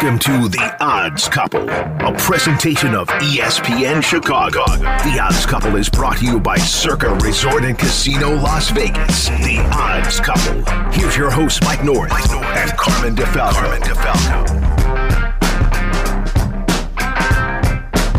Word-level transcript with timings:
Welcome 0.00 0.20
to 0.20 0.48
The 0.48 0.76
Odds 0.78 1.26
Couple, 1.26 1.68
a 1.68 2.14
presentation 2.16 2.94
of 2.94 3.08
ESPN 3.08 4.00
Chicago. 4.00 4.64
The 4.76 5.18
Odds 5.20 5.44
Couple 5.44 5.74
is 5.74 5.88
brought 5.88 6.18
to 6.18 6.24
you 6.24 6.38
by 6.38 6.56
Circa 6.56 7.14
Resort 7.14 7.64
and 7.64 7.76
Casino 7.76 8.32
Las 8.32 8.70
Vegas. 8.70 9.26
The 9.28 9.58
Odds 9.72 10.20
Couple. 10.20 10.62
Here's 10.92 11.16
your 11.16 11.32
host, 11.32 11.64
Mike 11.64 11.82
North, 11.82 12.12
and 12.12 12.70
Carmen 12.78 13.16
DeFalco. 13.16 13.54
Carmen 13.54 13.82
DeFalco. 13.82 14.87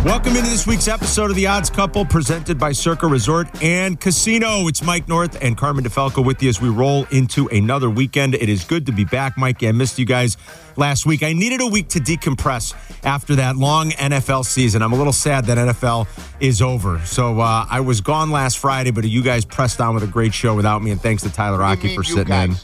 Welcome 0.06 0.38
into 0.38 0.50
this 0.50 0.66
week's 0.66 0.88
episode 0.88 1.30
of 1.30 1.36
The 1.36 1.46
Odds 1.48 1.70
Couple, 1.70 2.06
presented 2.06 2.58
by 2.58 2.72
Circa 2.72 3.06
Resort 3.06 3.50
and 3.62 4.00
Casino. 4.00 4.70
It's 4.70 4.82
Mike 4.82 5.10
North 5.10 5.38
and 5.44 5.58
Carmen 5.58 5.84
DeFalco 5.84 6.26
with 6.26 6.42
you 6.42 6.48
as 6.48 6.62
we 6.62 6.70
roll 6.70 7.06
into 7.12 7.50
another 7.50 7.90
weekend. 7.90 8.34
It 8.34 8.48
is 8.48 8.64
good 8.64 8.86
to 8.86 8.94
be 8.94 9.04
back, 9.04 9.38
Mike. 9.38 9.62
I 9.62 9.74
missed 9.74 10.00
you 10.00 10.06
guys 10.06 10.38
last 10.78 11.06
week. 11.06 11.22
I 11.22 11.34
needed 11.34 11.60
a 11.60 11.68
week 11.68 11.90
to 11.90 12.00
decompress 12.00 12.74
after 13.04 13.36
that 13.36 13.58
long 13.58 13.92
NFL 13.92 14.46
season. 14.46 14.82
I'm 14.82 14.94
a 14.94 14.96
little 14.96 15.12
sad 15.12 15.46
that 15.48 15.58
NFL 15.58 16.08
is 16.40 16.62
over. 16.62 17.00
So 17.00 17.42
uh, 17.42 17.66
I 17.70 17.82
was 17.82 18.00
gone 18.00 18.32
last 18.32 18.58
Friday, 18.58 18.92
but 18.92 19.04
you 19.04 19.22
guys 19.22 19.44
pressed 19.44 19.82
on 19.82 19.96
with 19.96 20.04
a 20.06 20.08
great 20.08 20.34
show 20.34 20.56
without 20.56 20.82
me, 20.82 20.92
and 20.92 21.02
thanks 21.02 21.24
to 21.24 21.30
Tyler 21.30 21.60
Rocky 21.60 21.94
for 21.94 22.04
sitting 22.06 22.34
in. 22.34 22.56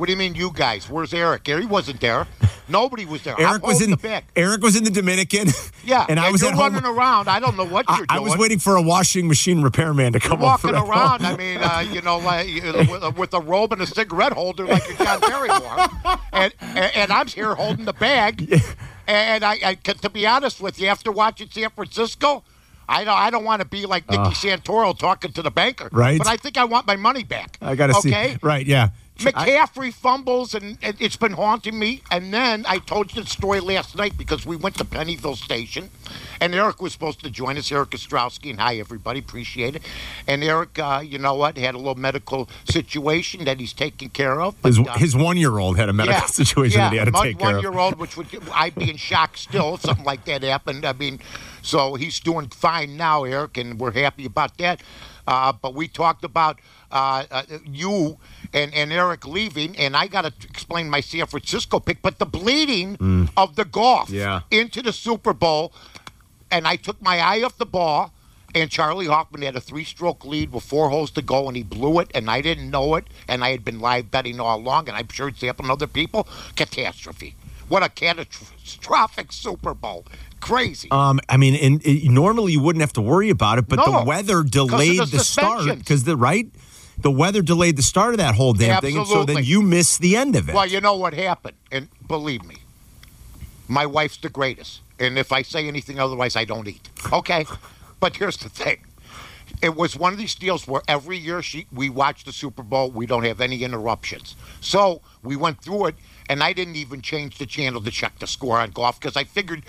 What 0.00 0.06
do 0.06 0.12
you 0.12 0.18
mean, 0.18 0.34
you 0.34 0.50
guys? 0.50 0.88
Where's 0.88 1.12
Eric? 1.12 1.46
He 1.46 1.66
wasn't 1.66 2.00
there. 2.00 2.26
Nobody 2.70 3.04
was 3.04 3.22
there. 3.22 3.38
Eric 3.38 3.66
was 3.66 3.82
in 3.82 3.90
the 3.90 3.98
back. 3.98 4.24
Eric 4.34 4.62
was 4.62 4.74
in 4.74 4.84
the 4.84 4.90
Dominican. 4.90 5.48
Yeah, 5.84 6.06
and 6.08 6.18
I 6.18 6.30
was 6.30 6.40
you're 6.40 6.52
at 6.52 6.56
home. 6.56 6.72
running 6.72 6.90
around. 6.90 7.28
I 7.28 7.38
don't 7.38 7.54
know 7.54 7.66
what 7.66 7.84
I, 7.86 7.98
you're 7.98 8.06
I 8.08 8.16
doing. 8.16 8.26
I 8.26 8.30
was 8.30 8.38
waiting 8.38 8.60
for 8.60 8.76
a 8.76 8.80
washing 8.80 9.28
machine 9.28 9.60
repairman 9.60 10.14
to 10.14 10.20
come. 10.20 10.40
You're 10.40 10.48
walking 10.48 10.70
around. 10.70 11.26
I 11.26 11.36
mean, 11.36 11.58
uh, 11.58 11.84
you 11.92 12.00
know, 12.00 12.16
like 12.16 12.48
uh, 12.64 12.86
with, 12.88 13.18
with 13.18 13.34
a 13.34 13.40
robe 13.40 13.74
and 13.74 13.82
a 13.82 13.86
cigarette 13.86 14.32
holder, 14.32 14.64
like 14.64 14.88
you're 14.88 14.96
John 14.96 15.20
Barrymore, 15.20 15.88
and, 16.32 16.54
and 16.60 16.96
and 16.96 17.12
I'm 17.12 17.26
here 17.26 17.54
holding 17.54 17.84
the 17.84 17.92
bag. 17.92 18.62
And 19.06 19.44
I, 19.44 19.58
I, 19.64 19.74
to 19.74 20.08
be 20.08 20.24
honest 20.24 20.60
with 20.60 20.80
you, 20.80 20.86
after 20.86 21.10
watching 21.10 21.50
San 21.50 21.68
Francisco. 21.70 22.44
I 22.88 23.04
don't. 23.04 23.16
I 23.16 23.30
don't 23.30 23.44
want 23.44 23.62
to 23.62 23.68
be 23.68 23.86
like 23.86 24.10
Nicky 24.10 24.30
Santoro 24.30 24.98
talking 24.98 25.30
to 25.32 25.42
the 25.42 25.50
banker, 25.50 25.88
Right. 25.92 26.18
But 26.18 26.26
I 26.26 26.36
think 26.36 26.56
I 26.58 26.64
want 26.64 26.88
my 26.88 26.96
money 26.96 27.22
back. 27.22 27.56
I 27.60 27.76
got 27.76 27.86
to 27.86 27.96
okay? 27.98 28.32
see. 28.32 28.38
Right, 28.42 28.66
yeah. 28.66 28.88
I- 29.26 29.32
McCaffrey 29.32 29.92
fumbles, 29.92 30.54
and, 30.54 30.78
and 30.82 30.96
it's 31.00 31.16
been 31.16 31.32
haunting 31.32 31.78
me. 31.78 32.02
And 32.10 32.32
then 32.32 32.64
I 32.66 32.78
told 32.78 33.14
you 33.14 33.22
the 33.22 33.28
story 33.28 33.60
last 33.60 33.96
night 33.96 34.16
because 34.16 34.46
we 34.46 34.56
went 34.56 34.76
to 34.76 34.84
Pennyville 34.84 35.36
Station, 35.36 35.90
and 36.40 36.54
Eric 36.54 36.80
was 36.80 36.92
supposed 36.92 37.22
to 37.24 37.30
join 37.30 37.56
us. 37.56 37.70
Eric 37.70 37.90
Ostrowski, 37.90 38.50
and 38.50 38.60
hi 38.60 38.76
everybody, 38.78 39.20
appreciate 39.20 39.76
it. 39.76 39.82
And 40.26 40.42
Eric, 40.42 40.78
uh, 40.78 41.02
you 41.04 41.18
know 41.18 41.34
what, 41.34 41.56
had 41.56 41.74
a 41.74 41.78
little 41.78 41.94
medical 41.94 42.48
situation 42.64 43.44
that 43.44 43.60
he's 43.60 43.72
taking 43.72 44.10
care 44.10 44.40
of. 44.40 44.60
But, 44.62 44.68
his 44.68 44.78
uh, 44.78 44.92
his 44.98 45.16
one 45.16 45.36
year 45.36 45.58
old 45.58 45.76
had 45.76 45.88
a 45.88 45.92
medical 45.92 46.20
yeah, 46.20 46.26
situation 46.26 46.78
yeah, 46.78 46.84
that 46.86 46.92
he 46.92 46.98
had 46.98 47.06
to 47.06 47.12
take 47.12 47.38
care 47.38 47.48
of. 47.48 47.54
One 47.54 47.62
year 47.62 47.78
old, 47.78 47.98
which 47.98 48.16
would 48.16 48.26
I'd 48.52 48.74
be 48.74 48.90
in 48.90 48.96
shock 48.96 49.36
still 49.36 49.74
if 49.74 49.82
something 49.82 50.04
like 50.04 50.24
that 50.24 50.42
happened. 50.42 50.84
I 50.84 50.92
mean, 50.92 51.20
so 51.62 51.94
he's 51.94 52.20
doing 52.20 52.48
fine 52.48 52.96
now, 52.96 53.24
Eric, 53.24 53.58
and 53.58 53.78
we're 53.78 53.92
happy 53.92 54.26
about 54.26 54.56
that. 54.58 54.82
Uh, 55.26 55.52
but 55.52 55.74
we 55.74 55.86
talked 55.86 56.24
about 56.24 56.58
you 57.64 58.18
and, 58.52 58.74
and 58.74 58.92
Eric 58.92 59.26
leaving, 59.26 59.76
and 59.76 59.96
I 59.96 60.06
got 60.06 60.22
to 60.22 60.32
explain 60.48 60.90
my 60.90 61.00
San 61.00 61.26
Francisco 61.26 61.80
pick. 61.80 62.02
But 62.02 62.18
the 62.18 62.26
bleeding 62.26 63.28
of 63.36 63.56
the 63.56 63.64
golf 63.64 64.08
Mm. 64.10 64.14
Yeah. 64.14 64.40
into 64.50 64.82
the 64.82 64.92
Super 64.92 65.32
Bowl, 65.32 65.72
and 66.50 66.66
I 66.66 66.76
took 66.76 67.00
my 67.02 67.18
eye 67.18 67.42
off 67.42 67.56
the 67.58 67.66
ball. 67.66 68.12
And 68.52 68.68
Charley 68.68 69.06
Hoffman 69.06 69.42
had 69.42 69.54
a 69.54 69.60
three-stroke 69.60 70.24
lead 70.24 70.50
with 70.50 70.64
four 70.64 70.90
holes 70.90 71.12
to 71.12 71.22
go, 71.22 71.46
and 71.46 71.56
he 71.56 71.62
blew 71.62 72.00
it, 72.00 72.10
and 72.16 72.28
I 72.28 72.40
didn't 72.40 72.68
know 72.68 72.96
it, 72.96 73.04
and 73.28 73.44
I 73.44 73.50
had 73.52 73.64
been 73.64 73.78
live 73.78 74.10
betting 74.10 74.40
all 74.40 74.58
along, 74.58 74.88
and 74.88 74.96
I'm 74.98 75.06
sure 75.06 75.28
it's 75.28 75.40
happened 75.40 75.68
to 75.68 75.72
other 75.74 75.86
people. 75.86 76.26
Catastrophe! 76.56 77.36
What 77.68 77.84
a 77.84 77.88
catastrophic 77.88 79.32
Super 79.32 79.72
Bowl! 79.72 80.04
Crazy. 80.40 80.90
Um, 80.90 81.20
I 81.28 81.36
mean, 81.36 81.54
and 81.54 81.80
it, 81.86 82.10
normally 82.10 82.50
you 82.54 82.60
wouldn't 82.60 82.80
have 82.80 82.92
to 82.94 83.00
worry 83.00 83.30
about 83.30 83.58
it, 83.58 83.68
but 83.68 83.76
No, 83.76 84.00
the 84.00 84.04
weather 84.04 84.42
delayed 84.42 84.98
the 84.98 85.06
the, 85.06 85.18
start 85.20 85.78
because 85.78 86.02
the 86.02 86.16
right, 86.16 86.48
the 87.02 87.10
weather 87.10 87.42
delayed 87.42 87.76
the 87.76 87.82
start 87.82 88.14
of 88.14 88.18
that 88.18 88.34
whole 88.34 88.52
damn 88.52 88.80
thing, 88.80 88.96
and 88.96 89.06
so 89.06 89.24
then 89.24 89.44
you 89.44 89.62
missed 89.62 90.00
the 90.00 90.16
end 90.16 90.36
of 90.36 90.48
it. 90.48 90.54
Well, 90.54 90.66
you 90.66 90.80
know 90.80 90.96
what 90.96 91.14
happened, 91.14 91.56
and 91.70 91.88
believe 92.06 92.44
me, 92.44 92.56
my 93.68 93.86
wife's 93.86 94.18
the 94.18 94.28
greatest. 94.28 94.80
And 94.98 95.18
if 95.18 95.32
I 95.32 95.42
say 95.42 95.66
anything 95.66 95.98
otherwise, 95.98 96.36
I 96.36 96.44
don't 96.44 96.68
eat. 96.68 96.88
Okay, 97.12 97.46
but 98.00 98.16
here's 98.16 98.36
the 98.36 98.48
thing: 98.48 98.84
it 99.62 99.74
was 99.74 99.96
one 99.96 100.12
of 100.12 100.18
these 100.18 100.34
deals 100.34 100.66
where 100.66 100.82
every 100.88 101.18
year 101.18 101.42
she 101.42 101.66
we 101.72 101.88
watch 101.90 102.24
the 102.24 102.32
Super 102.32 102.62
Bowl, 102.62 102.90
we 102.90 103.06
don't 103.06 103.24
have 103.24 103.40
any 103.40 103.62
interruptions. 103.62 104.36
So 104.60 105.00
we 105.22 105.36
went 105.36 105.62
through 105.62 105.86
it, 105.86 105.94
and 106.28 106.42
I 106.42 106.52
didn't 106.52 106.76
even 106.76 107.02
change 107.02 107.38
the 107.38 107.46
channel 107.46 107.80
to 107.82 107.90
check 107.90 108.18
the 108.18 108.26
score 108.26 108.58
on 108.58 108.70
golf 108.70 109.00
because 109.00 109.16
I 109.16 109.24
figured. 109.24 109.64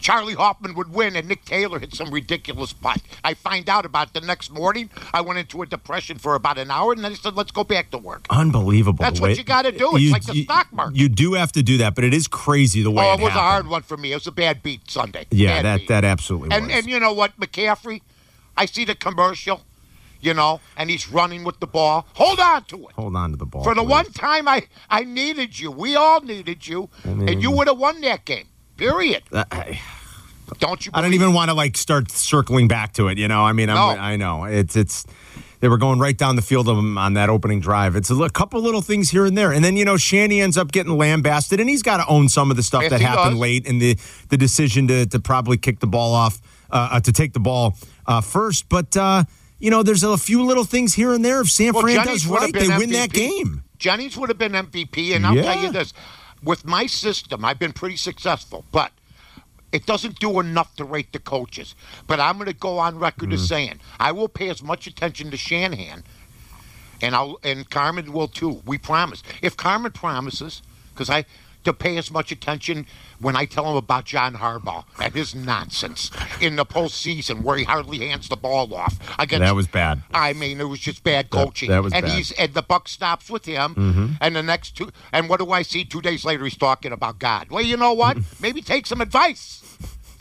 Charley 0.00 0.34
Hoffman 0.34 0.74
would 0.74 0.92
win, 0.92 1.16
and 1.16 1.28
Nick 1.28 1.44
Taylor 1.44 1.78
hit 1.78 1.94
some 1.94 2.10
ridiculous 2.10 2.72
putt. 2.72 3.00
I 3.22 3.34
find 3.34 3.68
out 3.68 3.84
about 3.84 4.08
it 4.08 4.14
the 4.14 4.20
next 4.26 4.50
morning. 4.50 4.90
I 5.12 5.20
went 5.20 5.38
into 5.38 5.62
a 5.62 5.66
depression 5.66 6.18
for 6.18 6.34
about 6.34 6.58
an 6.58 6.70
hour, 6.70 6.92
and 6.92 7.04
then 7.04 7.12
I 7.12 7.14
said, 7.14 7.34
"Let's 7.36 7.50
go 7.52 7.62
back 7.64 7.90
to 7.90 7.98
work." 7.98 8.26
Unbelievable. 8.30 9.02
That's 9.04 9.20
what 9.20 9.36
you 9.36 9.44
gotta 9.44 9.70
do. 9.72 9.90
It's 9.96 10.12
like 10.12 10.24
the 10.24 10.44
stock 10.44 10.72
market. 10.72 10.96
You 10.96 11.08
do 11.08 11.34
have 11.34 11.52
to 11.52 11.62
do 11.62 11.78
that, 11.78 11.94
but 11.94 12.04
it 12.04 12.14
is 12.14 12.26
crazy 12.28 12.82
the 12.82 12.90
way 12.90 13.04
Oh, 13.06 13.12
it 13.14 13.20
it 13.20 13.22
was 13.24 13.32
a 13.34 13.40
hard 13.40 13.66
one 13.68 13.82
for 13.82 13.96
me. 13.96 14.12
It 14.12 14.16
was 14.16 14.26
a 14.26 14.32
bad 14.32 14.62
beat 14.62 14.90
Sunday. 14.90 15.26
Yeah, 15.30 15.56
Bad 15.56 15.64
that 15.64 15.78
beat. 15.80 15.88
that 15.88 16.04
absolutely 16.04 16.50
And 16.56 16.66
was. 16.66 16.74
and 16.76 16.86
you 16.86 16.98
know 16.98 17.12
what, 17.12 17.38
McCaffrey, 17.38 18.00
I 18.56 18.66
see 18.66 18.84
the 18.84 18.94
commercial, 18.94 19.62
you 20.20 20.34
know, 20.34 20.60
and 20.76 20.88
he's 20.90 21.08
running 21.10 21.44
with 21.44 21.60
the 21.60 21.66
ball. 21.66 22.06
Hold 22.14 22.40
on 22.40 22.64
to 22.64 22.88
it. 22.88 22.92
Hold 22.94 23.14
on 23.16 23.30
to 23.32 23.36
the 23.36 23.46
ball 23.46 23.62
For 23.62 23.74
the 23.74 23.82
please. 23.82 23.90
one 23.90 24.12
time 24.12 24.48
I 24.48 24.66
I 24.90 25.04
needed 25.04 25.58
you, 25.58 25.70
we 25.70 25.96
all 25.96 26.20
needed 26.22 26.66
you, 26.66 26.88
and 27.04 27.42
you 27.42 27.50
would 27.50 27.68
have 27.68 27.78
won 27.78 28.00
that 28.02 28.24
game. 28.24 28.46
Period. 28.82 29.22
Uh, 29.30 29.44
I, 29.52 29.80
Don't 30.58 30.84
you? 30.84 30.90
I 30.92 31.00
don't 31.02 31.14
even 31.14 31.32
want 31.32 31.50
to 31.50 31.54
like 31.54 31.76
start 31.76 32.10
circling 32.10 32.66
back 32.66 32.94
to 32.94 33.06
it. 33.06 33.16
You 33.16 33.28
know, 33.28 33.44
I 33.44 33.52
mean, 33.52 33.70
I'm, 33.70 33.76
No. 33.76 34.02
I 34.02 34.16
know 34.16 34.44
it's 34.44 34.74
it's. 34.74 35.04
They 35.60 35.68
were 35.68 35.78
going 35.78 36.00
right 36.00 36.18
down 36.18 36.34
the 36.34 36.42
field 36.42 36.68
on 36.68 37.14
that 37.14 37.30
opening 37.30 37.60
drive. 37.60 37.94
It's 37.94 38.10
a 38.10 38.28
couple 38.30 38.60
little 38.60 38.82
things 38.82 39.10
here 39.10 39.24
and 39.24 39.38
there, 39.38 39.52
and 39.52 39.64
then 39.64 39.76
you 39.76 39.84
know 39.84 39.96
Shanny 39.96 40.40
ends 40.40 40.58
up 40.58 40.72
getting 40.72 40.98
lambasted, 40.98 41.60
and 41.60 41.70
he's 41.70 41.84
got 41.84 41.98
to 41.98 42.06
own 42.08 42.28
some 42.28 42.50
of 42.50 42.56
the 42.56 42.64
stuff 42.64 42.82
Yes, 42.82 42.90
that 42.90 43.00
happened 43.00 43.34
does. 43.34 43.38
late, 43.40 43.68
and 43.68 43.80
the 43.80 43.96
the 44.30 44.36
decision 44.36 44.88
to 44.88 45.06
to 45.06 45.20
probably 45.20 45.58
kick 45.58 45.78
the 45.78 45.86
ball 45.86 46.12
off, 46.14 46.40
uh, 46.72 46.88
uh, 46.94 47.00
to 47.00 47.12
take 47.12 47.34
the 47.34 47.38
ball 47.40 47.76
uh, 48.06 48.20
first. 48.20 48.68
But 48.68 48.96
uh, 48.96 49.22
you 49.60 49.70
know, 49.70 49.84
there's 49.84 50.02
a 50.02 50.18
few 50.18 50.42
little 50.42 50.64
things 50.64 50.94
here 50.94 51.12
and 51.12 51.24
there. 51.24 51.42
If 51.42 51.50
San 51.50 51.72
Well, 51.72 51.82
Fran 51.82 52.04
does 52.04 52.26
right, 52.26 52.52
they 52.52 52.66
been 52.66 52.78
win 52.78 52.90
that 52.90 53.12
game. 53.12 53.62
Jennings 53.78 54.16
would 54.16 54.30
have 54.30 54.38
been 54.38 54.52
MVP, 54.52 55.14
and 55.14 55.24
I'll 55.24 55.36
tell 55.36 55.62
you 55.62 55.70
this: 55.70 55.94
with 56.42 56.64
my 56.64 56.86
system, 56.86 57.44
I've 57.44 57.58
been 57.58 57.72
pretty 57.72 57.96
successful, 57.96 58.64
but 58.72 58.92
it 59.72 59.86
doesn't 59.86 60.18
do 60.18 60.40
enough 60.40 60.76
to 60.76 60.84
rate 60.84 61.12
the 61.12 61.18
coaches. 61.18 61.74
But 62.06 62.20
I'm 62.20 62.36
going 62.36 62.48
to 62.48 62.54
go 62.54 62.78
on 62.78 62.98
record 62.98 63.30
Mm-hmm. 63.30 63.34
as 63.34 63.48
saying 63.48 63.80
I 63.98 64.12
will 64.12 64.28
pay 64.28 64.48
as 64.48 64.62
much 64.62 64.86
attention 64.86 65.30
to 65.30 65.36
Shanahan, 65.36 66.04
and 67.00 67.14
I'll 67.14 67.38
and 67.42 67.68
Carmen 67.70 68.12
will 68.12 68.28
too. 68.28 68.62
We 68.66 68.78
promise. 68.78 69.22
If 69.40 69.56
Carmen 69.56 69.92
promises, 69.92 70.62
because 70.92 71.08
I 71.10 71.24
to 71.64 71.72
pay 71.72 71.96
as 71.96 72.10
much 72.10 72.32
attention 72.32 72.86
when 73.20 73.36
I 73.36 73.44
tell 73.44 73.70
him 73.70 73.76
about 73.76 74.04
John 74.04 74.34
Harbaugh 74.34 74.84
and 75.00 75.14
his 75.14 75.34
nonsense 75.34 76.10
in 76.40 76.56
the 76.56 76.66
postseason 76.66 77.42
where 77.42 77.56
he 77.56 77.64
hardly 77.64 77.98
hands 78.08 78.28
the 78.28 78.36
ball 78.36 78.74
off 78.74 78.98
against 79.18 79.40
That 79.40 79.54
was 79.54 79.66
bad. 79.66 80.02
I 80.12 80.32
mean, 80.32 80.60
it 80.60 80.64
was 80.68 80.80
just 80.80 81.04
bad 81.04 81.30
coaching. 81.30 81.70
that 81.70 81.82
was 81.82 81.92
and 81.92 82.04
bad. 82.04 82.12
he's 82.16 82.32
and 82.32 82.54
the 82.54 82.62
buck 82.62 82.88
stops 82.88 83.30
with 83.30 83.44
him. 83.44 83.74
Mm-hmm. 83.74 84.06
And 84.20 84.36
the 84.36 84.42
next 84.42 84.76
two, 84.76 84.90
and 85.12 85.28
what 85.28 85.38
do 85.38 85.50
I 85.50 85.62
see? 85.62 85.84
Two 85.84 86.00
days 86.02 86.24
later, 86.24 86.44
he's 86.44 86.56
talking 86.56 86.92
about 86.92 87.18
God. 87.18 87.50
Well, 87.50 87.62
you 87.62 87.76
know 87.76 87.92
what? 87.92 88.18
Maybe 88.40 88.60
take 88.60 88.86
some 88.86 89.00
advice 89.00 89.61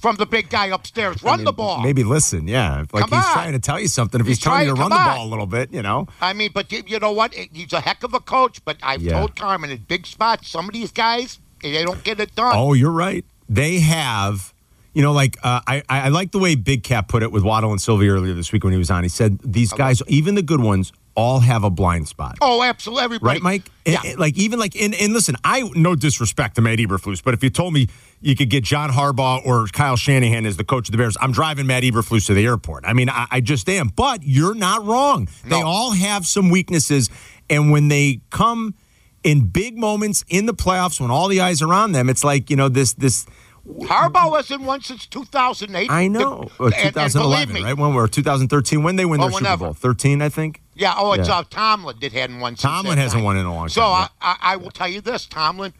from 0.01 0.15
the 0.17 0.25
big 0.25 0.49
guy 0.49 0.65
upstairs. 0.67 1.21
Run 1.23 1.33
I 1.33 1.37
mean, 1.37 1.45
the 1.45 1.51
ball. 1.53 1.81
Maybe 1.81 2.03
listen. 2.03 2.47
Yeah, 2.47 2.85
like 2.91 3.07
Come 3.07 3.17
he's 3.19 3.25
on. 3.27 3.33
trying 3.33 3.51
to 3.53 3.59
tell 3.59 3.79
you 3.79 3.87
something. 3.87 4.19
If 4.19 4.27
he's, 4.27 4.37
He's 4.37 4.43
telling 4.43 4.67
you 4.67 4.75
to 4.75 4.79
run 4.81 4.89
the 4.89 4.95
ball 4.95 5.21
on. 5.21 5.27
a 5.27 5.29
little 5.29 5.45
bit, 5.45 5.71
you 5.71 5.81
know. 5.81 6.07
I 6.19 6.33
mean, 6.33 6.51
but 6.53 6.71
you 6.71 6.83
you 6.87 6.99
know 6.99 7.11
what? 7.11 7.33
He's 7.33 7.71
a 7.73 7.79
heck 7.81 8.03
of 8.03 8.13
a 8.13 8.19
coach. 8.19 8.63
But 8.65 8.77
I've 8.83 9.01
Yeah. 9.01 9.19
told 9.19 9.35
Carmen 9.35 9.69
in 9.69 9.77
big 9.87 10.05
spots, 10.07 10.49
some 10.49 10.65
of 10.67 10.73
these 10.73 10.91
guys 10.91 11.39
they 11.61 11.83
don't 11.83 12.03
get 12.03 12.19
it 12.19 12.33
done. 12.35 12.53
Oh, 12.55 12.73
you're 12.73 12.91
right. 12.91 13.23
They 13.47 13.79
have, 13.81 14.53
you 14.93 15.01
know, 15.03 15.11
like 15.13 15.37
uh, 15.43 15.61
I 15.67 15.83
I 15.89 15.99
I 16.01 16.07
like 16.09 16.31
the 16.31 16.39
way 16.39 16.55
Big 16.55 16.83
Cap 16.83 17.07
put 17.07 17.21
it 17.21 17.31
with 17.31 17.43
Waddle 17.43 17.71
and 17.71 17.79
Silvy 17.81 18.09
earlier 18.09 18.33
this 18.33 18.51
week 18.51 18.63
when 18.63 18.73
he 18.73 18.79
was 18.79 18.89
on. 18.89 19.03
He 19.03 19.09
said 19.09 19.37
these 19.43 19.71
guys, 19.73 20.01
even 20.07 20.35
the 20.35 20.41
good 20.41 20.61
ones, 20.61 20.91
all 21.15 21.39
have 21.41 21.63
a 21.63 21.69
blind 21.69 22.07
spot. 22.07 22.37
Oh, 22.41 22.63
absolutely. 22.63 23.03
Everybody. 23.03 23.35
Right, 23.39 23.41
Mike? 23.43 23.63
Yeah. 23.85 24.01
Like 24.17 24.37
even 24.37 24.59
like 24.59 24.75
and, 24.75 24.93
and 24.95 25.13
listen, 25.13 25.35
I 25.43 25.61
no 25.75 25.95
disrespect 25.95 26.55
to 26.55 26.61
Matt 26.61 26.79
Eberflus, 26.79 27.23
but 27.23 27.33
if 27.33 27.43
you 27.43 27.49
told 27.49 27.73
me 27.73 27.87
you 28.21 28.35
could 28.35 28.49
get 28.49 28.63
John 28.63 28.89
Harbaugh 28.91 29.45
or 29.45 29.65
Kyle 29.67 29.95
Shanahan 29.97 30.45
as 30.45 30.57
the 30.57 30.63
coach 30.63 30.87
of 30.87 30.91
the 30.91 30.97
Bears, 30.97 31.17
I'm 31.19 31.31
driving 31.31 31.67
Matt 31.67 31.83
Eberflus 31.83 32.27
to 32.27 32.33
the 32.33 32.45
airport. 32.45 32.85
I 32.85 32.93
mean, 32.93 33.09
I, 33.09 33.27
I 33.31 33.41
just 33.41 33.67
am. 33.69 33.89
But 33.95 34.21
you're 34.23 34.55
not 34.55 34.85
wrong. 34.85 35.27
They 35.45 35.61
all 35.61 35.91
have 35.91 36.25
some 36.25 36.49
weaknesses, 36.49 37.09
and 37.49 37.71
when 37.71 37.87
they 37.89 38.21
come 38.29 38.75
in 39.23 39.47
big 39.47 39.77
moments 39.77 40.23
in 40.29 40.45
the 40.45 40.53
playoffs, 40.53 40.99
when 41.01 41.11
all 41.11 41.27
the 41.27 41.41
eyes 41.41 41.61
are 41.61 41.73
on 41.73 41.91
them, 41.91 42.09
it's 42.09 42.23
like 42.23 42.49
you 42.49 42.55
know 42.55 42.69
this 42.69 42.93
this. 42.93 43.25
Harbaugh 43.67 44.31
wasn't 44.31 44.63
one 44.63 44.81
since 44.81 45.05
2008. 45.05 45.89
I 45.91 46.07
know. 46.07 46.49
The- 46.57 46.63
Or 46.63 46.65
and- 46.67 46.75
and 46.75 46.93
2011, 46.95 47.63
right? 47.63 47.77
When 47.77 47.93
we're 47.93 48.07
2013, 48.07 48.81
when 48.81 48.95
they 48.95 49.05
win 49.05 49.19
Oh, 49.19 49.25
their 49.25 49.31
Super 49.33 49.43
whenever. 49.43 49.65
Bowl, 49.65 49.73
13, 49.75 50.21
I 50.23 50.29
think. 50.29 50.60
Yeah. 50.81 50.93
Oh, 50.97 51.13
it's 51.13 51.27
Yeah. 51.29 51.39
uh, 51.39 51.43
Tomlin 51.49 51.97
that 52.01 52.11
hadn't 52.11 52.39
won. 52.39 52.53
Since 52.53 52.61
Tomlin 52.63 52.97
hasn't 52.97 53.19
time. 53.19 53.25
won 53.25 53.37
in 53.37 53.45
a 53.45 53.53
long 53.53 53.69
So 53.69 53.81
time, 53.81 54.09
I, 54.21 54.31
I, 54.41 54.53
I 54.53 54.55
will 54.57 54.71
tell 54.71 54.87
you 54.87 54.99
this, 55.01 55.25
Tomlin. 55.25 55.73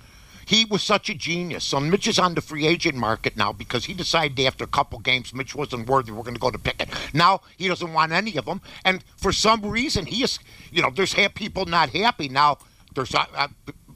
he 0.46 0.66
was 0.66 0.82
such 0.84 1.10
a 1.10 1.14
genius. 1.14 1.64
So 1.64 1.80
Mitch 1.80 2.08
is 2.08 2.20
on 2.20 2.36
the 2.36 2.42
free 2.42 2.66
agent 2.68 2.96
market 2.96 3.36
now 3.38 3.52
because 3.54 3.86
he 3.86 3.94
decided 3.94 4.40
after 4.46 4.64
a 4.64 4.68
couple 4.68 5.00
games 5.00 5.34
Mitch 5.34 5.56
wasn't 5.56 5.88
worthy. 5.90 6.12
We're 6.12 6.24
going 6.24 6.36
to 6.36 6.40
go 6.48 6.52
to 6.52 6.60
Pickett. 6.60 6.90
Now 7.14 7.42
he 7.58 7.68
doesn't 7.68 7.94
want 7.94 8.12
any 8.12 8.36
of 8.38 8.46
them, 8.46 8.62
and 8.86 9.04
for 9.18 9.32
some 9.32 9.62
reason 9.66 10.06
he 10.06 10.24
is. 10.24 10.40
You 10.72 10.82
know, 10.82 10.90
there's 10.90 11.14
people 11.36 11.66
not 11.66 11.90
happy 11.90 12.30
now. 12.30 12.58
There's 12.96 13.14
uh, 13.16 13.26
uh, 13.36 13.48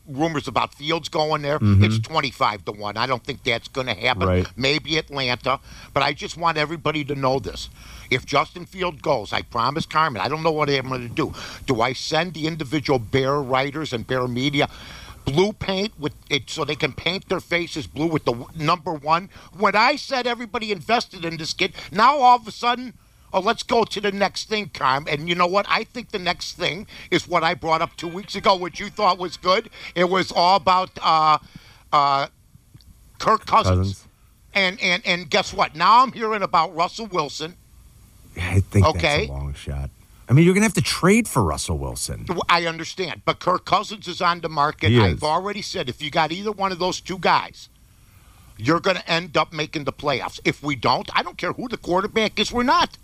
rumors 0.07 0.47
about 0.47 0.73
Fields 0.75 1.09
going 1.09 1.41
there. 1.41 1.57
It's 1.61 1.99
25 1.99 2.65
to 2.65 2.71
one. 2.71 2.95
I 2.95 3.05
don't 3.07 3.23
think 3.23 3.43
that's 3.43 3.67
going 3.67 3.87
to 3.87 3.93
happen. 3.93 4.27
Right. 4.27 4.47
Maybe 4.55 4.97
Atlanta, 4.97 5.59
but 5.93 6.03
I 6.03 6.13
just 6.13 6.37
want 6.37 6.57
everybody 6.57 7.03
to 7.05 7.15
know 7.15 7.39
this. 7.39 7.69
If 8.09 8.25
Justin 8.25 8.65
Field 8.65 9.01
goes, 9.01 9.33
I 9.33 9.41
promise 9.43 9.85
Carmen, 9.85 10.21
I 10.21 10.27
don't 10.27 10.43
know 10.43 10.51
what 10.51 10.69
I'm 10.69 10.89
going 10.89 11.09
to 11.09 11.13
do. 11.15 11.33
Do 11.65 11.81
I 11.81 11.93
send 11.93 12.33
the 12.33 12.47
individual 12.47 12.99
Bear 12.99 13.41
writers 13.41 13.93
and 13.93 14.05
Bear 14.07 14.27
media 14.27 14.69
blue 15.25 15.53
paint 15.53 15.91
with 15.99 16.13
it 16.29 16.49
so 16.49 16.63
they 16.63 16.75
can 16.75 16.93
paint 16.93 17.27
their 17.29 17.39
faces 17.39 17.87
blue 17.87 18.07
with 18.07 18.25
the 18.25 18.33
w- 18.33 18.49
number 18.55 18.93
one? 18.93 19.29
When 19.57 19.75
I 19.75 19.95
said 19.95 20.27
everybody 20.27 20.71
invested 20.71 21.25
in 21.25 21.37
this 21.37 21.53
kid, 21.53 21.73
now 21.91 22.17
all 22.17 22.37
of 22.37 22.47
a 22.47 22.51
sudden, 22.51 22.93
oh, 23.33 23.39
let's 23.39 23.63
go 23.63 23.83
to 23.83 24.01
the 24.01 24.11
next 24.11 24.49
thing, 24.49 24.69
Carm. 24.73 25.07
And 25.09 25.27
you 25.29 25.35
know 25.35 25.47
what? 25.47 25.65
I 25.69 25.83
think 25.83 26.11
the 26.11 26.19
next 26.19 26.53
thing 26.57 26.87
is 27.11 27.27
what 27.27 27.43
I 27.43 27.53
brought 27.55 27.81
up 27.81 27.95
two 27.97 28.07
weeks 28.07 28.35
ago, 28.35 28.55
which 28.55 28.79
you 28.79 28.89
thought 28.89 29.17
was 29.17 29.37
good. 29.37 29.69
It 29.95 30.09
was 30.09 30.31
all 30.31 30.57
about 30.57 30.91
uh, 31.01 31.39
uh, 31.91 32.27
Kirk 33.19 33.45
Cousins. 33.45 33.77
Cousins. 33.77 34.07
And, 34.53 34.81
and 34.81 35.05
and 35.05 35.29
guess 35.29 35.53
what? 35.53 35.75
Now 35.75 36.01
I'm 36.03 36.13
hearing 36.13 36.41
about 36.41 36.75
Russell 36.75 37.07
Wilson. 37.07 37.55
I 38.37 38.59
think 38.59 38.85
Okay. 38.85 38.99
that's 39.01 39.29
a 39.29 39.31
long 39.31 39.53
shot. 39.53 39.89
I 40.27 40.33
mean, 40.33 40.43
you're 40.45 40.53
going 40.55 40.63
to 40.63 40.65
have 40.67 40.73
to 40.73 40.81
trade 40.81 41.27
for 41.27 41.43
Russell 41.43 41.77
Wilson. 41.77 42.25
I 42.49 42.65
understand, 42.65 43.21
but 43.25 43.39
Kirk 43.39 43.63
Cousins 43.65 44.07
is 44.07 44.21
on 44.21 44.41
the 44.41 44.49
market. 44.49 44.91
I've 44.99 45.23
already 45.23 45.61
said 45.61 45.87
if 45.87 46.01
you 46.01 46.09
got 46.09 46.31
either 46.31 46.51
one 46.51 46.71
of 46.71 46.79
those 46.79 46.99
two 46.99 47.19
guys, 47.19 47.69
you're 48.57 48.79
going 48.79 48.97
to 48.97 49.07
end 49.09 49.37
up 49.37 49.53
making 49.53 49.83
the 49.83 49.93
playoffs. 49.93 50.39
If 50.43 50.63
we 50.63 50.75
don't, 50.75 51.09
I 51.15 51.21
don't 51.21 51.37
care 51.37 51.53
who 51.53 51.67
the 51.67 51.77
quarterback 51.77 52.39
is. 52.39 52.51
We're 52.51 52.63
not. 52.63 52.97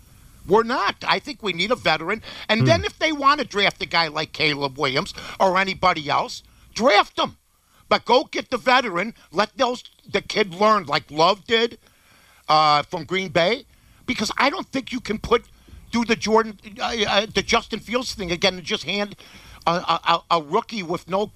We're 0.46 0.64
not. 0.64 0.96
I 1.06 1.20
think 1.20 1.42
we 1.42 1.52
need 1.52 1.70
a 1.70 1.76
veteran. 1.76 2.22
And 2.48 2.62
Hmm. 2.62 2.66
then 2.66 2.84
if 2.84 2.98
they 2.98 3.12
want 3.12 3.38
to 3.40 3.46
draft 3.46 3.80
a 3.82 3.86
guy 3.86 4.08
like 4.08 4.32
Caleb 4.32 4.76
Williams 4.76 5.14
or 5.38 5.56
anybody 5.58 6.08
else, 6.10 6.42
draft 6.74 7.14
them. 7.16 7.36
But 7.88 8.04
go 8.04 8.24
get 8.24 8.50
the 8.50 8.56
veteran. 8.58 9.14
Let 9.30 9.56
those 9.56 9.84
the 10.10 10.22
kid 10.22 10.52
learn 10.54 10.86
like 10.86 11.08
Love 11.10 11.44
did 11.46 11.78
uh, 12.48 12.82
from 12.82 13.04
Green 13.04 13.28
Bay, 13.28 13.66
because 14.06 14.30
I 14.38 14.50
don't 14.50 14.66
think 14.68 14.92
you 14.92 15.00
can 15.00 15.18
put 15.18 15.44
do 15.90 16.04
the 16.04 16.16
Jordan 16.16 16.58
uh, 16.80 16.94
uh, 17.08 17.26
the 17.34 17.42
Justin 17.42 17.80
Fields 17.80 18.14
thing 18.14 18.30
again 18.32 18.54
and 18.54 18.64
just 18.64 18.84
hand 18.84 19.14
a, 19.66 19.70
a, 19.70 20.22
a- 20.30 20.42
rookie 20.42 20.82
with 20.82 21.08
no 21.08 21.30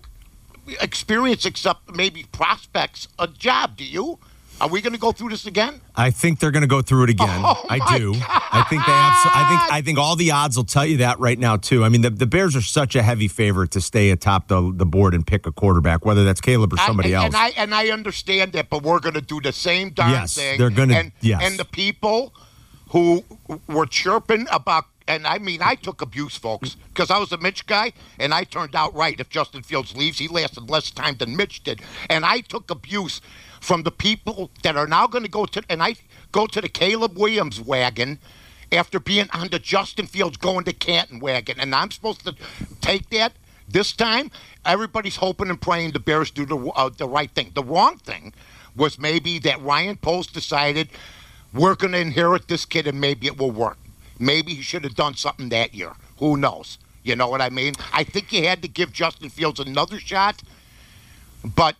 experience 0.80 1.44
except 1.46 1.94
maybe 1.94 2.24
prospects 2.32 3.08
a 3.18 3.26
job. 3.28 3.76
Do 3.76 3.84
you? 3.84 4.18
Are 4.58 4.68
we 4.70 4.80
going 4.80 4.94
to 4.94 4.98
go 4.98 5.12
through 5.12 5.28
this 5.28 5.44
again? 5.44 5.82
I 5.96 6.10
think 6.10 6.40
they're 6.40 6.50
going 6.50 6.62
to 6.62 6.66
go 6.66 6.80
through 6.80 7.04
it 7.04 7.10
again. 7.10 7.28
Oh, 7.44 7.62
I 7.68 7.98
do. 7.98 8.14
I 8.16 8.64
think 8.70 8.86
they 8.86 8.92
abso- 8.92 9.30
I 9.34 9.48
think 9.50 9.72
I 9.74 9.82
think 9.82 9.98
all 9.98 10.16
the 10.16 10.30
odds 10.30 10.56
will 10.56 10.64
tell 10.64 10.86
you 10.86 10.96
that 10.98 11.18
right 11.20 11.38
now 11.38 11.58
too. 11.58 11.84
I 11.84 11.90
mean, 11.90 12.00
the, 12.00 12.08
the 12.08 12.26
Bears 12.26 12.56
are 12.56 12.62
such 12.62 12.96
a 12.96 13.02
heavy 13.02 13.28
favorite 13.28 13.70
to 13.72 13.82
stay 13.82 14.10
atop 14.10 14.48
the 14.48 14.72
the 14.74 14.86
board 14.86 15.12
and 15.14 15.26
pick 15.26 15.46
a 15.46 15.52
quarterback, 15.52 16.06
whether 16.06 16.24
that's 16.24 16.40
Caleb 16.40 16.72
or 16.72 16.78
somebody 16.78 17.14
I, 17.14 17.18
else. 17.18 17.26
And 17.26 17.36
I 17.36 17.48
and 17.50 17.74
I 17.74 17.88
understand 17.90 18.54
that, 18.54 18.70
but 18.70 18.82
we're 18.82 18.98
going 19.00 19.14
to 19.14 19.20
do 19.20 19.42
the 19.42 19.52
same 19.52 19.90
darn 19.90 20.10
Yes, 20.12 20.34
thing. 20.36 20.58
they're 20.58 20.70
gonna- 20.70 20.94
And, 20.94 21.12
yes. 21.20 21.42
and 21.44 21.58
the 21.58 21.66
people 21.66 22.32
who 22.90 23.24
were 23.66 23.86
chirping 23.86 24.46
about, 24.50 24.84
and 25.08 25.26
I 25.26 25.38
mean, 25.38 25.60
I 25.62 25.74
took 25.74 26.02
abuse, 26.02 26.36
folks, 26.36 26.76
because 26.88 27.10
I 27.10 27.18
was 27.18 27.32
a 27.32 27.38
Mitch 27.38 27.66
guy, 27.66 27.92
and 28.18 28.32
I 28.32 28.44
turned 28.44 28.74
out 28.74 28.94
right. 28.94 29.18
If 29.18 29.28
Justin 29.28 29.62
Fields 29.62 29.96
leaves, 29.96 30.18
he 30.18 30.28
lasted 30.28 30.70
less 30.70 30.90
time 30.90 31.16
than 31.16 31.36
Mitch 31.36 31.62
did, 31.62 31.80
and 32.08 32.24
I 32.24 32.40
took 32.40 32.70
abuse 32.70 33.20
from 33.60 33.82
the 33.82 33.90
people 33.90 34.50
that 34.62 34.76
are 34.76 34.86
now 34.86 35.06
going 35.06 35.24
to 35.24 35.30
go 35.30 35.46
to, 35.46 35.62
and 35.68 35.82
I 35.82 35.96
go 36.32 36.46
to 36.46 36.60
the 36.60 36.68
Caleb 36.68 37.18
Williams 37.18 37.60
wagon. 37.60 38.18
After 38.72 38.98
being 38.98 39.28
on 39.32 39.46
the 39.46 39.60
Justin 39.60 40.08
Fields 40.08 40.36
going 40.36 40.64
to 40.64 40.72
Canton 40.72 41.20
wagon, 41.20 41.60
and 41.60 41.72
I'm 41.72 41.92
supposed 41.92 42.24
to 42.24 42.34
take 42.80 43.10
that 43.10 43.32
this 43.68 43.92
time, 43.92 44.30
everybody's 44.64 45.16
hoping 45.16 45.50
and 45.50 45.60
praying 45.60 45.92
the 45.92 46.00
Bears 46.00 46.30
do 46.30 46.46
the 46.46 46.56
uh, 46.56 46.90
the 46.90 47.08
right 47.08 47.30
thing. 47.30 47.52
The 47.54 47.64
wrong 47.64 47.98
thing 47.98 48.32
was 48.76 48.98
maybe 48.98 49.38
that 49.40 49.62
Ryan 49.62 49.96
Poles 49.96 50.26
decided 50.26 50.88
we're 51.52 51.74
going 51.74 51.92
to 51.92 51.98
inherit 51.98 52.48
this 52.48 52.64
kid 52.64 52.86
and 52.86 53.00
maybe 53.00 53.26
it 53.26 53.38
will 53.38 53.50
work. 53.50 53.78
Maybe 54.18 54.54
he 54.54 54.62
should 54.62 54.84
have 54.84 54.94
done 54.94 55.14
something 55.14 55.48
that 55.50 55.74
year. 55.74 55.92
Who 56.18 56.36
knows? 56.36 56.78
You 57.02 57.14
know 57.16 57.28
what 57.28 57.40
I 57.40 57.50
mean? 57.50 57.74
I 57.92 58.04
think 58.04 58.32
you 58.32 58.46
had 58.46 58.62
to 58.62 58.68
give 58.68 58.92
Justin 58.92 59.28
Fields 59.28 59.60
another 59.60 60.00
shot, 60.00 60.42
but 61.44 61.76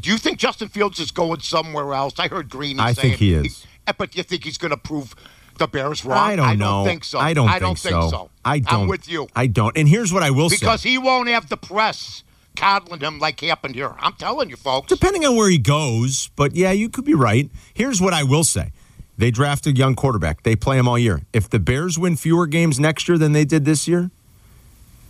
do 0.00 0.10
you 0.10 0.18
think 0.18 0.38
Justin 0.38 0.68
Fields 0.68 0.98
is 0.98 1.10
going 1.10 1.40
somewhere 1.40 1.92
else? 1.94 2.14
I 2.18 2.28
heard 2.28 2.48
Green. 2.48 2.80
I 2.80 2.92
saying 2.92 3.16
think 3.18 3.20
he 3.20 3.34
is. 3.34 3.66
Eh, 3.86 3.92
but 3.96 4.12
do 4.12 4.18
you 4.18 4.22
think 4.22 4.44
he's 4.44 4.58
going 4.58 4.70
to 4.70 4.76
prove 4.76 5.14
the 5.58 5.66
Bears 5.66 6.04
wrong? 6.04 6.18
I 6.18 6.36
don't 6.36 6.46
I 6.46 6.54
know. 6.54 6.64
don't 6.64 6.86
think 6.86 7.04
so. 7.04 7.18
I 7.18 7.34
don't, 7.34 7.48
I 7.48 7.52
think, 7.52 7.62
don't 7.62 7.78
so. 7.78 7.88
think 7.90 8.10
so. 8.10 8.30
I 8.44 8.58
don't. 8.60 8.82
I'm 8.82 8.88
with 8.88 9.08
you 9.08 9.28
I 9.34 9.46
don't. 9.46 9.76
And 9.76 9.88
here's 9.88 10.12
what 10.12 10.22
I 10.22 10.30
will 10.30 10.48
because 10.48 10.60
say. 10.60 10.66
Because 10.66 10.82
he 10.84 10.98
won't 10.98 11.28
have 11.28 11.48
the 11.48 11.56
press 11.56 12.22
coddling 12.58 13.00
him 13.00 13.18
like 13.18 13.40
happened 13.40 13.76
here. 13.76 13.94
I'm 13.98 14.14
telling 14.14 14.50
you, 14.50 14.56
folks. 14.56 14.88
Depending 14.88 15.24
on 15.24 15.36
where 15.36 15.48
he 15.48 15.58
goes, 15.58 16.30
but 16.34 16.56
yeah, 16.56 16.72
you 16.72 16.88
could 16.88 17.04
be 17.04 17.14
right. 17.14 17.48
Here's 17.72 18.00
what 18.00 18.12
I 18.12 18.24
will 18.24 18.44
say. 18.44 18.72
They 19.16 19.30
draft 19.30 19.66
a 19.66 19.72
young 19.72 19.94
quarterback. 19.94 20.42
They 20.42 20.56
play 20.56 20.78
him 20.78 20.88
all 20.88 20.98
year. 20.98 21.22
If 21.32 21.48
the 21.48 21.58
Bears 21.58 21.98
win 21.98 22.16
fewer 22.16 22.46
games 22.46 22.78
next 22.78 23.08
year 23.08 23.16
than 23.16 23.32
they 23.32 23.44
did 23.44 23.64
this 23.64 23.86
year, 23.88 24.10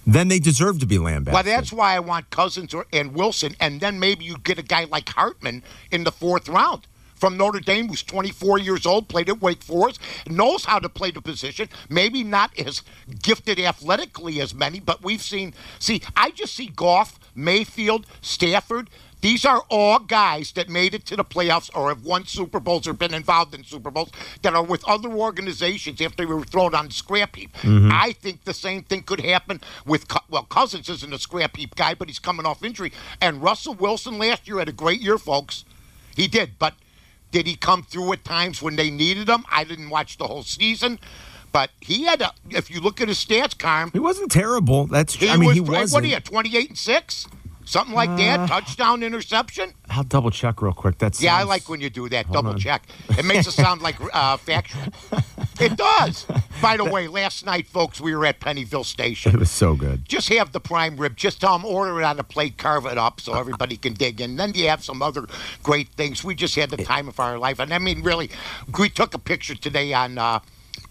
then 0.06 0.28
they 0.28 0.38
deserve 0.38 0.78
to 0.80 0.86
be 0.86 0.98
lambasted. 0.98 1.34
Well, 1.34 1.42
that's 1.42 1.72
why 1.72 1.94
I 1.94 2.00
want 2.00 2.30
Cousins 2.30 2.72
or, 2.72 2.86
and 2.92 3.14
Wilson, 3.14 3.54
and 3.60 3.80
then 3.80 3.98
maybe 3.98 4.24
you 4.24 4.36
get 4.38 4.58
a 4.58 4.62
guy 4.62 4.84
like 4.84 5.08
Hartman 5.08 5.62
in 5.90 6.04
the 6.04 6.12
fourth 6.12 6.48
round 6.48 6.86
from 7.18 7.36
Notre 7.36 7.60
Dame, 7.60 7.88
who's 7.88 8.02
24 8.02 8.58
years 8.58 8.86
old, 8.86 9.08
played 9.08 9.28
at 9.28 9.40
Wake 9.40 9.62
Forest, 9.62 10.00
knows 10.28 10.64
how 10.64 10.78
to 10.78 10.88
play 10.88 11.10
the 11.10 11.20
position. 11.20 11.68
Maybe 11.88 12.22
not 12.24 12.56
as 12.58 12.82
gifted 13.22 13.58
athletically 13.58 14.40
as 14.40 14.54
many, 14.54 14.80
but 14.80 15.02
we've 15.02 15.22
seen. 15.22 15.54
See, 15.78 16.00
I 16.16 16.30
just 16.30 16.54
see 16.54 16.68
Goff, 16.68 17.18
Mayfield, 17.38 18.06
Stafford. 18.20 18.90
These 19.20 19.44
are 19.44 19.64
all 19.68 19.98
guys 19.98 20.52
that 20.52 20.68
made 20.68 20.94
it 20.94 21.04
to 21.06 21.16
the 21.16 21.24
playoffs 21.24 21.70
or 21.74 21.88
have 21.88 22.04
won 22.04 22.24
Super 22.24 22.60
Bowls 22.60 22.86
or 22.86 22.92
been 22.92 23.12
involved 23.12 23.52
in 23.52 23.64
Super 23.64 23.90
Bowls 23.90 24.10
that 24.42 24.54
are 24.54 24.62
with 24.62 24.86
other 24.86 25.10
organizations 25.10 26.00
after 26.00 26.18
they 26.18 26.26
were 26.32 26.44
thrown 26.44 26.72
on 26.74 26.86
the 26.86 26.94
scrap 26.94 27.34
heap. 27.34 27.52
Mm-hmm. 27.54 27.90
I 27.92 28.12
think 28.12 28.44
the 28.44 28.54
same 28.54 28.84
thing 28.84 29.02
could 29.02 29.20
happen 29.20 29.60
with, 29.84 30.06
well, 30.30 30.44
Cousins 30.44 30.88
isn't 30.88 31.12
a 31.12 31.18
scrap 31.18 31.56
heap 31.56 31.74
guy, 31.74 31.94
but 31.94 32.06
he's 32.06 32.20
coming 32.20 32.46
off 32.46 32.62
injury. 32.62 32.92
And 33.20 33.42
Russell 33.42 33.74
Wilson 33.74 34.18
last 34.18 34.46
year 34.46 34.60
had 34.60 34.68
a 34.68 34.72
great 34.72 35.00
year, 35.00 35.18
folks. 35.18 35.64
He 36.14 36.28
did, 36.28 36.52
but 36.60 36.74
did 37.32 37.46
he 37.46 37.56
come 37.56 37.82
through 37.82 38.12
at 38.12 38.24
times 38.24 38.62
when 38.62 38.76
they 38.76 38.90
needed 38.90 39.28
him? 39.28 39.44
I 39.50 39.64
didn't 39.64 39.90
watch 39.90 40.16
the 40.16 40.28
whole 40.28 40.44
season, 40.44 40.98
but 41.52 41.70
he 41.80 42.04
had 42.04 42.20
a. 42.22 42.32
If 42.50 42.70
you 42.70 42.80
look 42.80 43.00
at 43.00 43.08
his 43.08 43.18
stats, 43.24 43.56
Carm, 43.58 43.90
he 43.92 43.98
wasn't 43.98 44.30
terrible. 44.30 44.86
That's 44.86 45.14
he 45.14 45.28
I 45.28 45.36
mean 45.36 45.46
was 45.48 45.54
he 45.56 45.60
what 45.60 45.70
wasn't. 45.80 46.04
he 46.06 46.12
had, 46.12 46.24
twenty-eight 46.24 46.68
and 46.70 46.78
six, 46.78 47.26
something 47.64 47.94
like 47.94 48.10
Uh, 48.10 48.16
that, 48.16 48.48
touchdown, 48.48 49.02
interception. 49.02 49.72
I'll 49.90 50.04
double 50.04 50.30
check 50.30 50.60
real 50.62 50.72
quick. 50.74 50.98
That's 50.98 51.20
Yeah, 51.22 51.34
I 51.36 51.42
like 51.44 51.68
when 51.68 51.80
you 51.80 51.90
do 51.90 52.08
that. 52.10 52.30
Double 52.30 52.54
check. 52.54 52.82
It 53.10 53.24
makes 53.24 53.46
it 53.46 53.52
sound 53.52 53.80
like 53.82 53.96
uh, 54.12 54.36
factual. 54.48 54.82
It 55.60 55.76
does. 55.76 56.24
By 56.62 56.76
the 56.76 56.84
way, 56.84 57.08
last 57.08 57.44
night, 57.44 57.66
folks, 57.66 58.00
we 58.00 58.14
were 58.14 58.24
at 58.26 58.38
Pennyville 58.38 58.84
Station. 58.84 59.32
It 59.34 59.38
was 59.40 59.50
so 59.50 59.74
good. 59.74 60.08
Just 60.08 60.28
have 60.28 60.52
the 60.52 60.60
prime 60.60 60.96
rib. 60.96 61.16
Just 61.16 61.40
tell 61.40 61.58
them 61.58 61.64
order 61.64 62.00
it 62.00 62.04
on 62.04 62.18
a 62.20 62.22
plate, 62.22 62.58
carve 62.58 62.86
it 62.86 62.96
up 62.96 63.20
so 63.20 63.34
everybody 63.34 63.76
can 63.76 63.94
dig 63.94 64.20
in. 64.20 64.36
Then 64.36 64.52
you 64.54 64.68
have 64.68 64.84
some 64.84 65.02
other 65.02 65.26
great 65.64 65.88
things. 65.88 66.22
We 66.22 66.36
just 66.36 66.54
had 66.54 66.70
the 66.70 66.76
time 66.76 67.08
of 67.08 67.18
our 67.18 67.38
life, 67.38 67.58
and 67.58 67.74
I 67.74 67.78
mean, 67.78 68.02
really, 68.02 68.30
we 68.78 68.88
took 68.88 69.14
a 69.14 69.18
picture 69.18 69.56
today 69.56 69.92
on 69.94 70.16
uh, 70.18 70.38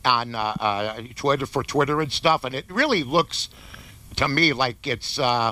on 0.07 0.33
uh, 0.33 0.55
uh, 0.59 1.01
Twitter 1.15 1.45
for 1.45 1.63
Twitter 1.63 2.01
and 2.01 2.11
stuff, 2.11 2.43
and 2.43 2.55
it 2.55 2.65
really 2.71 3.03
looks 3.03 3.49
to 4.15 4.27
me 4.27 4.53
like 4.53 4.87
it's. 4.87 5.19
Uh, 5.19 5.51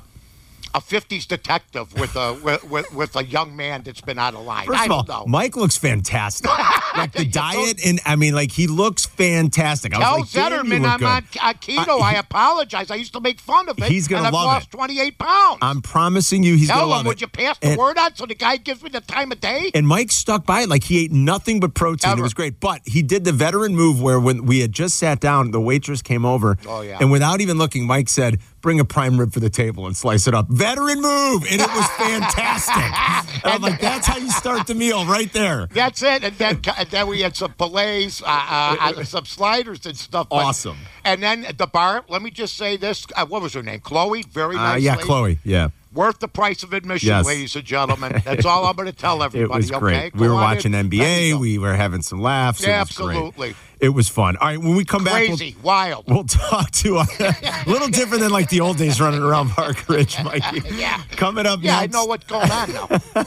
a 0.76 0.80
'50s 0.80 1.28
detective 1.28 1.94
with 2.00 2.16
a 2.16 2.34
with, 2.44 2.64
with, 2.70 2.94
with 2.94 3.16
a 3.16 3.24
young 3.26 3.56
man 3.56 3.82
that's 3.84 4.02
been 4.02 4.20
out 4.20 4.34
of 4.36 4.42
line. 4.46 4.66
First 4.68 4.82
I 4.82 4.86
of 4.86 4.92
all, 4.92 5.04
don't 5.04 5.26
know. 5.28 5.32
Mike 5.32 5.56
looks 5.56 5.78
fantastic. 5.78 6.50
like 6.98 7.14
the 7.14 7.26
diet, 7.26 7.80
and 7.86 8.00
I 8.06 8.16
mean, 8.16 8.36
like 8.36 8.52
he 8.52 8.68
looks 8.68 9.06
fantastic. 9.06 9.96
I 9.96 10.00
Tell 10.00 10.20
was 10.20 10.36
like, 10.36 10.52
Zetterman 10.52 10.86
I'm 10.88 11.00
good. 11.00 11.08
on 11.08 11.24
uh, 11.42 11.54
keto. 11.54 12.02
I 12.02 12.16
apologize. 12.16 12.92
I 12.92 12.96
used 12.96 13.14
to 13.14 13.22
make 13.22 13.40
fun 13.40 13.70
of 13.70 13.78
it. 13.80 13.86
He's 13.86 14.08
gonna 14.08 14.20
and 14.20 14.28
I've 14.28 14.34
love 14.34 14.46
lost 14.46 14.68
it. 14.68 14.72
28 14.78 15.18
pounds. 15.18 15.58
I'm 15.62 15.82
promising 15.82 16.44
you, 16.44 16.56
he's 16.56 16.68
Tell 16.68 16.78
gonna 16.82 16.86
him, 16.86 16.90
love 16.92 17.06
would 17.08 17.18
it. 17.18 17.22
you 17.22 17.28
pass 17.28 17.58
the 17.60 17.68
And- 17.70 17.78
word 17.78 17.98
on 17.98 18.16
so 18.16 18.26
the 18.26 18.36
guy 18.36 18.58
gives 18.58 18.84
me 18.84 18.90
the 18.90 19.02
time 19.02 19.32
of 19.32 19.40
day? 19.40 19.72
And 19.74 19.88
Mike 19.88 20.12
stuck 20.12 20.46
by 20.46 20.62
it. 20.62 20.70
Like 20.70 20.84
he 20.84 21.04
ate 21.06 21.12
nothing 21.12 21.60
but 21.60 21.74
protein. 21.74 22.12
Ever. 22.12 22.20
It 22.20 22.24
was 22.24 22.34
great. 22.34 22.60
But 22.60 22.82
he 22.86 23.02
did 23.02 23.24
the 23.24 23.32
veteran 23.32 23.76
move 23.76 24.02
where 24.02 24.20
when 24.20 24.46
we 24.46 24.60
had 24.60 24.72
just 24.72 24.98
sat 24.98 25.20
down, 25.20 25.52
the 25.52 25.62
waitress 25.62 26.02
came 26.02 26.26
over. 26.26 26.58
Oh, 26.68 26.82
yeah. 26.82 26.98
And 27.00 27.12
without 27.12 27.42
even 27.42 27.58
looking, 27.58 27.86
Mike 27.88 28.10
said, 28.10 28.40
Bring 28.66 28.80
a 28.80 28.84
prime 28.86 29.20
rib 29.20 29.32
for 29.32 29.40
the 29.40 29.50
table 29.52 29.86
and 29.86 29.96
slice 29.96 30.26
it 30.28 30.34
up. 30.34 30.48
Veteran 30.50 31.00
move. 31.00 31.44
And 31.52 31.62
it 31.62 31.68
was 31.68 31.88
fantastic. 31.92 32.74
and 33.46 33.54
I'm 33.54 33.62
like, 33.62 33.80
that's 33.80 34.08
how 34.08 34.18
you 34.18 34.32
start 34.32 34.66
the 34.66 34.74
meal 34.74 35.06
right 35.06 35.32
there. 35.34 35.68
That's 35.68 36.02
it. 36.02 36.24
And 36.24 36.36
then, 36.40 36.62
and 36.76 36.90
then 36.90 37.06
we 37.06 37.22
had 37.22 37.36
some 37.36 37.54
fillets, 37.60 38.24
uh, 38.24 38.26
uh, 38.26 38.76
uh, 38.80 39.04
some 39.04 39.26
sliders 39.26 39.86
and 39.86 39.96
stuff. 39.96 40.30
But- 40.30 40.38
Awesome. 40.38 40.78
And 41.04 41.22
then 41.22 41.46
at 41.46 41.60
the 41.60 41.68
bar, 41.68 42.04
let 42.10 42.24
me 42.24 42.32
just 42.32 42.58
say 42.58 42.76
this. 42.76 43.06
Uh, 43.16 43.28
what 43.28 43.44
was 43.44 43.54
her 43.54 43.62
name? 43.62 43.82
Chloe. 43.82 44.24
Very 44.24 44.56
Uh, 44.56 44.62
nice 44.64 44.82
yeah, 44.82 44.94
lady. 44.96 45.04
Chloe. 45.04 45.40
Yeah. 45.44 45.68
Worth 45.96 46.20
the 46.20 46.28
price 46.28 46.62
of 46.62 46.74
admission, 46.74 47.08
Yes. 47.08 47.26
ladies 47.26 47.56
and 47.56 47.64
gentlemen. 47.66 48.22
That's 48.24 48.46
all 48.46 48.66
I'm 48.66 48.76
going 48.76 48.86
to 48.88 48.92
tell 48.92 49.24
everybody. 49.24 49.46
It 49.66 49.72
was 49.72 49.72
great. 49.72 49.96
Okay? 49.96 50.12
We 50.14 50.28
were 50.28 50.34
watching 50.36 50.74
in. 50.74 50.90
NBA. 50.90 51.40
We 51.40 51.58
were 51.58 51.74
having 51.74 52.02
some 52.04 52.20
laughs. 52.22 52.62
It 52.62 52.68
Yeah, 52.68 52.74
great. 52.74 52.82
absolutely. 52.82 53.56
It 53.80 53.90
was 53.90 54.08
fun. 54.08 54.38
All 54.38 54.48
right, 54.48 54.58
when 54.58 54.76
we 54.76 54.86
come 54.86 55.04
back, 55.04 55.14
we'll- 55.28 55.38
Crazy, 55.38 55.56
wild. 55.62 56.06
We'll 56.08 56.24
talk 56.24 56.72
to 56.72 56.98
uh, 56.98 57.06
a 57.20 57.64
little 57.68 57.88
different 57.90 58.22
than 58.24 58.32
like 58.32 58.50
the 58.50 58.62
old 58.62 58.78
days 58.78 59.00
running 59.02 59.22
around 59.22 59.50
Park 59.50 59.88
Ridge, 59.90 60.22
Mikey. 60.24 60.62
Yeah. 60.76 61.02
Coming 61.12 61.46
up 61.46 61.60
yeah, 61.62 61.78
I 61.80 61.88
know 61.88 62.06
what's 62.06 62.26
going 62.26 62.50
on 62.52 62.72
now. 62.74 63.26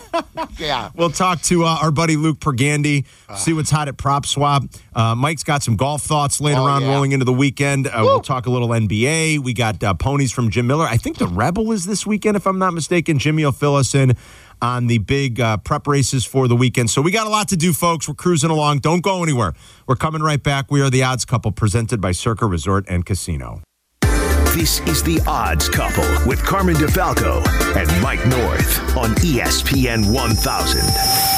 yeah. 0.58 0.90
we'll 0.94 1.10
talk 1.10 1.40
to 1.42 1.64
uh, 1.64 1.78
our 1.82 1.90
buddy 1.90 2.16
Luke 2.16 2.38
Pergande, 2.40 3.04
see 3.37 3.52
what's 3.52 3.70
hot 3.70 3.88
at 3.88 3.96
PropSwap. 3.96 4.75
Uh, 4.99 5.14
Mike's 5.14 5.45
got 5.45 5.62
some 5.62 5.76
golf 5.76 6.02
thoughts 6.02 6.40
later 6.40 6.59
Oh, 6.59 6.64
on 6.64 6.83
yeah. 6.83 6.90
rolling 6.93 7.12
into 7.12 7.25
the 7.25 7.33
weekend. 7.33 7.87
Uh, 7.87 8.00
we'll 8.02 8.21
talk 8.21 8.47
a 8.47 8.50
little 8.50 8.69
NBA. 8.71 9.38
We 9.38 9.52
got 9.55 9.81
uh, 9.85 9.95
ponies 9.95 10.33
from 10.33 10.50
Jim 10.50 10.67
Miller. 10.67 10.87
I 10.87 10.97
think 10.97 11.19
the 11.19 11.28
Rebel 11.28 11.71
is 11.71 11.87
this 11.87 12.05
weekend, 12.05 12.37
if 12.37 12.47
I'm 12.49 12.59
not 12.59 12.75
mistaken. 12.75 13.21
Jimmy 13.21 13.45
will 13.45 13.52
fill 13.52 13.76
us 13.76 13.95
in 13.95 14.17
on 14.61 14.88
the 14.88 14.99
big 14.99 15.38
uh, 15.40 15.57
prep 15.59 15.87
races 15.87 16.25
for 16.25 16.49
the 16.49 16.57
weekend. 16.57 16.90
So 16.90 17.00
we 17.00 17.12
got 17.12 17.28
a 17.28 17.31
lot 17.31 17.47
to 17.50 17.57
do, 17.57 17.73
folks. 17.73 18.09
We're 18.09 18.17
cruising 18.17 18.50
along. 18.50 18.81
Don't 18.81 19.00
go 19.00 19.23
anywhere. 19.23 19.55
We're 19.87 19.95
coming 19.95 20.21
right 20.21 20.43
back. 20.43 20.69
We 20.69 20.81
are 20.83 20.90
the 20.90 21.05
Odds 21.05 21.25
Couple, 21.25 21.52
presented 21.52 22.00
by 22.00 22.11
Circa 22.11 22.47
Resort 22.47 22.85
and 22.88 23.07
Casino. 23.07 23.62
This 24.52 24.81
is 24.88 25.05
The 25.05 25.21
Odds 25.28 25.69
Couple 25.69 26.02
with 26.26 26.43
Carmen 26.43 26.75
DeFalco 26.75 27.47
and 27.76 28.02
Mike 28.02 28.26
North 28.26 28.97
on 28.97 29.11
ESPN 29.17 30.12
1000. 30.12 31.38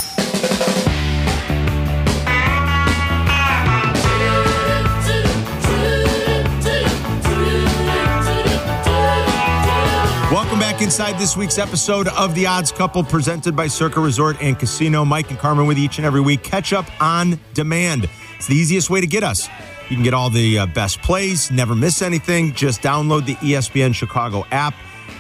Inside 10.81 11.19
this 11.19 11.37
week's 11.37 11.59
episode 11.59 12.09
of 12.09 12.35
The 12.35 12.47
Odds 12.47 12.73
Couple 12.73 13.05
presented 13.05 13.55
by 13.55 13.67
Circa 13.67 14.01
Resort 14.01 14.39
and 14.41 14.59
Casino. 14.59 15.05
Mike 15.05 15.29
and 15.29 15.39
Carmen 15.39 15.67
with 15.67 15.77
each 15.79 15.99
and 15.99 16.07
every 16.07 16.23
week. 16.23 16.43
Catch 16.43 16.73
up 16.73 16.87
on 17.03 17.39
demand. 17.53 18.09
It's 18.37 18.47
the 18.47 18.55
easiest 18.55 18.89
way 18.89 19.03
to 19.03 19.07
get 19.07 19.23
us. 19.23 19.47
You 19.91 19.97
can 19.97 20.03
get 20.03 20.15
all 20.15 20.31
the 20.31 20.61
uh, 20.61 20.67
best 20.67 21.03
plays, 21.03 21.51
never 21.51 21.75
miss 21.75 22.01
anything. 22.01 22.55
Just 22.55 22.81
download 22.81 23.27
the 23.27 23.35
ESPN 23.37 23.95
Chicago 23.95 24.47
app, 24.51 24.73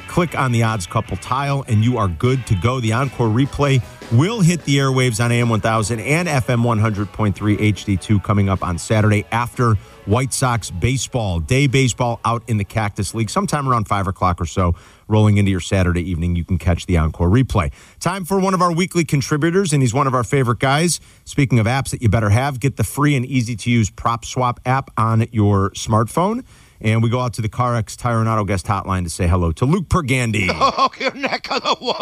click 0.08 0.36
on 0.36 0.50
the 0.50 0.62
Odds 0.62 0.86
Couple 0.86 1.18
tile, 1.18 1.62
and 1.68 1.84
you 1.84 1.98
are 1.98 2.08
good 2.08 2.46
to 2.46 2.54
go. 2.54 2.80
The 2.80 2.94
Encore 2.94 3.28
replay 3.28 3.82
will 4.16 4.40
hit 4.40 4.64
the 4.64 4.78
airwaves 4.78 5.22
on 5.22 5.30
AM 5.30 5.50
1000 5.50 6.00
and 6.00 6.26
FM 6.26 6.64
100.3 6.64 7.34
HD2 7.34 8.24
coming 8.24 8.48
up 8.48 8.62
on 8.62 8.78
Saturday 8.78 9.26
after 9.30 9.76
White 10.10 10.34
Sox 10.34 10.72
baseball, 10.72 11.38
day 11.38 11.68
baseball 11.68 12.18
out 12.24 12.42
in 12.48 12.56
the 12.56 12.64
Cactus 12.64 13.14
League, 13.14 13.30
sometime 13.30 13.68
around 13.68 13.86
5 13.86 14.08
o'clock 14.08 14.40
or 14.40 14.44
so, 14.44 14.74
rolling 15.06 15.36
into 15.36 15.52
your 15.52 15.60
Saturday 15.60 16.02
evening. 16.02 16.34
You 16.34 16.44
can 16.44 16.58
catch 16.58 16.86
the 16.86 16.96
Encore 16.96 17.28
replay. 17.28 17.70
Time 18.00 18.24
for 18.24 18.40
one 18.40 18.52
of 18.52 18.60
our 18.60 18.72
weekly 18.72 19.04
contributors, 19.04 19.72
and 19.72 19.80
he's 19.80 19.94
one 19.94 20.08
of 20.08 20.14
our 20.14 20.24
favorite 20.24 20.58
guys. 20.58 20.98
Speaking 21.24 21.60
of 21.60 21.66
apps 21.66 21.90
that 21.90 22.02
you 22.02 22.08
better 22.08 22.30
have, 22.30 22.58
get 22.58 22.76
the 22.76 22.82
free 22.82 23.14
and 23.14 23.24
easy 23.24 23.54
to 23.54 23.70
use 23.70 23.88
PropSwap 23.88 24.58
app 24.66 24.90
on 24.96 25.28
your 25.30 25.70
smartphone. 25.70 26.44
And 26.82 27.02
we 27.02 27.10
go 27.10 27.20
out 27.20 27.34
to 27.34 27.42
the 27.42 27.48
CarX 27.50 27.94
Tire 27.94 28.20
and 28.20 28.28
Auto 28.28 28.44
Guest 28.44 28.64
Hotline 28.66 29.04
to 29.04 29.10
say 29.10 29.26
hello 29.28 29.52
to 29.52 29.66
Luke 29.66 29.88
Pergande. 29.88 30.48
Oh, 30.82 30.88
your 30.98 31.12
neck 31.14 31.50
of 31.50 31.62
the 31.62 31.76
woods. 31.80 31.98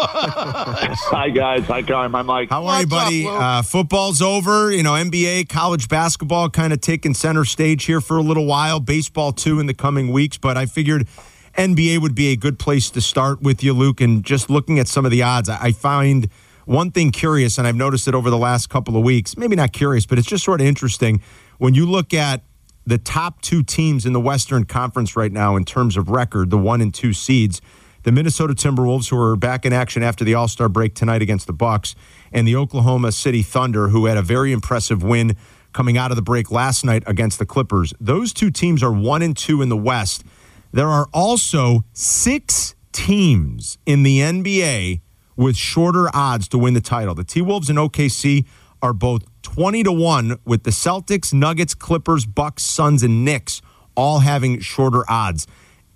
Hi 1.11 1.31
guys, 1.31 1.65
hi 1.65 1.83
Karen, 1.83 2.11
my 2.13 2.23
Mike. 2.23 2.51
How 2.51 2.65
are 2.67 2.81
you, 2.83 2.87
What's 2.87 2.93
up, 2.93 3.05
buddy? 3.07 3.25
Luke? 3.25 3.41
uh, 3.41 3.63
football's 3.63 4.23
over. 4.23 4.71
You 4.71 4.83
know, 4.85 4.93
NBA, 4.93 5.49
college 5.49 5.89
basketball 5.89 6.49
kind 6.51 6.73
of 6.73 6.81
taking 6.81 7.15
center 7.15 7.45
stage 7.45 7.85
here 7.87 8.01
for 8.01 8.17
a 8.19 8.23
little 8.23 8.47
while. 8.47 8.79
Baseball, 8.79 9.33
too, 9.33 9.59
in 9.59 9.67
the 9.67 9.75
coming 9.75 10.13
weeks. 10.13 10.37
But 10.39 10.57
I 10.57 10.67
figured 10.67 11.09
NBA 11.57 12.01
would 12.01 12.15
be 12.15 12.29
a 12.29 12.37
good 12.37 12.59
place 12.59 12.89
to 12.91 13.01
start 13.01 13.43
with 13.43 13.65
you, 13.65 13.73
Luke. 13.73 14.01
And 14.01 14.25
just 14.25 14.49
looking 14.49 14.79
at 14.79 14.87
some 14.87 15.05
of 15.05 15.11
the 15.11 15.23
odds, 15.23 15.49
I, 15.49 15.59
I 15.61 15.73
find 15.73 16.29
one 16.67 16.91
thing 16.93 17.11
curious, 17.11 17.59
and 17.59 17.67
I've 17.67 17.77
noticed 17.77 18.07
it 18.07 18.15
over 18.15 18.31
the 18.31 18.39
last 18.39 18.69
couple 18.69 18.97
of 18.97 19.03
weeks. 19.03 19.37
Maybe 19.37 19.57
not 19.57 19.73
curious, 19.73 20.07
but 20.07 20.19
it's 20.19 20.29
just 20.29 20.45
sort 20.45 20.61
of 20.61 20.67
interesting. 20.67 21.21
When 21.59 21.75
you 21.75 21.87
look 21.87 22.15
at 22.15 22.43
the 22.89 22.97
top 22.97 23.43
two 23.43 23.63
teams 23.63 24.07
in 24.07 24.15
the 24.15 24.21
Western 24.21 24.65
Conference 24.65 25.15
right 25.15 25.31
now 25.31 25.57
in 25.57 25.67
terms 25.67 25.99
of 25.99 26.09
record, 26.09 26.49
the 26.49 26.57
one 26.57 26.81
and 26.81 26.93
two 26.93 27.13
seeds, 27.13 27.61
the 28.05 28.11
Minnesota 28.11 28.55
Timberwolves, 28.55 29.11
who 29.11 29.21
are 29.21 29.37
back 29.37 29.67
in 29.67 29.75
action 29.75 30.03
after 30.03 30.25
the 30.25 30.33
All 30.33 30.49
Star 30.49 30.71
break 30.71 30.95
tonight 30.95 31.21
against 31.21 31.47
the 31.47 31.53
Bucks, 31.53 31.95
and 32.33 32.49
the 32.49 32.57
Oklahoma 32.57 33.13
City 33.13 33.43
Thunder, 33.43 33.89
who 33.89 34.07
had 34.07 34.17
a 34.17 34.23
very 34.23 34.53
impressive 34.53 35.03
win 35.03 35.37
coming 35.75 35.99
out 35.99 36.11
of 36.11 36.17
the 36.17 36.23
break 36.23 36.51
last 36.51 36.83
night 36.83 37.03
against 37.07 37.39
the 37.39 37.45
Clippers. 37.45 37.93
Those 38.01 38.33
two 38.33 38.51
teams 38.51 38.83
are 38.83 38.93
one 38.93 39.21
and 39.21 39.37
two 39.37 39.61
in 39.61 39.69
the 39.69 39.77
West. 39.77 40.25
There 40.73 40.89
are 40.89 41.09
also 41.13 41.85
six 41.93 42.75
teams 42.93 43.77
in 43.85 44.03
the 44.03 44.21
NBA 44.21 45.03
with 45.37 45.57
shorter 45.57 46.09
odds 46.17 46.49
to 46.49 46.59
win 46.59 46.73
the 46.73 46.81
title. 46.81 47.15
The 47.15 47.23
T 47.23 47.43
Wolves 47.43 47.69
and 47.69 47.79
OKC 47.79 48.47
are 48.81 48.95
both 48.95 49.25
20 49.55 49.83
to 49.85 49.93
1 49.93 50.39
with 50.45 50.65
the 50.65 50.71
Celtics, 50.71 51.33
Nuggets, 51.33 51.75
Clippers, 51.75 52.27
Bucks, 52.27 52.63
Suns 52.63 53.03
and 53.03 53.25
Knicks 53.25 53.63
all 53.95 54.19
having 54.19 54.61
shorter 54.61 55.11
odds. 55.11 55.47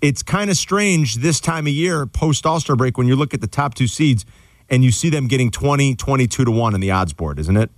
It's 0.01 0.23
kind 0.23 0.49
of 0.49 0.57
strange 0.57 1.15
this 1.17 1.39
time 1.39 1.67
of 1.67 1.73
year 1.73 2.07
post 2.07 2.47
All-Star 2.47 2.75
break 2.75 2.97
when 2.97 3.07
you 3.07 3.15
look 3.15 3.33
at 3.33 3.41
the 3.41 3.47
top 3.47 3.75
2 3.75 3.85
seeds 3.85 4.25
and 4.71 4.83
you 4.83 4.91
see 4.91 5.09
them 5.09 5.27
getting 5.27 5.51
20, 5.51 5.95
22 5.95 6.45
to 6.45 6.51
1 6.51 6.73
on 6.73 6.79
the 6.79 6.89
odds 6.89 7.13
board, 7.13 7.37
isn't 7.37 7.55
it? 7.55 7.69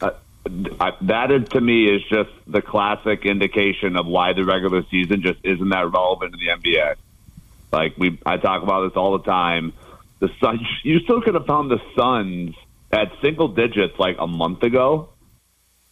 Uh, 0.00 0.10
I, 0.80 0.92
that 1.02 1.30
is 1.30 1.48
to 1.50 1.60
me 1.60 1.84
is 1.84 2.02
just 2.10 2.30
the 2.48 2.60
classic 2.60 3.24
indication 3.24 3.96
of 3.96 4.06
why 4.06 4.32
the 4.32 4.44
regular 4.44 4.82
season 4.90 5.22
just 5.22 5.38
isn't 5.44 5.68
that 5.68 5.88
relevant 5.88 6.34
in 6.34 6.40
the 6.40 6.48
NBA. 6.48 6.96
Like 7.70 7.96
we, 7.96 8.18
I 8.26 8.38
talk 8.38 8.64
about 8.64 8.88
this 8.88 8.96
all 8.96 9.16
the 9.16 9.24
time. 9.24 9.72
The 10.18 10.30
Suns, 10.40 10.60
you 10.82 10.98
still 10.98 11.22
could 11.22 11.34
have 11.34 11.46
found 11.46 11.70
the 11.70 11.80
Suns 11.94 12.56
at 12.90 13.12
single 13.22 13.48
digits 13.48 13.98
like 13.98 14.16
a 14.18 14.26
month 14.26 14.62
ago, 14.62 15.10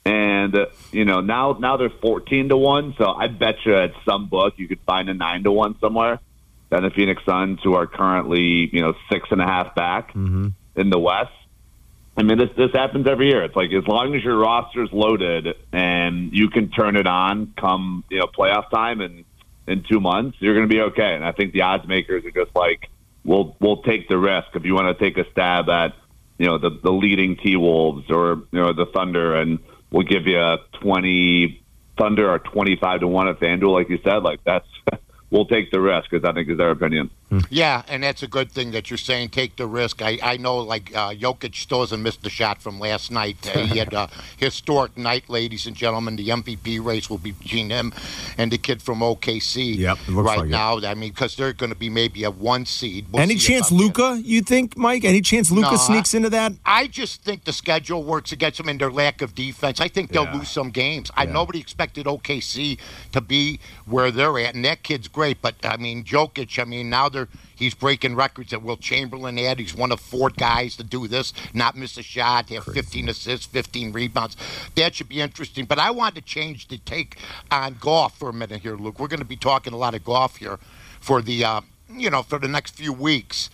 and 0.04 0.54
uh, 0.54 0.66
you 0.90 1.04
know 1.04 1.20
now 1.20 1.56
now 1.58 1.76
they're 1.76 1.90
fourteen 1.90 2.48
to 2.48 2.56
one. 2.56 2.94
So 2.98 3.10
I 3.10 3.28
bet 3.28 3.56
you 3.64 3.76
at 3.76 3.92
some 4.04 4.28
book 4.28 4.54
you 4.56 4.68
could 4.68 4.80
find 4.86 5.08
a 5.08 5.14
nine 5.14 5.44
to 5.44 5.52
one 5.52 5.78
somewhere. 5.80 6.20
Then 6.70 6.82
the 6.82 6.90
Phoenix 6.90 7.22
Suns, 7.24 7.60
who 7.62 7.74
are 7.74 7.86
currently 7.86 8.68
you 8.72 8.80
know 8.80 8.94
six 9.10 9.28
and 9.30 9.40
a 9.40 9.46
half 9.46 9.74
back 9.74 10.14
in 10.76 10.90
the 10.90 10.98
West. 10.98 11.32
I 12.16 12.22
mean, 12.24 12.38
this 12.38 12.50
this 12.56 12.72
happens 12.72 13.06
every 13.06 13.28
year. 13.28 13.44
It's 13.44 13.56
like 13.56 13.72
as 13.72 13.86
long 13.86 14.14
as 14.14 14.24
your 14.24 14.38
roster's 14.38 14.92
loaded 14.92 15.54
and 15.72 16.32
you 16.32 16.50
can 16.50 16.70
turn 16.70 16.96
it 16.96 17.06
on 17.06 17.54
come 17.56 18.04
you 18.10 18.18
know 18.18 18.26
playoff 18.26 18.70
time 18.70 19.00
and 19.00 19.24
in 19.68 19.84
two 19.88 20.00
months, 20.00 20.38
you're 20.40 20.54
going 20.54 20.68
to 20.68 20.74
be 20.74 20.80
okay. 20.80 21.14
And 21.14 21.24
I 21.24 21.32
think 21.32 21.52
the 21.52 21.62
odds 21.62 21.86
makers 21.86 22.24
are 22.24 22.30
just 22.30 22.56
like, 22.56 22.88
we'll 23.24 23.54
we'll 23.60 23.82
take 23.82 24.08
the 24.08 24.18
risk 24.18 24.48
if 24.54 24.64
you 24.64 24.74
want 24.74 24.98
to 24.98 25.04
take 25.04 25.18
a 25.18 25.30
stab 25.30 25.68
at 25.68 25.94
you 26.38 26.47
know 26.47 26.59
the 26.59 26.71
the 26.83 26.90
leading 26.90 27.37
T 27.37 27.57
Wolves 27.57 28.11
or 28.11 28.42
you 28.52 28.61
know 28.61 28.73
the 28.73 28.87
Thunder, 28.87 29.35
and 29.37 29.59
we'll 29.90 30.07
give 30.07 30.26
you 30.26 30.38
a 30.38 30.59
twenty 30.80 31.62
Thunder 31.99 32.30
or 32.30 32.38
twenty 32.38 32.76
five 32.76 33.00
to 33.00 33.09
one 33.09 33.28
at 33.28 33.40
FanDuel, 33.40 33.73
like 33.73 33.90
you 33.90 33.99
said. 34.04 34.23
Like 34.23 34.40
that's 34.45 34.66
we'll 35.30 35.47
take 35.47 35.71
the 35.71 35.80
risk 35.80 36.11
because 36.11 36.28
I 36.28 36.33
think 36.33 36.49
is 36.49 36.59
their 36.59 36.71
opinion. 36.71 37.11
Yeah, 37.50 37.82
and 37.88 38.02
that's 38.02 38.23
a 38.23 38.26
good 38.26 38.50
thing 38.50 38.70
that 38.70 38.90
you're 38.90 38.97
saying. 38.97 39.28
Take 39.30 39.56
the 39.56 39.66
risk. 39.66 40.00
I, 40.02 40.18
I 40.23 40.37
know, 40.38 40.58
like 40.58 40.94
uh, 40.97 41.11
Jokic 41.11 41.54
still 41.54 41.80
hasn't 41.80 42.02
missed 42.02 42.23
the 42.23 42.30
shot 42.30 42.62
from 42.62 42.80
last 42.80 43.11
night. 43.11 43.37
Uh, 43.54 43.61
he 43.66 43.78
had 43.78 43.92
a 43.92 44.08
historic 44.38 44.97
night, 44.97 45.28
ladies 45.28 45.66
and 45.66 45.76
gentlemen. 45.76 46.16
The 46.16 46.28
MVP 46.28 46.82
race 46.85 47.11
will 47.11 47.18
be 47.18 47.32
between 47.32 47.68
him 47.70 47.92
and 48.38 48.50
the 48.50 48.56
kid 48.58 48.80
from 48.80 49.00
OKC. 49.00 49.76
Yep, 49.76 49.99
it 50.08 50.11
looks 50.12 50.26
right 50.26 50.38
like 50.38 50.47
it. 50.49 50.50
now. 50.52 50.78
I 50.80 50.94
mean, 50.94 51.11
because 51.11 51.37
they're 51.37 51.52
going 51.52 51.70
to 51.73 51.78
be 51.78 51.90
maybe 51.90 52.25
a 52.25 52.30
one 52.30 52.64
seed. 52.64 53.06
We'll 53.12 53.23
Any 53.23 53.35
chance. 53.37 53.70
Luka, 53.70 54.20
you 54.25 54.40
think, 54.40 54.76
Mike? 54.78 55.04
Any 55.04 55.20
chance 55.20 55.50
Luka 55.50 55.73
No, 55.73 55.76
sneaks 55.76 56.14
into 56.14 56.30
that? 56.30 56.52
I 56.64 56.87
just 56.87 57.23
think 57.23 57.44
the 57.44 57.52
schedule 57.52 58.02
works 58.04 58.32
against 58.32 58.58
them 58.58 58.68
and 58.68 58.80
their 58.80 58.90
lack 58.90 59.20
of 59.23 59.35
defense. 59.35 59.80
I 59.80 59.88
think 59.88 60.12
they'll 60.12 60.25
Yeah. 60.25 60.37
lose 60.38 60.49
some 60.49 60.70
games. 60.70 61.11
I 61.16 61.25
Yeah. 61.25 61.32
nobody 61.32 61.61
expected 61.61 62.06
OKC 62.06 62.78
to 63.12 63.20
be 63.20 63.61
where 63.87 64.11
they're 64.11 64.38
at, 64.38 64.54
and 64.54 64.64
that 64.64 64.82
kid's 64.82 65.08
great. 65.08 65.42
But 65.42 65.56
I 65.62 65.76
mean, 65.76 66.04
Jokic. 66.04 66.58
I 66.58 66.64
mean, 66.64 66.88
now 66.88 67.08
they're 67.08 67.17
he's 67.56 67.75
breaking 67.75 68.14
records 68.14 68.50
that 68.50 68.62
Wilt 68.62 68.80
Chamberlain 68.80 69.37
had. 69.37 69.58
He's 69.58 69.75
one 69.75 69.90
of 69.90 70.00
four 70.00 70.30
guys 70.30 70.76
to 70.76 70.84
do 70.84 71.08
this, 71.08 71.32
not 71.54 71.76
miss 71.76 71.96
a 71.96 72.02
shot, 72.02 72.50
have 72.50 72.64
15 72.64 73.08
assists, 73.08 73.46
15 73.46 73.92
rebounds. 73.92 74.37
That 74.76 74.94
should 74.94 75.08
be 75.08 75.20
interesting. 75.20 75.64
But 75.64 75.78
I 75.78 75.90
wanted 75.90 76.16
to 76.16 76.22
change 76.22 76.68
the 76.68 76.78
take 76.78 77.16
on 77.50 77.76
golf 77.80 78.18
for 78.18 78.28
a 78.28 78.32
minute 78.32 78.60
here, 78.60 78.76
Luke. 78.76 79.00
We're 79.00 79.08
going 79.08 79.18
to 79.20 79.26
be 79.26 79.37
talking 79.37 79.72
a 79.72 79.76
lot 79.76 79.94
of 79.94 80.04
golf 80.04 80.37
here 80.37 80.58
for 81.00 81.22
the 81.22 81.44
uh, 81.44 81.60
you 81.90 82.10
know 82.10 82.22
for 82.22 82.38
the 82.38 82.48
next 82.48 82.75
few 82.76 82.92
weeks. 82.92 83.50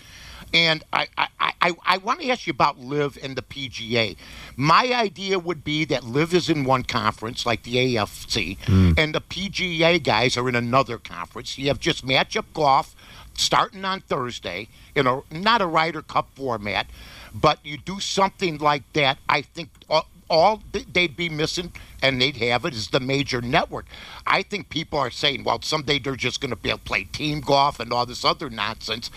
And 0.53 0.85
I, 0.93 1.09
I, 1.19 1.29
I, 1.61 1.73
I 1.85 1.97
want 1.99 2.21
to 2.21 2.29
ask 2.29 2.47
you 2.47 2.53
about 2.53 2.79
LIV 2.79 3.19
and 3.23 3.35
the 3.35 3.43
PGA. 3.43 4.17
My 4.57 4.93
idea 4.95 5.39
would 5.39 5.65
be 5.65 5.85
that 5.87 6.05
LIV 6.05 6.35
is 6.35 6.49
in 6.51 6.65
one 6.65 6.85
conference, 6.85 7.45
like 7.45 7.65
the 7.65 7.75
AFC, 7.77 8.59
and 8.99 9.15
the 9.15 9.21
PGA 9.21 10.01
guys 10.03 10.37
are 10.37 10.49
in 10.49 10.55
another 10.55 10.99
conference. 10.99 11.59
You 11.59 11.69
have 11.69 11.81
just 11.81 12.07
matchup 12.07 12.45
golf 12.55 12.95
starting 13.35 13.85
on 13.85 14.01
Thursday 14.01 14.69
in 14.95 15.07
a 15.07 15.21
not 15.31 15.61
a 15.61 15.67
Ryder 15.67 16.03
Cup 16.03 16.29
format, 16.35 16.87
but 17.35 17.59
you 17.65 17.77
do 17.79 18.01
something 18.01 18.59
like 18.59 18.85
that. 18.93 19.19
I 19.29 19.43
think 19.43 19.71
uh, 19.91 20.03
all 20.31 20.63
they'd 20.73 21.17
be 21.17 21.29
missing, 21.29 21.73
and 22.03 22.21
they'd 22.21 22.37
have 22.37 22.65
it 22.65 22.75
is 22.75 22.89
the 22.89 23.01
major 23.01 23.41
network. 23.41 23.87
I 24.27 24.43
think 24.43 24.69
people 24.69 24.99
are 24.99 25.11
saying, 25.11 25.45
well, 25.45 25.61
someday 25.63 25.99
they're 25.99 26.17
just 26.17 26.41
going 26.41 26.51
to 26.51 26.57
be 26.57 26.71
able 26.71 26.79
to 26.79 26.85
play 26.85 27.05
team 27.05 27.41
golf 27.41 27.81
and 27.81 27.93
all 27.93 28.07
this 28.07 28.25
other 28.25 28.51
nonsense. 28.51 29.11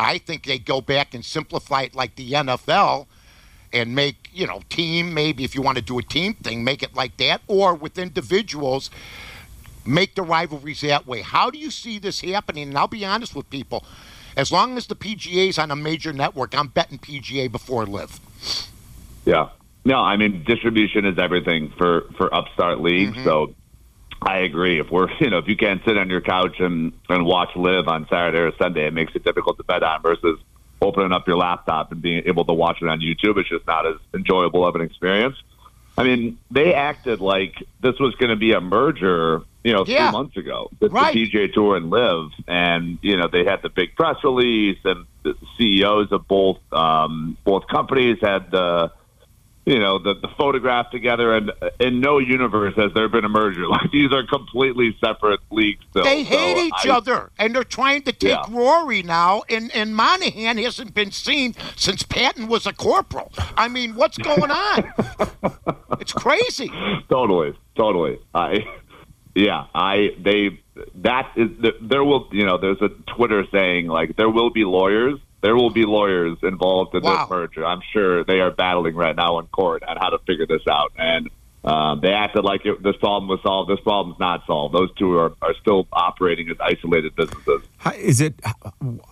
I 0.00 0.18
think 0.18 0.44
they 0.44 0.58
go 0.58 0.80
back 0.80 1.14
and 1.14 1.24
simplify 1.24 1.82
it 1.82 1.94
like 1.94 2.16
the 2.16 2.32
NFL 2.32 3.06
and 3.72 3.94
make 3.94 4.30
you 4.32 4.46
know 4.46 4.62
team 4.68 5.12
maybe 5.12 5.44
if 5.44 5.54
you 5.54 5.62
want 5.62 5.76
to 5.76 5.82
do 5.82 5.98
a 5.98 6.02
team 6.02 6.32
thing 6.34 6.64
make 6.64 6.82
it 6.82 6.94
like 6.94 7.16
that 7.18 7.42
or 7.46 7.74
with 7.74 7.98
individuals 7.98 8.90
make 9.88 10.14
the 10.14 10.22
rivalries 10.22 10.80
that 10.82 11.06
way 11.06 11.22
how 11.22 11.50
do 11.50 11.58
you 11.58 11.70
see 11.70 11.98
this 11.98 12.20
happening 12.20 12.68
and 12.68 12.78
i'll 12.78 12.86
be 12.86 13.04
honest 13.04 13.34
with 13.34 13.48
people 13.50 13.84
as 14.36 14.52
long 14.52 14.76
as 14.76 14.86
the 14.86 14.94
pga 14.96 15.48
is 15.48 15.58
on 15.58 15.70
a 15.70 15.76
major 15.76 16.12
network 16.12 16.54
i'm 16.56 16.68
betting 16.68 16.98
pga 16.98 17.50
before 17.50 17.86
LIV 17.86 18.20
Yeah. 19.24 19.48
No, 19.84 19.96
I 20.00 20.16
mean 20.16 20.44
distribution 20.44 21.06
is 21.06 21.18
everything 21.18 21.72
for 21.78 22.02
for 22.16 22.32
upstart 22.34 22.80
leagues. 22.80 23.12
Mm-hmm. 23.12 23.24
So 23.24 23.54
I 24.20 24.38
agree. 24.38 24.80
If 24.80 24.90
we're 24.90 25.10
you 25.20 25.30
know 25.30 25.38
if 25.38 25.48
you 25.48 25.56
can't 25.56 25.82
sit 25.84 25.96
on 25.96 26.10
your 26.10 26.20
couch 26.20 26.60
and 26.60 26.92
and 27.08 27.24
watch 27.24 27.50
LIV 27.56 27.88
on 27.88 28.06
Saturday 28.08 28.38
or 28.38 28.52
Sunday, 28.56 28.86
it 28.86 28.92
makes 28.92 29.14
it 29.14 29.24
difficult 29.24 29.56
to 29.58 29.64
bet 29.64 29.82
on 29.82 30.02
versus 30.02 30.38
opening 30.80 31.12
up 31.12 31.26
your 31.26 31.36
laptop 31.36 31.90
and 31.90 32.02
being 32.02 32.22
able 32.26 32.44
to 32.44 32.52
watch 32.52 32.82
it 32.82 32.88
on 32.88 33.00
YouTube. 33.00 33.38
It's 33.38 33.48
just 33.48 33.66
not 33.66 33.86
as 33.86 33.96
enjoyable 34.14 34.66
of 34.66 34.74
an 34.76 34.82
experience. 34.82 35.36
I 35.96 36.04
mean, 36.04 36.38
they 36.50 36.74
acted 36.74 37.20
like 37.20 37.54
this 37.80 37.98
was 37.98 38.14
going 38.16 38.30
to 38.30 38.36
be 38.36 38.52
a 38.52 38.60
merger, 38.60 39.42
you 39.68 39.74
know, 39.74 39.84
Yeah. 39.86 40.08
three 40.10 40.18
months 40.18 40.36
ago. 40.38 40.70
The, 40.80 40.88
Right. 40.88 41.12
the 41.12 41.26
PGA 41.30 41.52
Tour 41.52 41.76
and 41.76 41.90
LIV, 41.90 42.30
and 42.48 42.98
you 43.02 43.16
know, 43.18 43.28
they 43.28 43.44
had 43.44 43.60
the 43.62 43.68
big 43.68 43.94
press 43.96 44.16
release, 44.24 44.78
and 44.84 45.04
the 45.24 45.34
CEOs 45.58 46.10
of 46.10 46.26
both 46.26 46.58
um, 46.72 47.36
both 47.44 47.66
companies 47.68 48.16
had 48.22 48.50
the 48.50 48.90
you 49.66 49.78
know 49.78 49.98
the, 49.98 50.14
the 50.14 50.28
photograph 50.38 50.90
together 50.90 51.34
and 51.34 51.52
in 51.78 52.00
no 52.00 52.16
universe 52.16 52.74
has 52.76 52.90
there 52.94 53.06
been 53.10 53.26
a 53.26 53.28
merger 53.28 53.68
like 53.76 53.90
these 53.92 54.10
are 54.14 54.24
completely 54.26 54.96
separate 55.04 55.40
leagues 55.50 55.84
still. 55.90 56.04
they 56.04 56.24
So 56.24 56.30
hate 56.30 56.56
each 56.68 56.86
I- 56.86 56.96
other 56.96 57.30
and 57.38 57.54
they're 57.54 57.64
trying 57.64 58.00
to 58.04 58.12
take 58.12 58.30
Yeah. 58.30 58.44
rory 58.48 59.02
now 59.02 59.42
and 59.50 59.70
and 59.74 59.94
monahan 59.94 60.56
hasn't 60.56 60.94
been 60.94 61.10
seen 61.10 61.54
since 61.76 62.02
patton 62.02 62.48
was 62.48 62.66
a 62.66 62.72
corporal 62.72 63.30
i 63.58 63.68
mean 63.68 63.94
what's 63.94 64.16
going 64.16 64.50
on 64.50 64.90
it's 66.00 66.14
crazy 66.14 66.70
totally 67.10 67.52
totally 67.76 68.18
i 68.34 68.64
yeah 69.38 69.66
i 69.74 70.08
they 70.18 70.58
that 70.96 71.30
is 71.36 71.48
there 71.80 72.02
will 72.02 72.28
you 72.32 72.44
know 72.44 72.58
there's 72.58 72.82
a 72.82 72.88
twitter 73.14 73.44
saying 73.52 73.86
like 73.86 74.16
there 74.16 74.28
will 74.28 74.50
be 74.50 74.64
lawyers 74.64 75.18
there 75.40 75.54
will 75.54 75.70
be 75.70 75.84
lawyers 75.84 76.36
involved 76.42 76.94
in 76.94 77.02
Wow. 77.02 77.22
this 77.22 77.30
merger 77.30 77.64
i'm 77.64 77.80
sure 77.92 78.24
they 78.24 78.40
are 78.40 78.50
battling 78.50 78.96
right 78.96 79.14
now 79.14 79.38
in 79.38 79.46
court 79.46 79.82
on 79.84 79.96
how 79.96 80.10
to 80.10 80.18
figure 80.26 80.46
this 80.46 80.66
out 80.68 80.92
and 80.98 81.30
um, 81.64 82.00
they 82.00 82.12
acted 82.12 82.44
like 82.44 82.64
it, 82.64 82.82
this 82.84 82.96
problem 82.96 83.28
was 83.28 83.40
solved. 83.42 83.68
This 83.68 83.80
problem's 83.80 84.18
not 84.20 84.46
solved. 84.46 84.72
Those 84.74 84.94
two 84.94 85.18
are, 85.18 85.32
are 85.42 85.54
still 85.60 85.88
operating 85.92 86.48
as 86.48 86.56
isolated 86.60 87.16
businesses. 87.16 87.62
How, 87.78 87.90
is 87.90 88.20
it? 88.20 88.40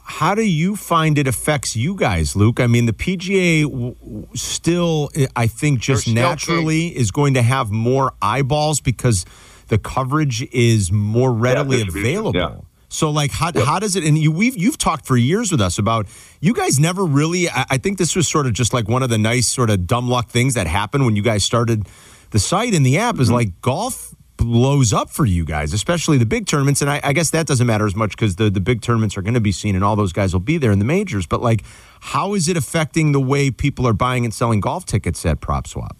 How 0.04 0.34
do 0.36 0.42
you 0.42 0.76
find 0.76 1.18
it 1.18 1.26
affects 1.26 1.74
you 1.74 1.96
guys, 1.96 2.36
Luke? 2.36 2.60
I 2.60 2.68
mean, 2.68 2.86
the 2.86 2.92
PGA 2.92 3.64
w- 3.64 3.96
w- 3.96 4.26
still, 4.34 5.10
I 5.34 5.48
think, 5.48 5.80
just 5.80 6.06
They're 6.06 6.14
naturally 6.14 6.96
is 6.96 7.10
going 7.10 7.34
to 7.34 7.42
have 7.42 7.72
more 7.72 8.14
eyeballs 8.22 8.80
because 8.80 9.24
the 9.68 9.78
coverage 9.78 10.42
is 10.52 10.92
more 10.92 11.32
readily 11.32 11.78
distribution, 11.78 12.10
available. 12.10 12.40
yeah. 12.40 12.56
So, 12.88 13.10
like, 13.10 13.32
how, 13.32 13.50
how 13.64 13.78
does 13.78 13.96
it? 13.96 14.04
And 14.04 14.16
you, 14.16 14.30
we've 14.30 14.56
you've 14.56 14.78
talked 14.78 15.06
for 15.06 15.16
years 15.16 15.50
with 15.50 15.60
us 15.60 15.78
about 15.78 16.06
you 16.40 16.54
guys 16.54 16.78
never 16.78 17.04
really. 17.04 17.48
I, 17.48 17.66
I 17.70 17.78
think 17.78 17.98
this 17.98 18.14
was 18.14 18.28
sort 18.28 18.46
of 18.46 18.52
just 18.52 18.72
like 18.72 18.88
one 18.88 19.02
of 19.02 19.10
the 19.10 19.18
nice 19.18 19.48
sort 19.48 19.70
of 19.70 19.86
dumb 19.86 20.08
luck 20.08 20.28
things 20.28 20.54
that 20.54 20.66
happened 20.66 21.04
when 21.04 21.16
you 21.16 21.22
guys 21.22 21.44
started 21.44 21.88
the 22.30 22.38
site 22.38 22.74
and 22.74 22.86
the 22.86 22.98
app. 22.98 23.18
Is 23.18 23.26
mm-hmm. 23.26 23.34
like 23.34 23.60
golf 23.60 24.14
blows 24.36 24.92
up 24.92 25.10
for 25.10 25.26
you 25.26 25.44
guys, 25.44 25.72
especially 25.72 26.18
the 26.18 26.26
big 26.26 26.46
tournaments. 26.46 26.80
And 26.80 26.90
I, 26.90 27.00
I 27.02 27.12
guess 27.12 27.30
that 27.30 27.46
doesn't 27.46 27.66
matter 27.66 27.86
as 27.86 27.96
much 27.96 28.10
because 28.10 28.36
the 28.36 28.50
the 28.50 28.60
big 28.60 28.82
tournaments 28.82 29.16
are 29.16 29.22
going 29.22 29.34
to 29.34 29.40
be 29.40 29.52
seen 29.52 29.74
and 29.74 29.82
all 29.82 29.96
those 29.96 30.12
guys 30.12 30.32
will 30.32 30.40
be 30.40 30.56
there 30.56 30.70
in 30.70 30.78
the 30.78 30.84
majors. 30.84 31.26
But 31.26 31.42
like, 31.42 31.64
how 32.00 32.34
is 32.34 32.48
it 32.48 32.56
affecting 32.56 33.12
the 33.12 33.20
way 33.20 33.50
people 33.50 33.86
are 33.88 33.94
buying 33.94 34.24
and 34.24 34.32
selling 34.32 34.60
golf 34.60 34.86
tickets 34.86 35.26
at 35.26 35.40
PropSwap? 35.40 35.96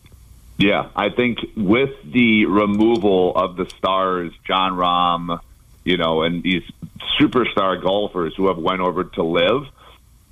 Yeah, 0.59 0.89
I 0.97 1.11
think 1.11 1.38
with 1.57 1.90
the 2.11 2.47
removal 2.47 3.37
of 3.37 3.57
the 3.57 3.66
stars, 3.66 4.33
Jon 4.47 4.73
Rahm, 4.73 5.40
you 5.85 5.97
know, 5.99 6.23
and 6.23 6.42
these 6.42 6.62
superstar 7.21 7.81
golfers 7.83 8.35
who 8.37 8.49
have 8.49 8.59
went 8.59 8.81
over 8.81 9.05
to 9.05 9.23
LIV, 9.23 9.69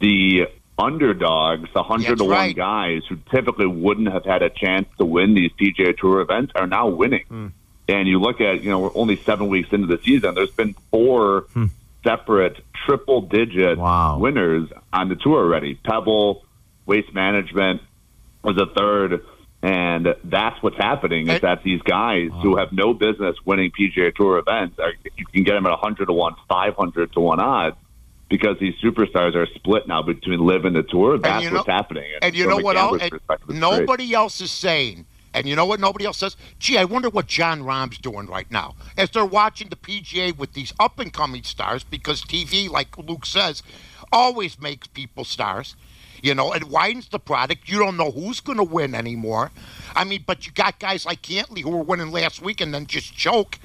the 0.00 0.48
underdogs, 0.78 1.68
the 1.72 1.82
hundred 1.82 2.18
to 2.18 2.24
one 2.24 2.32
right. 2.32 2.56
guys 2.56 3.02
who 3.08 3.16
typically 3.30 3.66
wouldn't 3.66 4.10
have 4.10 4.24
had 4.24 4.42
a 4.42 4.50
chance 4.50 4.88
to 4.98 5.04
win 5.04 5.34
these 5.34 5.52
PGA 5.52 5.96
Tour 5.96 6.20
events 6.20 6.52
are 6.56 6.66
now 6.66 6.88
winning. 6.88 7.24
Hmm. 7.28 7.46
And 7.86 8.08
you 8.08 8.18
look 8.18 8.40
at, 8.40 8.62
you 8.62 8.70
know, 8.70 8.80
we're 8.80 8.96
only 8.96 9.16
seven 9.16 9.48
weeks 9.48 9.68
into 9.72 9.86
the 9.86 10.02
season. 10.02 10.34
There's 10.34 10.50
been 10.50 10.74
four 10.90 11.44
separate 12.02 12.64
triple 12.86 13.20
digit 13.22 13.76
Wow. 13.78 14.18
winners 14.18 14.70
on 14.92 15.08
the 15.10 15.16
tour 15.16 15.44
already. 15.44 15.74
Pebble, 15.74 16.44
Waste 16.86 17.12
Management 17.12 17.82
was 18.42 18.56
a 18.56 18.66
third. 18.66 19.24
And 19.64 20.14
that's 20.24 20.62
what's 20.62 20.76
happening 20.76 21.30
is 21.30 21.40
that 21.40 21.62
these 21.62 21.80
guys 21.80 22.28
who 22.42 22.56
have 22.56 22.70
no 22.70 22.92
business 22.92 23.34
winning 23.46 23.70
PGA 23.70 24.14
Tour 24.14 24.36
events, 24.36 24.78
are, 24.78 24.92
you 25.16 25.24
can 25.24 25.42
get 25.42 25.54
them 25.54 25.64
at 25.64 25.70
100 25.70 26.04
to 26.04 26.12
1, 26.12 26.34
500 26.46 27.12
to 27.14 27.20
1 27.20 27.40
odds 27.40 27.76
because 28.28 28.58
these 28.60 28.74
superstars 28.84 29.34
are 29.34 29.46
split 29.54 29.88
now 29.88 30.02
between 30.02 30.40
LIV 30.40 30.66
and 30.66 30.76
the 30.76 30.82
tour. 30.82 31.16
That's 31.16 31.44
you 31.44 31.50
know- 31.50 31.56
what's 31.56 31.68
happening. 31.68 32.04
And 32.20 32.36
you 32.36 32.46
know 32.46 32.58
what 32.58 32.76
else? 32.76 32.98
gambler's 32.98 33.02
And 33.02 33.10
perspective, 33.12 33.48
it's 33.48 33.58
great. 33.58 33.80
nobody 33.80 34.12
else 34.12 34.40
is 34.42 34.50
saying. 34.50 35.06
And 35.32 35.48
you 35.48 35.56
know 35.56 35.64
what 35.64 35.80
nobody 35.80 36.04
else 36.04 36.18
says? 36.18 36.36
Gee, 36.58 36.76
I 36.76 36.84
wonder 36.84 37.08
what 37.08 37.26
Jon 37.26 37.62
Rahm's 37.62 37.96
doing 37.96 38.26
right 38.26 38.48
now. 38.50 38.74
As 38.98 39.10
they're 39.10 39.24
watching 39.24 39.70
the 39.70 39.76
PGA 39.76 40.36
with 40.36 40.52
these 40.52 40.74
up 40.78 40.98
and 40.98 41.10
coming 41.10 41.42
stars, 41.42 41.84
because 41.84 42.20
TV, 42.20 42.68
like 42.68 42.98
Luke 42.98 43.24
says, 43.24 43.62
always 44.12 44.60
makes 44.60 44.86
people 44.88 45.24
stars. 45.24 45.74
You 46.22 46.34
know, 46.34 46.52
it 46.52 46.64
widens 46.64 47.08
the 47.08 47.18
product. 47.18 47.68
You 47.68 47.78
don't 47.78 47.96
know 47.96 48.10
who's 48.10 48.40
going 48.40 48.58
to 48.58 48.64
win 48.64 48.94
anymore. 48.94 49.50
I 49.94 50.04
mean, 50.04 50.24
but 50.26 50.46
you 50.46 50.52
got 50.52 50.78
guys 50.78 51.04
like 51.04 51.22
Cantlay 51.22 51.62
who 51.62 51.70
were 51.70 51.82
winning 51.82 52.10
last 52.10 52.42
week 52.42 52.60
and 52.60 52.72
then 52.72 52.86
just 52.86 53.14
choke 53.14 53.58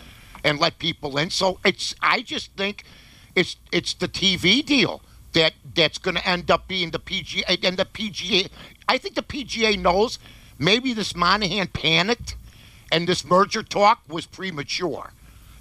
and 0.44 0.60
let 0.60 0.80
people 0.80 1.18
in. 1.18 1.30
So 1.30 1.60
it's 1.66 1.96
I 2.02 2.22
just 2.22 2.52
think 2.54 2.84
it's 3.36 3.56
it's 3.72 3.94
the 3.94 4.08
TV 4.08 4.66
deal 4.66 5.02
that 5.34 5.54
that's 5.76 5.98
going 5.98 6.16
to 6.16 6.28
end 6.28 6.50
up 6.50 6.68
being 6.68 6.92
the 6.92 7.00
PGA 7.00 7.64
and 7.64 7.78
the 7.78 7.86
PGA. 7.86 8.50
I 8.88 8.98
think 8.98 9.16
the 9.16 9.22
PGA 9.22 9.80
knows 9.80 10.20
maybe 10.58 10.94
this 10.94 11.16
Monahan 11.16 11.68
panicked 11.68 12.36
and 12.92 13.08
this 13.08 13.24
merger 13.24 13.62
talk 13.62 14.02
was 14.08 14.26
premature, 14.26 15.14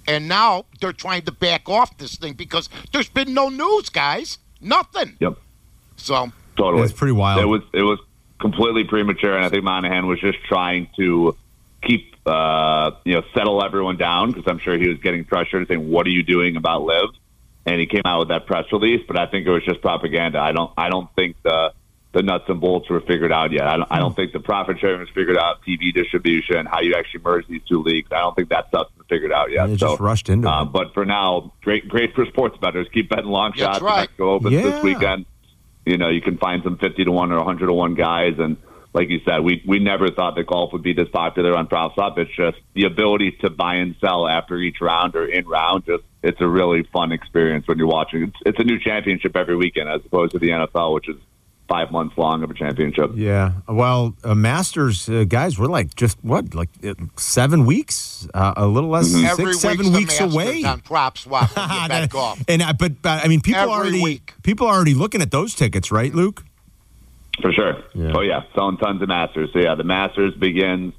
and 0.07 0.27
now 0.27 0.65
they're 0.81 0.93
trying 0.93 1.21
to 1.23 1.31
back 1.31 1.69
off 1.69 1.97
this 1.97 2.15
thing 2.15 2.33
because 2.33 2.69
there's 2.91 3.09
been 3.09 3.33
no 3.33 3.49
news, 3.49 3.89
guys, 3.89 4.39
nothing. 4.59 5.15
Yep. 5.19 5.37
So 5.95 6.31
Totally. 6.59 6.83
It's 6.83 6.93
pretty 6.93 7.13
wild. 7.13 7.41
It 7.41 7.45
was 7.45 7.61
it 7.73 7.83
was 7.83 7.99
completely 8.39 8.83
premature, 8.83 9.35
and 9.35 9.45
I 9.45 9.49
think 9.49 9.63
Monahan 9.63 10.07
was 10.07 10.19
just 10.19 10.37
trying 10.43 10.89
to 10.97 11.35
keep 11.81 12.15
uh, 12.25 12.91
you 13.05 13.13
know 13.15 13.23
settle 13.33 13.63
everyone 13.63 13.97
down 13.97 14.31
because 14.31 14.45
I'm 14.47 14.59
sure 14.59 14.77
he 14.77 14.89
was 14.89 14.99
getting 14.99 15.23
pressured, 15.25 15.67
saying, 15.67 15.89
"What 15.89 16.05
are 16.05 16.11
you 16.11 16.23
doing 16.23 16.55
about 16.55 16.83
LIV?" 16.83 17.11
And 17.65 17.79
he 17.79 17.85
came 17.85 18.01
out 18.05 18.19
with 18.19 18.27
that 18.29 18.45
press 18.45 18.65
release, 18.71 19.03
but 19.07 19.17
I 19.17 19.27
think 19.27 19.45
it 19.45 19.51
was 19.51 19.63
just 19.63 19.81
propaganda. 19.81 20.39
I 20.39 20.51
don't 20.51 20.71
I 20.77 20.89
don't 20.89 21.09
think 21.15 21.37
the 21.43 21.73
the 22.11 22.23
nuts 22.23 22.45
and 22.47 22.59
bolts 22.59 22.89
were 22.89 23.01
figured 23.01 23.31
out 23.31 23.51
yet. 23.51 23.67
I 23.67 23.77
don't, 23.77 23.91
I 23.91 23.99
don't 23.99 24.15
think 24.15 24.33
the 24.33 24.39
profit 24.39 24.79
sharing 24.79 24.99
was 24.99 25.09
figured 25.09 25.37
out, 25.37 25.61
TV 25.61 25.93
distribution, 25.93 26.65
how 26.65 26.81
you 26.81 26.95
actually 26.95 27.21
merge 27.21 27.45
these 27.47 27.61
two 27.69 27.83
leagues. 27.83 28.11
I 28.11 28.17
don't 28.21 28.35
think 28.35 28.49
that 28.49 28.67
stuff's 28.69 28.91
been 28.95 29.05
figured 29.05 29.31
out 29.31 29.51
yet. 29.51 29.67
They 29.67 29.77
so, 29.77 29.89
just 29.89 29.99
rushed 29.99 30.27
into 30.27 30.49
uh, 30.49 30.63
it. 30.63 30.71
But 30.71 30.93
for 30.95 31.05
now, 31.05 31.53
great 31.61 31.87
great 31.87 32.15
for 32.15 32.25
sports 32.25 32.57
bettors. 32.57 32.87
Keep 32.93 33.09
betting 33.09 33.25
long 33.25 33.51
That's 33.51 33.61
shots. 33.61 33.81
right. 33.81 34.01
Mexico 34.01 34.31
Opens 34.33 34.53
Yeah. 34.53 34.61
this 34.63 34.83
weekend 34.83 35.25
you 35.85 35.97
know, 35.97 36.09
you 36.09 36.21
can 36.21 36.37
find 36.37 36.63
some 36.63 36.77
50 36.77 37.05
to 37.05 37.11
1 37.11 37.31
or 37.31 37.37
100 37.37 37.67
to 37.67 37.73
1 37.73 37.95
guys. 37.95 38.33
And 38.37 38.57
like 38.93 39.09
you 39.09 39.19
said, 39.25 39.39
we, 39.39 39.63
we 39.67 39.79
never 39.79 40.09
thought 40.11 40.35
that 40.35 40.47
golf 40.47 40.73
would 40.73 40.83
be 40.83 40.93
this 40.93 41.09
popular 41.09 41.55
on 41.55 41.67
PropSwap. 41.67 42.17
It's 42.17 42.35
just 42.35 42.57
the 42.73 42.85
ability 42.85 43.37
to 43.41 43.49
buy 43.49 43.75
and 43.75 43.95
sell 44.01 44.27
after 44.27 44.57
each 44.57 44.81
round 44.81 45.15
or 45.15 45.25
in 45.25 45.47
round. 45.47 45.85
Just 45.85 46.03
It's 46.23 46.41
a 46.41 46.47
really 46.47 46.83
fun 46.91 47.11
experience 47.11 47.67
when 47.67 47.77
you're 47.77 47.87
watching. 47.87 48.23
It's, 48.23 48.37
it's 48.45 48.59
a 48.59 48.63
new 48.63 48.79
championship 48.79 49.35
every 49.35 49.55
weekend 49.55 49.89
as 49.89 50.01
opposed 50.05 50.33
to 50.33 50.39
the 50.39 50.49
NFL, 50.49 50.93
which 50.93 51.09
is 51.09 51.17
five 51.69 51.91
months 51.91 52.17
long 52.17 52.41
of 52.43 52.49
a 52.49 52.53
championship. 52.53 53.11
Yeah. 53.15 53.53
Well, 53.67 54.15
uh, 54.23 54.33
Masters 54.35 55.07
uh, 55.07 55.23
guys, 55.25 55.59
we're 55.59 55.67
like 55.67 55.95
just 55.95 56.17
what, 56.23 56.55
like 56.55 56.69
uh, 56.83 56.95
seven 57.15 57.65
weeks, 57.65 58.27
uh, 58.33 58.53
a 58.57 58.65
little 58.67 58.89
less 58.89 59.11
than 59.13 59.23
every 59.23 59.53
six, 59.53 59.59
seven 59.61 59.93
week's 59.93 60.19
weeks 60.19 60.33
away. 60.33 60.63
on 60.63 60.81
PropSwap 60.81 61.55
when 61.55 61.81
you 61.83 61.87
That- 61.87 62.09
golf. 62.09 62.43
and 62.47 62.63
I, 62.63 62.73
but, 62.73 63.01
but 63.01 63.23
I 63.23 63.27
mean, 63.27 63.41
people 63.41 63.61
Every 63.61 63.73
already 63.73 64.01
week. 64.03 64.33
people 64.43 64.67
are 64.67 64.75
already 64.75 64.95
looking 64.95 65.21
at 65.21 65.31
those 65.31 65.53
tickets, 65.53 65.91
right, 65.91 66.13
Luke? 66.13 66.43
For 67.41 67.53
sure. 67.53 67.77
Yeah. 67.93 68.11
Oh, 68.15 68.21
yeah. 68.21 68.41
Selling 68.53 68.77
tons 68.77 69.01
of 69.01 69.07
Masters. 69.07 69.49
So, 69.53 69.59
yeah, 69.59 69.75
the 69.75 69.85
Masters 69.85 70.33
begins 70.35 70.93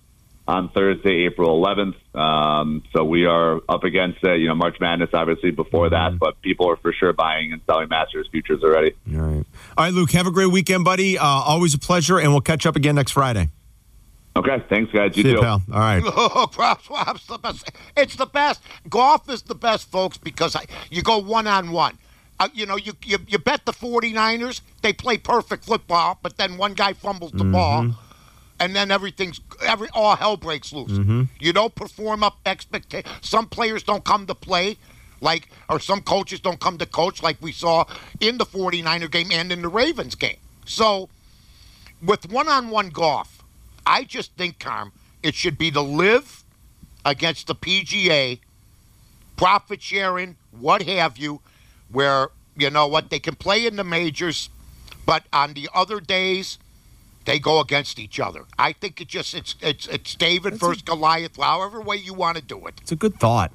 on 0.51 0.69
Thursday, 0.71 1.27
April 1.27 1.63
11th. 1.63 1.95
Um, 2.19 2.83
so 2.93 3.05
we 3.05 3.25
are 3.27 3.61
up 3.69 3.85
against 3.85 4.23
it. 4.25 4.41
You 4.41 4.49
know, 4.49 4.55
March 4.55 4.79
Madness, 4.81 5.11
obviously, 5.13 5.51
before 5.53 5.87
Mm-hmm. 5.89 6.13
that, 6.15 6.19
but 6.19 6.41
people 6.43 6.69
are 6.69 6.77
for 6.77 6.93
sure 6.93 7.13
buying 7.13 7.53
and 7.53 7.63
selling 7.67 7.89
Masters 7.89 8.29
futures 8.31 8.63
already. 8.63 8.95
All 9.15 9.21
right. 9.21 9.47
All 9.79 9.85
right, 9.85 9.95
Luke. 9.95 10.11
Have 10.13 10.27
a 10.27 10.31
great 10.31 10.51
weekend, 10.51 10.85
buddy. 10.85 11.17
Uh, 11.17 11.25
always 11.25 11.73
a 11.75 11.79
pleasure, 11.79 12.19
and 12.19 12.33
we'll 12.33 12.41
catch 12.41 12.67
up 12.67 12.77
again 12.77 12.97
next 12.97 13.13
Friday. 13.13 13.49
Okay, 14.37 14.63
thanks, 14.69 14.93
guys. 14.93 15.17
You 15.17 15.23
See 15.25 15.31
you, 15.31 15.41
pal. 15.41 15.63
All 15.73 15.79
right. 15.81 16.03
Oh, 16.07 16.47
PropSwap's 16.53 17.27
the 17.27 17.39
best. 17.39 17.71
It's 17.97 18.17
the 18.17 18.27
best. 18.27 18.61
Golf 18.89 19.29
is 19.29 19.43
the 19.43 19.55
best, 19.57 19.91
folks, 19.91 20.19
because 20.19 20.55
I, 20.55 20.65
you 20.91 21.03
go 21.03 21.19
one 21.19 21.47
on 21.47 21.73
one. 21.73 21.99
Uh, 22.39 22.49
you 22.55 22.65
know, 22.65 22.77
you, 22.77 22.93
you 23.05 23.19
you 23.29 23.39
bet 23.39 23.67
the 23.67 23.73
49ers, 23.73 24.61
they 24.83 24.93
play 24.93 25.19
perfect 25.19 25.65
football, 25.65 26.19
but 26.23 26.37
then 26.39 26.57
one 26.57 26.73
guy 26.75 26.93
fumbles 26.95 27.33
the 27.33 27.45
ball, 27.45 27.95
and 28.61 28.77
then 28.77 28.91
everything's 28.91 29.41
every 29.63 29.89
all 29.95 30.15
hell 30.15 30.37
breaks 30.37 30.73
loose. 30.73 30.93
Mm-hmm. 30.93 31.25
You 31.41 31.53
don't 31.53 31.75
perform 31.75 32.23
up 32.23 32.39
expectation. 32.47 33.11
Some 33.23 33.47
players 33.47 33.83
don't 33.83 34.05
come 34.05 34.27
to 34.27 34.35
play, 34.35 34.77
like 35.21 35.49
or 35.69 35.81
some 35.81 36.03
coaches 36.03 36.39
don't 36.39 36.61
come 36.61 36.79
to 36.79 36.87
coach, 36.87 37.23
like 37.23 37.39
we 37.41 37.51
saw 37.51 37.87
in 38.21 38.39
the 38.39 38.45
49er 38.45 39.11
game 39.11 39.33
and 39.33 39.51
in 39.51 39.63
the 39.63 39.69
Ravens 39.69 40.15
game. 40.15 40.37
So, 40.67 41.09
with 42.05 42.31
one-on-one 42.31 42.91
golf, 42.91 43.43
I 43.85 44.05
just 44.05 44.33
think, 44.35 44.61
Carm, 44.61 44.93
it 45.23 45.35
should 45.35 45.59
be 45.59 45.71
the 45.71 45.83
LIV 45.83 46.45
against 47.05 47.47
the 47.47 47.55
PGA, 47.55 48.39
profit 49.37 49.83
sharing, 49.83 50.37
what 50.53 50.83
have 50.83 51.17
you, 51.17 51.41
where 51.91 52.29
you 52.57 52.69
know 52.69 52.87
what 52.87 53.09
they 53.09 53.19
can 53.19 53.35
play 53.35 53.67
in 53.67 53.77
the 53.77 53.85
majors, 53.85 54.51
but 55.07 55.25
on 55.33 55.55
the 55.55 55.69
other 55.75 55.99
days 55.99 56.59
they 57.25 57.39
go 57.39 57.61
against 57.61 57.99
each 57.99 58.19
other. 58.21 58.45
I 58.59 58.73
think 58.73 59.01
it 59.01 59.09
just 59.09 59.35
it's 59.35 59.55
it's 59.61 59.87
it's 59.87 60.15
David 60.15 60.55
versus 60.55 60.83
Goliath, 60.83 61.37
however 61.37 61.81
way 61.81 61.97
you 61.97 62.15
want 62.15 62.37
to 62.37 62.43
do 62.43 62.67
it. 62.67 62.75
It's 62.83 62.93
a 62.93 62.97
good 62.97 63.19
thought. 63.21 63.53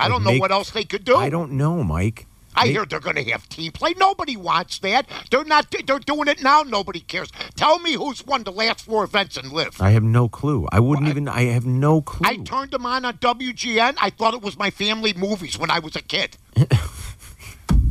I 0.00 0.04
Like 0.04 0.12
don't 0.12 0.24
know 0.24 0.30
make- 0.32 0.40
what 0.40 0.52
else 0.52 0.70
they 0.70 0.84
could 0.84 1.04
do. 1.04 1.16
I 1.16 1.28
don't 1.28 1.52
know, 1.52 1.82
Mike. 1.82 2.26
I 2.54 2.64
Make- 2.64 2.72
hear 2.72 2.86
they're 2.86 2.98
going 2.98 3.16
to 3.16 3.24
have 3.30 3.48
team 3.48 3.70
play. 3.72 3.94
Nobody 3.98 4.36
wants 4.36 4.78
that. 4.80 5.06
They're 5.30 5.44
not. 5.44 5.72
They're 5.86 5.98
doing 6.00 6.26
it 6.28 6.42
now. 6.42 6.62
Nobody 6.62 6.98
cares. 7.00 7.30
Tell 7.56 7.78
me 7.78 7.92
who's 7.92 8.24
won 8.26 8.42
the 8.44 8.50
last 8.50 8.80
four 8.84 9.04
events 9.04 9.36
and 9.36 9.52
LIV. 9.52 9.80
I 9.80 9.90
have 9.90 10.02
no 10.02 10.28
clue. 10.28 10.66
I 10.72 10.80
wouldn't 10.80 11.04
Well, 11.06 11.10
even. 11.10 11.28
I 11.28 11.42
have 11.44 11.66
no 11.66 12.00
clue. 12.00 12.26
I 12.28 12.36
turned 12.38 12.70
them 12.72 12.86
on 12.86 13.04
on 13.04 13.14
WGN. 13.18 13.96
I 14.00 14.10
thought 14.10 14.34
it 14.34 14.42
was 14.42 14.56
my 14.58 14.70
family 14.70 15.12
movies 15.12 15.56
when 15.58 15.70
I 15.70 15.78
was 15.78 15.94
a 15.94 16.02
kid. 16.02 16.36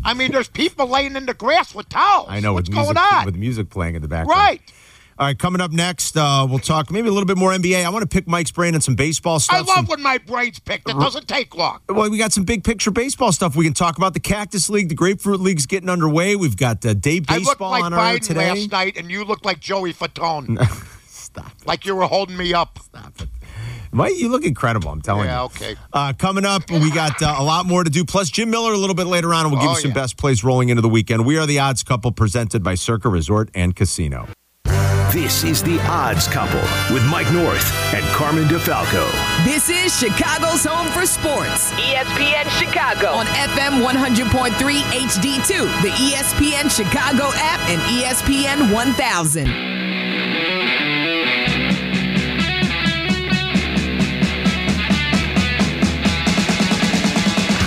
I 0.03 0.13
mean, 0.13 0.31
there's 0.31 0.47
people 0.49 0.87
laying 0.87 1.15
in 1.15 1.25
the 1.25 1.33
grass 1.33 1.75
with 1.75 1.89
towels. 1.89 2.27
I 2.29 2.39
know 2.39 2.53
what's 2.53 2.69
going 2.69 2.85
music, 2.87 3.13
on. 3.13 3.25
with 3.25 3.35
music 3.35 3.69
playing 3.69 3.95
in 3.95 4.01
the 4.01 4.07
background. 4.07 4.39
right. 4.39 4.61
All 5.19 5.25
right, 5.25 5.37
coming 5.37 5.61
up 5.61 5.71
next, 5.71 6.15
uh, 6.15 6.45
we'll 6.47 6.59
talk 6.59 6.91
maybe 6.91 7.07
a 7.07 7.11
little 7.11 7.25
bit 7.25 7.37
more 7.37 7.51
NBA. 7.51 7.83
I 7.83 7.89
want 7.89 8.03
to 8.03 8.07
pick 8.07 8.27
Mike's 8.27 8.51
brain 8.51 8.75
on 8.75 8.81
some 8.81 8.93
baseball 8.93 9.39
stuff. 9.39 9.55
I 9.55 9.59
love 9.61 9.67
some- 9.77 9.85
when 9.87 10.03
my 10.03 10.19
brain's 10.19 10.59
picked. 10.59 10.87
It 10.87 10.93
doesn't 10.99 11.27
take 11.27 11.55
long. 11.55 11.79
well, 11.89 12.07
we 12.11 12.19
got 12.19 12.31
some 12.33 12.43
big 12.43 12.63
picture 12.63 12.91
baseball 12.91 13.31
stuff. 13.31 13.55
We 13.55 13.65
can 13.65 13.73
talk 13.73 13.97
about 13.97 14.13
the 14.13 14.19
Cactus 14.19 14.69
League, 14.69 14.89
the 14.89 14.95
Grapefruit 14.95 15.39
League's 15.39 15.65
getting 15.65 15.89
underway. 15.89 16.35
We've 16.35 16.55
got 16.55 16.85
uh, 16.85 16.93
day 16.93 17.13
I 17.29 17.37
looked 17.37 17.47
baseball 17.47 17.71
like 17.71 17.83
on 17.83 17.93
our 17.93 18.13
Biden 18.13 18.21
today. 18.27 18.49
last 18.53 18.71
night, 18.71 18.95
and 18.95 19.09
you 19.09 19.23
looked 19.25 19.43
like 19.43 19.59
Joey 19.59 19.91
Fatone. 19.91 20.63
Stop 21.07 21.47
it. 21.61 21.65
like 21.67 21.85
you 21.85 21.95
were 21.95 22.05
holding 22.05 22.37
me 22.37 22.53
up. 22.53 22.77
Stop 22.83 23.19
it. 23.19 23.27
Mike, 23.91 24.17
you 24.17 24.29
look 24.29 24.45
incredible. 24.45 24.91
I'm 24.91 25.01
telling 25.01 25.25
Yeah, 25.25 25.39
you. 25.39 25.45
okay. 25.45 25.75
Uh, 25.93 26.13
coming 26.15 26.45
up, 26.45 26.69
we 26.69 26.91
got 26.91 27.19
uh, 27.23 27.35
a 27.39 27.43
lot 27.43 27.65
more 27.65 27.83
to 27.83 27.89
do. 27.89 28.05
Plus, 28.05 28.29
Jim 28.29 28.51
Miller 28.51 28.71
a 28.73 28.77
little 28.77 28.95
bit 28.95 29.07
later 29.07 29.33
on, 29.33 29.45
and 29.45 29.51
we'll 29.51 29.61
give 29.61 29.71
Oh, 29.71 29.73
you 29.75 29.81
some 29.81 29.91
yeah. 29.91 29.95
best 29.95 30.17
plays 30.17 30.43
rolling 30.43 30.69
into 30.69 30.83
the 30.83 30.89
weekend. 30.89 31.25
We 31.25 31.39
are 31.39 31.47
the 31.47 31.57
Odds 31.57 31.81
Couple, 31.81 32.11
presented 32.11 32.61
by 32.61 32.75
Circa 32.75 33.09
Resort 33.09 33.49
and 33.55 33.75
Casino. 33.75 34.27
This 35.13 35.45
is 35.45 35.63
The 35.63 35.79
Odds 35.83 36.27
Couple 36.27 36.59
with 36.93 37.01
Mike 37.05 37.31
North 37.31 37.71
and 37.93 38.05
Carmen 38.07 38.43
DeFalco. 38.43 39.09
This 39.45 39.69
is 39.69 39.97
Chicago's 39.97 40.65
home 40.65 40.87
for 40.91 41.05
sports 41.05 41.71
ESPN 41.71 42.49
Chicago. 42.59 43.07
on 43.07 43.25
FM 43.27 43.81
100.3 43.85 44.51
HD2, 44.81 45.81
the 45.81 45.89
ESPN 45.89 46.69
Chicago 46.69 47.31
app, 47.35 47.59
and 47.69 47.81
ESPN 47.83 48.73
1000. 48.73 49.47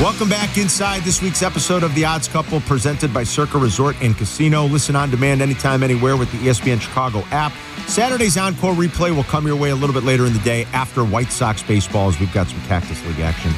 Welcome 0.00 0.30
back 0.30 0.56
inside 0.56 1.02
this 1.02 1.20
week's 1.20 1.42
episode 1.42 1.82
of 1.82 1.94
The 1.94 2.06
Odds 2.06 2.26
Couple, 2.26 2.62
presented 2.62 3.12
by 3.12 3.22
Circa 3.22 3.58
Resort 3.58 3.96
and 4.00 4.16
Casino. 4.16 4.64
Listen 4.64 4.96
on 4.96 5.10
demand 5.10 5.42
anytime, 5.42 5.82
anywhere 5.82 6.16
with 6.16 6.32
the 6.32 6.38
ESPN 6.38 6.80
Chicago 6.80 7.22
app. 7.30 7.52
Saturday's 7.86 8.38
encore 8.38 8.72
replay 8.72 9.14
will 9.14 9.24
come 9.24 9.46
your 9.46 9.56
way 9.56 9.68
a 9.68 9.76
little 9.76 9.92
bit 9.92 10.04
later 10.04 10.24
in 10.24 10.32
the 10.32 10.38
day 10.38 10.64
after 10.72 11.04
White 11.04 11.30
Sox 11.30 11.62
baseball, 11.62 12.08
as 12.08 12.18
we've 12.18 12.32
got 12.32 12.46
some 12.46 12.58
Cactus 12.62 13.04
League 13.04 13.20
action 13.20 13.52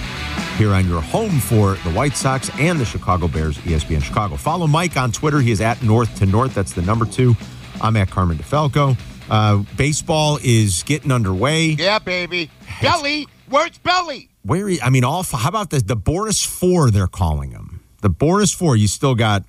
here 0.56 0.72
on 0.74 0.88
your 0.88 1.00
home 1.00 1.38
for 1.38 1.74
the 1.84 1.92
White 1.92 2.16
Sox 2.16 2.50
and 2.58 2.80
the 2.80 2.84
Chicago 2.84 3.28
Bears, 3.28 3.56
ESPN 3.58 4.02
Chicago. 4.02 4.34
Follow 4.34 4.66
Mike 4.66 4.96
on 4.96 5.12
Twitter. 5.12 5.40
He 5.40 5.52
is 5.52 5.60
at 5.60 5.80
North 5.80 6.12
to 6.18 6.26
North. 6.26 6.54
That's 6.56 6.72
the 6.72 6.82
number 6.82 7.04
two. 7.04 7.36
I'm 7.80 7.96
at 7.96 8.10
Carmen 8.10 8.36
DeFalco. 8.36 8.98
Uh, 9.30 9.62
baseball 9.76 10.40
is 10.42 10.82
getting 10.82 11.12
underway. 11.12 11.66
Yeah, 11.66 12.00
baby. 12.00 12.50
Belly. 12.80 13.28
Where's 13.48 13.78
Belly? 13.78 14.28
Where 14.44 14.68
he, 14.68 14.80
I 14.80 14.90
mean, 14.90 15.04
all 15.04 15.22
how 15.22 15.48
about 15.48 15.70
the 15.70 15.78
the 15.80 15.96
Boras 15.96 16.44
Four? 16.44 16.90
They're 16.90 17.06
calling 17.06 17.50
them 17.50 17.80
the 18.00 18.10
Boras 18.10 18.54
Four. 18.54 18.76
You 18.76 18.88
still 18.88 19.14
got 19.14 19.44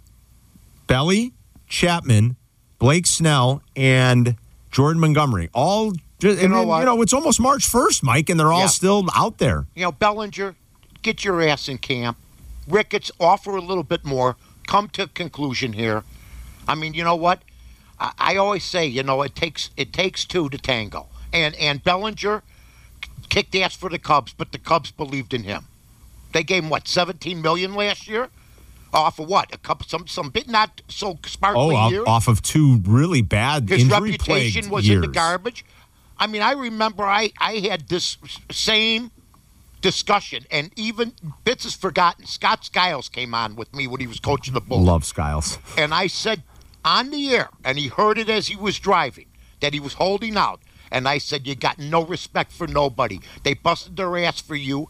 Belly, 0.87 1.33
Chapman, 1.67 2.35
Blake 2.79 3.07
Snell, 3.07 3.61
and 3.75 4.35
Jordan 4.71 4.99
Montgomery. 4.99 5.49
All 5.53 5.93
just, 6.19 6.41
You 6.41 6.47
know 6.47 6.71
and. 6.71 6.79
You 6.81 6.85
know, 6.85 7.01
it's 7.01 7.13
almost 7.13 7.39
March 7.39 7.67
first, 7.67 8.03
Mike, 8.03 8.29
and 8.29 8.39
they're 8.39 8.51
all 8.53 8.61
Yeah. 8.61 8.67
still 8.67 9.07
out 9.15 9.39
there. 9.39 9.65
You 9.75 9.83
know, 9.83 9.91
Bellinger, 9.91 10.55
get 11.01 11.23
your 11.25 11.41
ass 11.41 11.67
in 11.67 11.79
camp. 11.79 12.17
Ricketts, 12.67 13.11
offer 13.19 13.55
a 13.55 13.61
little 13.61 13.83
bit 13.83 14.05
more. 14.05 14.37
Come 14.67 14.87
to 14.89 15.03
a 15.03 15.07
conclusion 15.07 15.73
here. 15.73 16.03
I 16.67 16.75
mean, 16.75 16.93
you 16.93 17.03
know 17.03 17.15
what? 17.15 17.41
I, 17.99 18.11
I 18.17 18.35
always 18.37 18.63
say, 18.63 18.85
you 18.85 19.03
know, 19.03 19.21
it 19.23 19.35
takes 19.35 19.69
it 19.75 19.91
takes 19.91 20.23
two 20.23 20.49
to 20.49 20.57
tango. 20.57 21.07
And 21.33 21.55
and 21.55 21.83
Bellinger 21.83 22.43
kicked 23.33 23.55
ass 23.55 23.75
for 23.75 23.89
the 23.89 23.99
Cubs, 23.99 24.33
but 24.37 24.51
the 24.51 24.57
Cubs 24.59 24.91
believed 24.91 25.33
in 25.33 25.43
him. 25.43 25.65
They 26.33 26.43
gave 26.43 26.63
him 26.63 26.69
what, 26.69 26.87
17 26.87 27.41
million 27.41 27.73
last 27.73 28.07
year? 28.07 28.29
Off 28.93 29.17
of 29.19 29.27
what? 29.27 29.53
A 29.53 29.57
couple 29.57 29.87
some 29.87 30.05
some 30.07 30.29
bit 30.29 30.47
not 30.47 30.81
so 30.87 31.09
Oh, 31.11 31.17
sparkly 31.25 31.75
off, 31.75 31.91
years. 31.91 32.03
off 32.07 32.27
of 32.27 32.41
two 32.43 32.79
really 32.85 33.21
bad 33.23 33.67
His 33.67 33.83
injury 33.83 34.11
reputation 34.11 34.69
was 34.69 34.87
years. 34.87 34.97
in 34.97 35.01
the 35.01 35.07
garbage. 35.13 35.65
I 36.17 36.27
mean, 36.27 36.43
I 36.43 36.51
remember 36.51 37.03
I, 37.03 37.31
I 37.39 37.53
had 37.55 37.87
this 37.89 38.17
same 38.51 39.09
discussion, 39.81 40.45
and 40.51 40.71
even 40.75 41.13
bits 41.43 41.65
is 41.65 41.73
forgotten. 41.75 42.25
Scott 42.27 42.65
Skiles 42.65 43.09
came 43.09 43.33
on 43.33 43.55
with 43.55 43.73
me 43.75 43.87
when 43.87 43.99
he 43.99 44.07
was 44.07 44.19
coaching 44.19 44.53
the 44.53 44.61
Bulls, 44.61 44.85
Love 44.85 45.05
Skiles. 45.05 45.57
and 45.77 45.91
I 45.93 46.05
said 46.07 46.43
on 46.85 47.09
the 47.09 47.29
air, 47.35 47.49
and 47.65 47.79
he 47.79 47.87
heard 47.87 48.17
it 48.19 48.29
as 48.29 48.47
he 48.47 48.55
was 48.55 48.77
driving 48.79 49.25
that 49.59 49.73
he 49.73 49.79
was 49.79 49.93
holding 49.93 50.37
out, 50.37 50.59
and 50.93 51.07
I 51.07 51.17
said, 51.17 51.45
"You 51.45 51.55
got 51.55 51.79
no 51.79 52.05
respect 52.05 52.53
for 52.53 52.67
nobody. 52.67 53.19
They 53.43 53.55
busted 53.55 53.97
their 53.97 54.17
ass 54.17 54.39
for 54.39 54.55
you." 54.55 54.89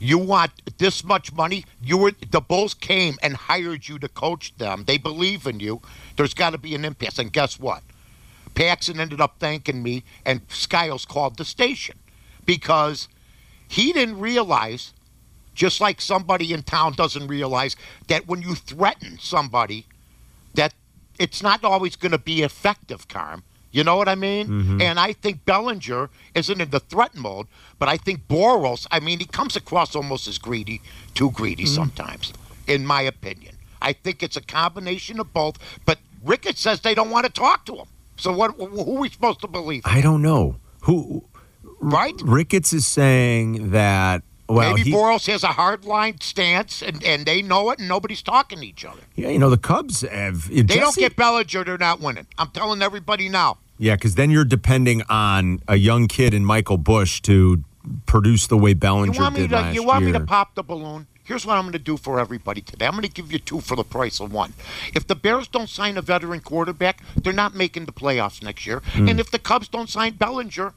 You 0.00 0.18
want 0.18 0.52
this 0.78 1.02
much 1.02 1.32
money? 1.32 1.64
You 1.82 1.98
were 1.98 2.12
the 2.30 2.40
Bulls 2.40 2.74
came 2.74 3.16
and 3.22 3.34
hired 3.34 3.88
you 3.88 3.98
to 3.98 4.08
coach 4.08 4.56
them. 4.56 4.84
They 4.86 4.96
believe 4.96 5.46
in 5.46 5.58
you. 5.58 5.80
There's 6.16 6.34
got 6.34 6.50
to 6.50 6.58
be 6.58 6.74
an 6.74 6.84
impasse. 6.84 7.18
And 7.18 7.32
guess 7.32 7.58
what? 7.58 7.82
Paxson 8.54 9.00
ended 9.00 9.20
up 9.20 9.36
thanking 9.38 9.82
me, 9.82 10.04
and 10.24 10.42
Skiles 10.48 11.04
called 11.04 11.36
the 11.36 11.44
station 11.44 11.98
because 12.44 13.08
he 13.68 13.92
didn't 13.92 14.20
realize, 14.20 14.92
just 15.54 15.80
like 15.80 16.00
somebody 16.00 16.52
in 16.52 16.62
town 16.62 16.94
doesn't 16.94 17.26
realize, 17.28 17.76
that 18.06 18.26
when 18.26 18.42
you 18.42 18.54
threaten 18.54 19.18
somebody, 19.20 19.86
that 20.54 20.74
it's 21.18 21.42
not 21.42 21.64
always 21.64 21.96
going 21.96 22.12
to 22.12 22.18
be 22.18 22.42
effective, 22.42 23.08
Carm. 23.08 23.42
You 23.78 23.84
know 23.84 23.94
what 23.94 24.08
I 24.08 24.16
mean? 24.16 24.48
Mm-hmm. 24.48 24.82
And 24.82 24.98
I 24.98 25.12
think 25.12 25.44
Bellinger 25.44 26.10
isn't 26.34 26.60
in 26.60 26.70
the 26.70 26.80
threat 26.80 27.14
mode, 27.14 27.46
but 27.78 27.88
I 27.88 27.96
think 27.96 28.26
Boras, 28.26 28.88
I 28.90 28.98
mean, 28.98 29.20
he 29.20 29.24
comes 29.24 29.54
across 29.54 29.94
almost 29.94 30.26
as 30.26 30.36
greedy, 30.36 30.82
too 31.14 31.30
greedy 31.30 31.62
mm-hmm. 31.62 31.74
sometimes, 31.74 32.32
in 32.66 32.84
my 32.84 33.02
opinion. 33.02 33.54
I 33.80 33.92
think 33.92 34.24
it's 34.24 34.36
a 34.36 34.40
combination 34.40 35.20
of 35.20 35.32
both, 35.32 35.60
but 35.86 36.00
Ricketts 36.24 36.60
says 36.60 36.80
they 36.80 36.96
don't 36.96 37.10
want 37.10 37.26
to 37.26 37.30
talk 37.30 37.66
to 37.66 37.76
him. 37.76 37.86
So 38.16 38.32
what? 38.32 38.56
Who 38.56 38.96
are 38.96 39.00
we 39.00 39.08
supposed 39.10 39.42
to 39.42 39.46
believe? 39.46 39.82
I 39.84 40.00
don't 40.00 40.22
know 40.22 40.56
who. 40.82 41.24
Right? 41.78 42.20
Ricketts 42.24 42.72
is 42.72 42.84
saying 42.84 43.70
that. 43.70 44.24
Well, 44.48 44.74
Maybe 44.74 44.90
he, 44.90 44.96
Boras 44.96 45.26
has 45.30 45.44
a 45.44 45.48
hard 45.48 45.84
line 45.84 46.20
stance, 46.20 46.82
and, 46.82 47.04
and 47.04 47.26
they 47.26 47.42
know 47.42 47.70
it, 47.70 47.78
and 47.78 47.86
nobody's 47.86 48.22
talking 48.22 48.60
to 48.60 48.66
each 48.66 48.84
other. 48.84 49.02
yeah, 49.14 49.28
you 49.28 49.38
know 49.38 49.50
the 49.50 49.58
Cubs 49.58 50.00
have. 50.00 50.48
They 50.48 50.62
don't 50.62 50.96
get 50.96 51.14
Bellinger, 51.14 51.64
they're 51.64 51.78
not 51.78 52.00
winning. 52.00 52.26
I'm 52.38 52.48
telling 52.50 52.82
everybody 52.82 53.28
now. 53.28 53.58
Yeah, 53.78 53.94
because 53.94 54.16
then 54.16 54.30
you're 54.30 54.44
depending 54.44 55.02
on 55.08 55.60
a 55.68 55.76
young 55.76 56.08
kid 56.08 56.34
in 56.34 56.44
Michael 56.44 56.78
Busch 56.78 57.20
to 57.22 57.62
produce 58.06 58.46
the 58.46 58.56
way 58.58 58.74
Bellinger 58.74 59.14
You 59.14 59.20
want 59.20 59.34
me 59.34 59.40
did 59.42 59.50
to? 59.50 59.56
last 59.56 59.74
You 59.74 59.82
want 59.84 60.04
year. 60.04 60.12
me 60.12 60.18
to 60.18 60.24
pop 60.24 60.54
the 60.54 60.62
balloon? 60.62 61.06
Here's 61.24 61.44
what 61.44 61.56
I'm 61.58 61.64
going 61.64 61.72
to 61.72 61.78
do 61.78 61.96
for 61.98 62.18
everybody 62.18 62.62
today. 62.62 62.86
I'm 62.86 62.92
going 62.92 63.02
to 63.02 63.10
give 63.10 63.30
you 63.30 63.38
two 63.38 63.60
for 63.60 63.76
the 63.76 63.84
price 63.84 64.18
of 64.18 64.32
one. 64.32 64.54
If 64.94 65.06
the 65.06 65.14
Bears 65.14 65.46
don't 65.46 65.68
sign 65.68 65.98
a 65.98 66.02
veteran 66.02 66.40
quarterback, 66.40 67.02
they're 67.16 67.34
not 67.34 67.54
making 67.54 67.84
the 67.84 67.92
playoffs 67.92 68.42
next 68.42 68.66
year. 68.66 68.80
Hmm. 68.94 69.08
And 69.08 69.20
if 69.20 69.30
the 69.30 69.38
Cubs 69.38 69.68
don't 69.68 69.90
sign 69.90 70.14
Bellinger, 70.14 70.72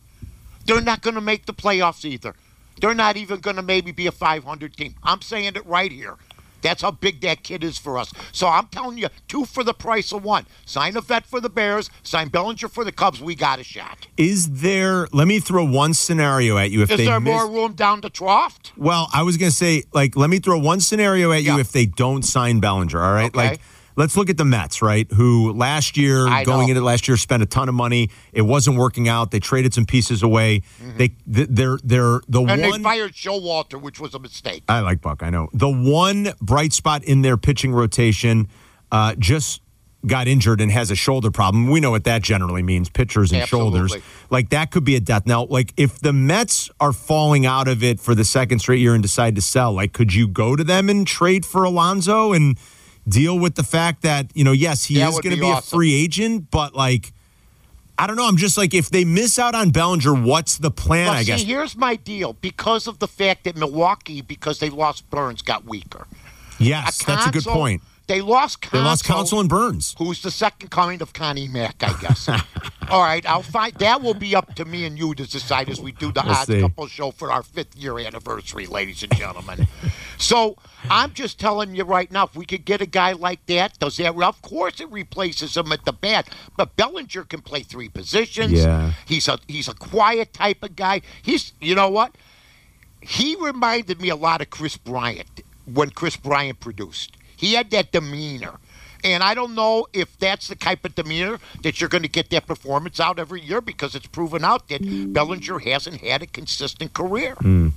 they're 0.66 0.82
not 0.82 1.02
going 1.02 1.16
to 1.16 1.22
make 1.22 1.46
the 1.46 1.54
playoffs 1.54 2.04
either. 2.04 2.36
They're 2.82 2.94
not 2.94 3.16
even 3.16 3.40
going 3.40 3.56
to 3.56 3.62
maybe 3.62 3.92
be 3.92 4.08
a 4.08 4.12
500 4.12 4.76
team. 4.76 4.96
I'm 5.04 5.22
saying 5.22 5.56
it 5.56 5.66
right 5.66 5.92
here. 5.92 6.16
That's 6.62 6.82
how 6.82 6.92
big 6.92 7.22
that 7.22 7.44
kid 7.44 7.64
is 7.64 7.78
for 7.78 7.98
us. 7.98 8.12
So 8.32 8.48
I'm 8.48 8.68
telling 8.68 8.98
you, 8.98 9.08
two 9.28 9.46
for 9.46 9.64
the 9.64 9.74
price 9.74 10.12
of 10.12 10.24
one. 10.24 10.46
Sign 10.66 10.96
a 10.98 11.02
vet 11.02 11.26
for 11.26 11.40
the 11.40 11.50
Bears, 11.50 11.90
sign 12.04 12.30
Bellinger 12.30 12.68
for 12.68 12.84
the 12.84 12.92
Cubs. 12.92 13.22
We 13.22 13.36
got 13.36 13.60
a 13.60 13.64
shot. 13.64 14.08
Is 14.18 14.50
there? 14.62 15.08
Let 15.12 15.28
me 15.28 15.40
throw 15.40 15.66
one 15.66 15.94
scenario 15.94 16.58
at 16.58 16.72
you. 16.72 16.82
If 16.84 16.92
Is 16.92 16.98
they 16.98 17.06
there 17.06 17.20
miss, 17.20 17.32
more 17.34 17.48
room 17.50 17.74
down 17.74 18.02
the 18.02 18.10
trough? 18.10 18.60
Well, 18.78 19.08
I 19.14 19.24
was 19.24 19.38
going 19.38 19.50
to 19.50 19.56
say, 19.56 19.84
like, 19.94 20.16
let 20.16 20.30
me 20.30 20.40
throw 20.40 20.58
one 20.60 20.80
scenario 20.80 21.32
at 21.32 21.44
you 21.44 21.60
if 21.60 21.72
they 21.72 21.86
don't 21.86 22.24
sign 22.24 22.60
Bellinger. 22.60 23.02
All 23.02 23.14
right, 23.14 23.26
Okay. 23.26 23.38
like. 23.50 23.62
Let's 23.96 24.16
look 24.16 24.30
at 24.30 24.38
the 24.38 24.46
Mets, 24.46 24.82
right? 24.82 25.12
Who 25.14 25.52
last 25.54 25.98
year, 25.98 26.28
I 26.28 26.44
going 26.44 26.68
know. 26.68 26.72
into 26.72 26.82
last 26.82 27.08
year, 27.08 27.18
spent 27.18 27.44
a 27.44 27.46
ton 27.46 27.68
of 27.70 27.76
money. 27.76 28.10
It 28.34 28.44
wasn't 28.44 28.78
working 28.78 29.08
out. 29.10 29.32
They 29.32 29.40
traded 29.40 29.74
some 29.74 29.86
pieces 29.86 30.24
away. 30.24 30.62
They, 30.98 31.10
th- 31.10 31.48
they're, 31.52 31.78
they're 31.84 32.22
the 32.28 32.40
Mm-hmm. 32.42 32.50
And 32.50 32.62
one. 32.62 32.82
they 32.82 32.84
fired 32.84 33.12
Showalter, 33.14 33.82
which 33.82 34.00
was 34.00 34.14
a 34.16 34.20
mistake. 34.20 34.64
I 34.70 34.80
like 34.80 35.02
Buck. 35.02 35.24
I 35.24 35.30
know 35.30 35.50
the 35.54 35.70
one 35.70 36.30
bright 36.42 36.74
spot 36.74 37.04
in 37.04 37.22
their 37.22 37.38
pitching 37.38 37.72
rotation 37.74 38.48
uh, 38.92 39.16
just 39.20 39.62
got 40.08 40.28
injured 40.28 40.60
and 40.62 40.72
has 40.72 40.90
a 40.90 40.96
shoulder 40.96 41.30
problem. 41.30 41.70
We 41.70 41.80
know 41.80 41.92
what 41.92 42.06
that 42.06 42.24
generally 42.24 42.64
means: 42.64 42.90
pitchers 42.90 43.32
and 43.32 43.48
shoulders. 43.48 43.96
Like 44.32 44.50
that 44.50 44.72
could 44.72 44.84
be 44.84 44.96
a 44.96 45.00
death. 45.00 45.28
Now, 45.28 45.44
like 45.46 45.74
if 45.78 46.00
the 46.00 46.12
Mets 46.12 46.70
are 46.80 46.92
falling 46.92 47.46
out 47.46 47.68
of 47.68 47.84
it 47.84 48.00
for 48.00 48.16
the 48.16 48.26
second 48.26 48.60
straight 48.60 48.80
year 48.80 48.94
and 48.96 49.04
decide 49.04 49.36
to 49.36 49.42
sell, 49.42 49.74
like 49.74 49.94
could 49.94 50.14
you 50.14 50.28
go 50.28 50.56
to 50.56 50.64
them 50.64 50.90
and 50.90 51.06
trade 51.06 51.46
for 51.46 51.64
Alonso 51.64 52.34
and 52.34 52.58
deal 53.08 53.38
with 53.40 53.56
the 53.56 53.64
fact 53.64 54.02
that 54.04 54.28
you 54.36 54.44
know, 54.44 54.52
yes, 54.52 54.86
he 54.86 54.96
That 55.00 55.10
is 55.10 55.20
going 55.20 55.36
to 55.36 55.42
be 55.42 55.48
be, 55.48 55.50
a 55.52 55.62
free 55.62 55.94
agent, 55.94 56.50
but 56.52 56.76
like. 56.76 57.14
I 57.98 58.08
don't 58.08 58.16
know. 58.16 58.28
I'm 58.28 58.38
just 58.38 58.58
like, 58.58 58.74
if 58.74 58.90
they 58.90 59.06
miss 59.06 59.38
out 59.38 59.54
on 59.54 59.70
Bellinger, 59.70 60.16
what's 60.16 60.58
the 60.58 60.72
plan? 60.72 61.06
But 61.08 61.18
I 61.18 61.20
see, 61.22 61.26
guess. 61.28 61.42
here's 61.44 61.78
my 61.78 61.96
deal. 61.98 62.34
Because 62.34 62.88
of 62.88 62.98
the 62.98 63.08
fact 63.08 63.44
that 63.44 63.56
Milwaukee, 63.56 64.22
because 64.22 64.58
they 64.58 64.72
lost 64.72 65.08
Burnes, 65.12 65.44
got 65.44 65.66
weaker. 65.66 66.08
yes, 66.58 67.04
that's 67.06 67.28
a 67.28 67.32
good 67.32 67.44
point. 67.44 67.84
They 68.08 68.22
lost 68.22 68.72
They 68.72 68.80
lost 68.80 69.06
Counsell 69.06 69.40
and 69.40 69.48
Burnes. 69.48 69.94
who's 70.00 70.22
the 70.24 70.32
second 70.32 70.70
coming 70.72 71.02
of 71.04 71.14
Connie 71.14 71.48
Mack, 71.48 71.76
I 71.84 71.94
guess. 72.02 72.28
All 72.90 73.02
right, 73.04 73.24
I'll 73.30 73.44
find 73.44 73.72
that 73.76 74.02
will 74.02 74.16
be 74.16 74.36
up 74.36 74.56
to 74.56 74.66
me 74.66 74.86
and 74.86 74.98
you 74.98 75.14
to 75.14 75.30
decide 75.30 75.70
as 75.70 75.80
we 75.80 75.92
do 75.92 76.12
the 76.12 76.24
We'll 76.26 76.34
see. 76.36 76.60
couple 76.62 76.88
show 76.88 77.12
for 77.12 77.32
our 77.32 77.44
fifth 77.44 77.76
year 77.76 78.00
anniversary, 78.00 78.66
ladies 78.66 79.04
and 79.04 79.16
gentlemen. 79.16 79.68
So 80.22 80.56
I'm 80.90 81.14
just 81.14 81.40
telling 81.40 81.76
you 81.76 81.84
right 81.84 82.12
now, 82.12 82.26
if 82.26 82.36
we 82.36 82.46
could 82.46 82.64
get 82.64 82.80
a 82.80 82.86
guy 82.86 83.14
like 83.14 83.46
that, 83.48 83.78
does 83.80 83.98
that? 83.98 84.16
Of 84.16 84.42
course, 84.42 84.80
it 84.80 84.90
replaces 84.92 85.58
him 85.58 85.72
at 85.72 85.84
the 85.84 85.94
bat, 85.94 86.30
but 86.56 86.76
Bellinger 86.76 87.24
can 87.24 87.42
play 87.42 87.64
three 87.64 87.90
positions. 87.90 88.54
Yeah. 88.54 88.94
he's 89.06 89.28
a 89.28 89.40
he's 89.48 89.68
a 89.68 89.74
quiet 89.74 90.34
type 90.34 90.64
of 90.64 90.76
guy. 90.76 91.02
He's 91.22 91.54
you 91.60 91.76
know 91.76 91.90
what? 91.90 92.16
He 93.02 93.36
reminded 93.40 94.00
me 94.00 94.10
a 94.10 94.16
lot 94.16 94.42
of 94.42 94.52
Kris 94.52 94.78
Bryant 94.78 95.42
when 95.66 95.90
Kris 95.90 96.16
Bryant 96.18 96.60
produced. 96.60 97.18
He 97.36 97.54
had 97.54 97.72
that 97.72 97.92
demeanor. 97.92 98.60
And 99.04 99.24
I 99.24 99.34
don't 99.34 99.56
know 99.56 99.88
if 99.94 100.16
that's 100.20 100.48
the 100.48 100.54
type 100.54 100.86
of 100.86 100.94
demeanor 100.94 101.40
that 101.64 101.82
you're 101.82 101.90
going 101.90 102.04
to 102.04 102.08
get 102.10 102.30
that 102.30 102.46
performance 102.46 103.00
out 103.00 103.18
every 103.18 103.42
year 103.42 103.60
because 103.60 103.96
it's 103.96 104.06
proven 104.06 104.44
out 104.44 104.68
that 104.68 104.82
Bellinger 105.12 105.58
hasn't 105.58 106.02
had 106.02 106.22
a 106.22 106.28
consistent 106.28 106.94
career. 106.94 107.34
Hmm. 107.34 107.70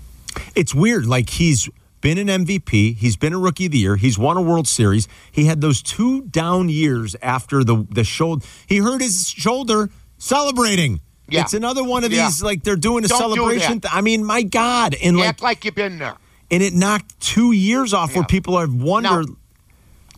it's 0.55 0.75
weird. 0.75 1.07
Like 1.07 1.31
he's 1.31 1.71
been 2.05 2.19
an 2.29 2.45
MVP, 2.45 2.97
he's 2.97 3.17
been 3.17 3.33
a 3.33 3.39
rookie 3.39 3.65
of 3.65 3.73
the 3.73 3.79
year, 3.79 3.97
he's 3.97 4.19
won 4.19 4.37
a 4.37 4.43
World 4.43 4.69
Series. 4.69 5.09
He 5.33 5.47
had 5.47 5.63
those 5.63 5.81
two 5.83 6.21
down 6.27 6.69
years 6.69 7.17
after 7.23 7.65
the 7.65 7.87
the 7.91 8.05
shoulder. 8.05 8.45
He 8.67 8.77
hurt 8.77 9.01
his 9.01 9.27
shoulder 9.27 9.89
celebrating. 10.19 11.01
Yeah. 11.31 11.41
It's 11.41 11.55
another 11.55 11.83
one 11.83 12.05
of 12.05 12.13
Yeah. 12.13 12.27
these 12.27 12.43
like 12.43 12.63
they're 12.63 12.77
doing 12.77 13.07
a 13.07 13.09
Don't 13.09 13.31
do 13.31 13.37
celebration. 13.37 13.79
that. 13.81 13.95
I 13.95 14.03
mean, 14.03 14.23
my 14.23 14.43
God, 14.43 14.95
and 15.03 15.17
like 15.17 15.29
Act 15.29 15.43
like 15.43 15.65
you've 15.65 15.75
been 15.75 15.99
there. 15.99 16.17
and 16.51 16.63
it 16.63 16.75
knocked 16.75 17.19
two 17.21 17.53
years 17.53 17.95
off 17.95 18.15
where 18.15 18.25
people 18.25 18.59
have 18.61 18.75
wondered. 18.75 19.31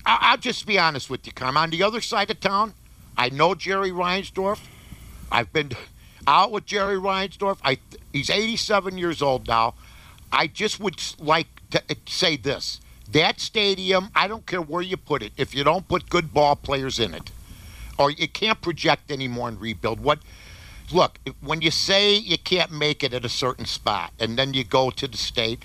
I- 0.04 0.18
I'll 0.32 0.36
just 0.38 0.66
be 0.66 0.80
honest 0.80 1.08
with 1.08 1.24
you, 1.24 1.32
Carm. 1.32 1.56
On 1.56 1.70
the 1.70 1.84
other 1.84 2.00
side 2.00 2.30
of 2.32 2.40
town, 2.40 2.74
I 3.16 3.28
know 3.28 3.54
Jerry 3.54 3.92
Reinsdorf. 3.92 4.58
I've 5.30 5.52
been 5.52 5.70
out 6.26 6.50
with 6.50 6.66
Jerry 6.66 6.96
Reinsdorf. 6.96 7.58
I 7.64 7.78
he's 8.12 8.28
87 8.28 8.98
years 8.98 9.22
old 9.22 9.46
now. 9.46 9.74
I 10.32 10.48
just 10.48 10.80
would 10.80 11.00
like 11.20 11.46
to 11.70 11.82
say 12.06 12.36
this: 12.36 12.80
that 13.10 13.40
stadium, 13.40 14.10
I 14.14 14.28
don't 14.28 14.46
care 14.46 14.60
where 14.62 14.82
you 14.82 14.96
put 14.96 15.22
it. 15.22 15.32
If 15.36 15.54
you 15.54 15.64
don't 15.64 15.88
put 15.88 16.08
good 16.08 16.32
ball 16.32 16.56
players 16.56 16.98
in 16.98 17.14
it, 17.14 17.30
or 17.98 18.10
you 18.10 18.28
can't 18.28 18.60
project 18.60 19.10
anymore 19.10 19.48
and 19.48 19.60
rebuild, 19.60 20.00
what? 20.00 20.18
Look, 20.92 21.18
when 21.40 21.62
you 21.62 21.72
say 21.72 22.14
you 22.14 22.38
can't 22.38 22.70
make 22.70 23.02
it 23.02 23.12
at 23.12 23.24
a 23.24 23.28
certain 23.28 23.66
spot, 23.66 24.12
and 24.20 24.38
then 24.38 24.54
you 24.54 24.62
go 24.62 24.90
to 24.90 25.08
the 25.08 25.16
state, 25.16 25.64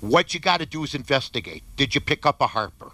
what 0.00 0.34
you 0.34 0.40
got 0.40 0.60
to 0.60 0.66
do 0.66 0.84
is 0.84 0.94
investigate. 0.94 1.62
Did 1.76 1.94
you 1.94 2.00
pick 2.02 2.26
up 2.26 2.40
a 2.40 2.48
Harper? 2.48 2.90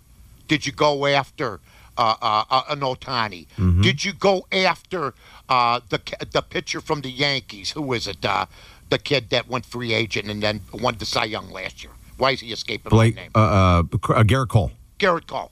Did 0.47 0.67
you 0.67 0.73
go 0.73 1.07
after 1.07 1.59
uh, 1.99 2.15
uh, 2.23 2.45
uh, 2.51 2.63
an 2.69 2.81
Ohtani? 2.81 3.47
Did 3.83 4.05
you 4.05 4.13
go 4.13 4.47
after 4.53 5.15
uh, 5.49 5.81
the 5.89 6.01
the 6.31 6.43
pitcher 6.43 6.81
from 6.81 7.01
the 7.01 7.11
Yankees? 7.11 7.73
Who 7.73 7.93
is 7.93 8.07
it? 8.07 8.25
Uh, 8.25 8.47
the 8.91 8.99
kid 8.99 9.31
that 9.31 9.49
went 9.49 9.65
free 9.67 9.93
agent 9.95 10.29
and 10.29 10.43
then 10.43 10.61
won 10.73 10.97
the 10.99 11.07
Cy 11.07 11.25
Young 11.25 11.51
last 11.51 11.83
year. 11.83 11.93
Why 12.17 12.33
is 12.33 12.41
he 12.41 12.53
escaping 12.53 12.91
Blake, 12.91 13.17
my 13.17 13.23
name? 13.23 13.31
uh, 13.35 13.39
uh, 13.39 13.81
uh, 14.13 14.23
Gerrit 14.25 14.49
Cole. 14.49 14.71
Gerrit 14.99 15.27
Cole. 15.27 15.51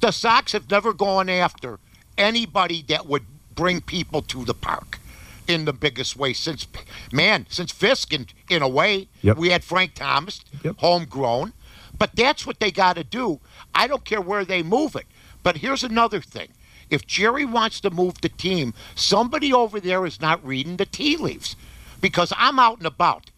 The 0.00 0.10
Sox 0.10 0.52
have 0.52 0.70
never 0.70 0.92
gone 0.92 1.28
after 1.28 1.78
anybody 2.18 2.82
that 2.88 3.06
would 3.06 3.24
bring 3.54 3.80
people 3.80 4.22
to 4.22 4.44
the 4.44 4.54
park 4.54 4.98
in 5.46 5.64
the 5.64 5.72
biggest 5.72 6.16
way 6.16 6.32
since, 6.32 6.66
man, 7.12 7.46
since 7.48 7.72
Fisk, 7.72 8.12
in, 8.12 8.26
in 8.50 8.62
a 8.62 8.68
way. 8.68 9.08
Yep. 9.22 9.36
We 9.36 9.50
had 9.50 9.62
Frank 9.64 9.94
Thomas, 9.94 10.40
Yep. 10.64 10.76
homegrown. 10.78 11.52
But 11.98 12.14
that's 12.14 12.46
what 12.46 12.60
they 12.60 12.70
got 12.70 12.96
to 12.96 13.04
do. 13.04 13.40
I 13.74 13.86
don't 13.86 14.04
care 14.04 14.20
where 14.20 14.44
they 14.44 14.62
move 14.62 14.96
it. 14.96 15.06
But 15.42 15.58
here's 15.58 15.82
another 15.84 16.20
thing. 16.20 16.48
If 16.90 17.06
Jerry 17.06 17.44
wants 17.44 17.80
to 17.80 17.90
move 17.90 18.20
the 18.20 18.28
team, 18.28 18.74
somebody 18.94 19.52
over 19.52 19.80
there 19.80 20.04
is 20.04 20.20
not 20.20 20.44
reading 20.44 20.76
the 20.76 20.84
tea 20.86 21.16
leaves. 21.16 21.56
Because 22.00 22.32
I'm 22.36 22.58
out 22.58 22.78
and 22.78 22.86
about. 22.86 23.30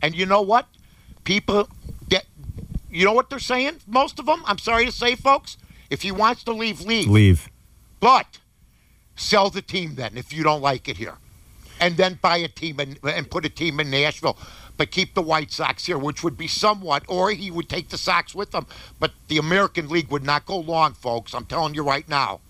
And 0.00 0.14
you 0.14 0.26
know 0.26 0.42
what? 0.42 0.66
People 1.24 1.68
you 2.94 3.04
know 3.04 3.12
what 3.12 3.28
they're 3.28 3.40
saying? 3.40 3.80
Most 3.88 4.20
of 4.20 4.26
them, 4.26 4.42
I'm 4.46 4.58
sorry 4.58 4.86
to 4.86 4.92
say, 4.92 5.16
folks, 5.16 5.56
if 5.90 6.02
he 6.02 6.12
wants 6.12 6.44
to 6.44 6.52
leave, 6.52 6.80
leave. 6.80 7.08
Leave. 7.08 7.48
But 7.98 8.38
sell 9.16 9.50
the 9.50 9.62
team 9.62 9.96
then 9.96 10.16
if 10.16 10.32
you 10.32 10.44
don't 10.44 10.62
like 10.62 10.88
it 10.88 10.96
here. 10.96 11.16
And 11.80 11.96
then 11.96 12.20
buy 12.22 12.36
a 12.36 12.48
team 12.48 12.78
and, 12.78 12.98
and 13.02 13.28
put 13.28 13.44
a 13.44 13.48
team 13.48 13.80
in 13.80 13.90
Nashville. 13.90 14.38
But 14.76 14.92
keep 14.92 15.14
the 15.14 15.22
White 15.22 15.50
Sox 15.50 15.86
here, 15.86 15.98
which 15.98 16.22
would 16.22 16.36
be 16.36 16.46
somewhat, 16.46 17.02
or 17.08 17.30
he 17.32 17.50
would 17.50 17.68
take 17.68 17.88
the 17.88 17.98
Sox 17.98 18.32
with 18.32 18.54
him. 18.54 18.66
But 19.00 19.10
the 19.26 19.38
American 19.38 19.88
League 19.88 20.08
would 20.10 20.24
not 20.24 20.46
go 20.46 20.58
long, 20.58 20.94
folks. 20.94 21.34
I'm 21.34 21.46
telling 21.46 21.74
you 21.74 21.82
right 21.82 22.08
now. 22.08 22.40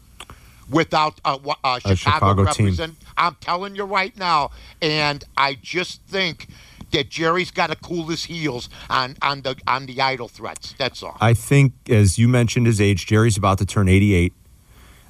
Without 0.70 1.20
a, 1.24 1.38
a 1.62 1.80
Chicago, 1.80 2.44
Chicago 2.44 2.52
team. 2.52 2.96
I'm 3.16 3.36
telling 3.40 3.76
you 3.76 3.84
right 3.84 4.16
now, 4.16 4.50
and 4.80 5.22
I 5.36 5.58
just 5.60 6.00
think 6.02 6.48
that 6.94 7.10
Jerry's 7.10 7.50
got 7.50 7.68
to 7.68 7.76
cool 7.76 8.04
his 8.06 8.24
heels 8.24 8.68
on 8.88 9.16
on 9.22 9.42
the 9.42 9.56
on 9.66 9.86
the 9.86 10.00
idle 10.00 10.28
threats. 10.28 10.74
That's 10.78 11.02
all. 11.02 11.16
I 11.20 11.34
think, 11.34 11.72
as 11.88 12.18
you 12.18 12.26
mentioned, 12.28 12.66
his 12.66 12.80
age. 12.80 13.06
Jerry's 13.06 13.36
about 13.36 13.58
to 13.58 13.66
turn 13.66 13.88
88. 13.88 14.32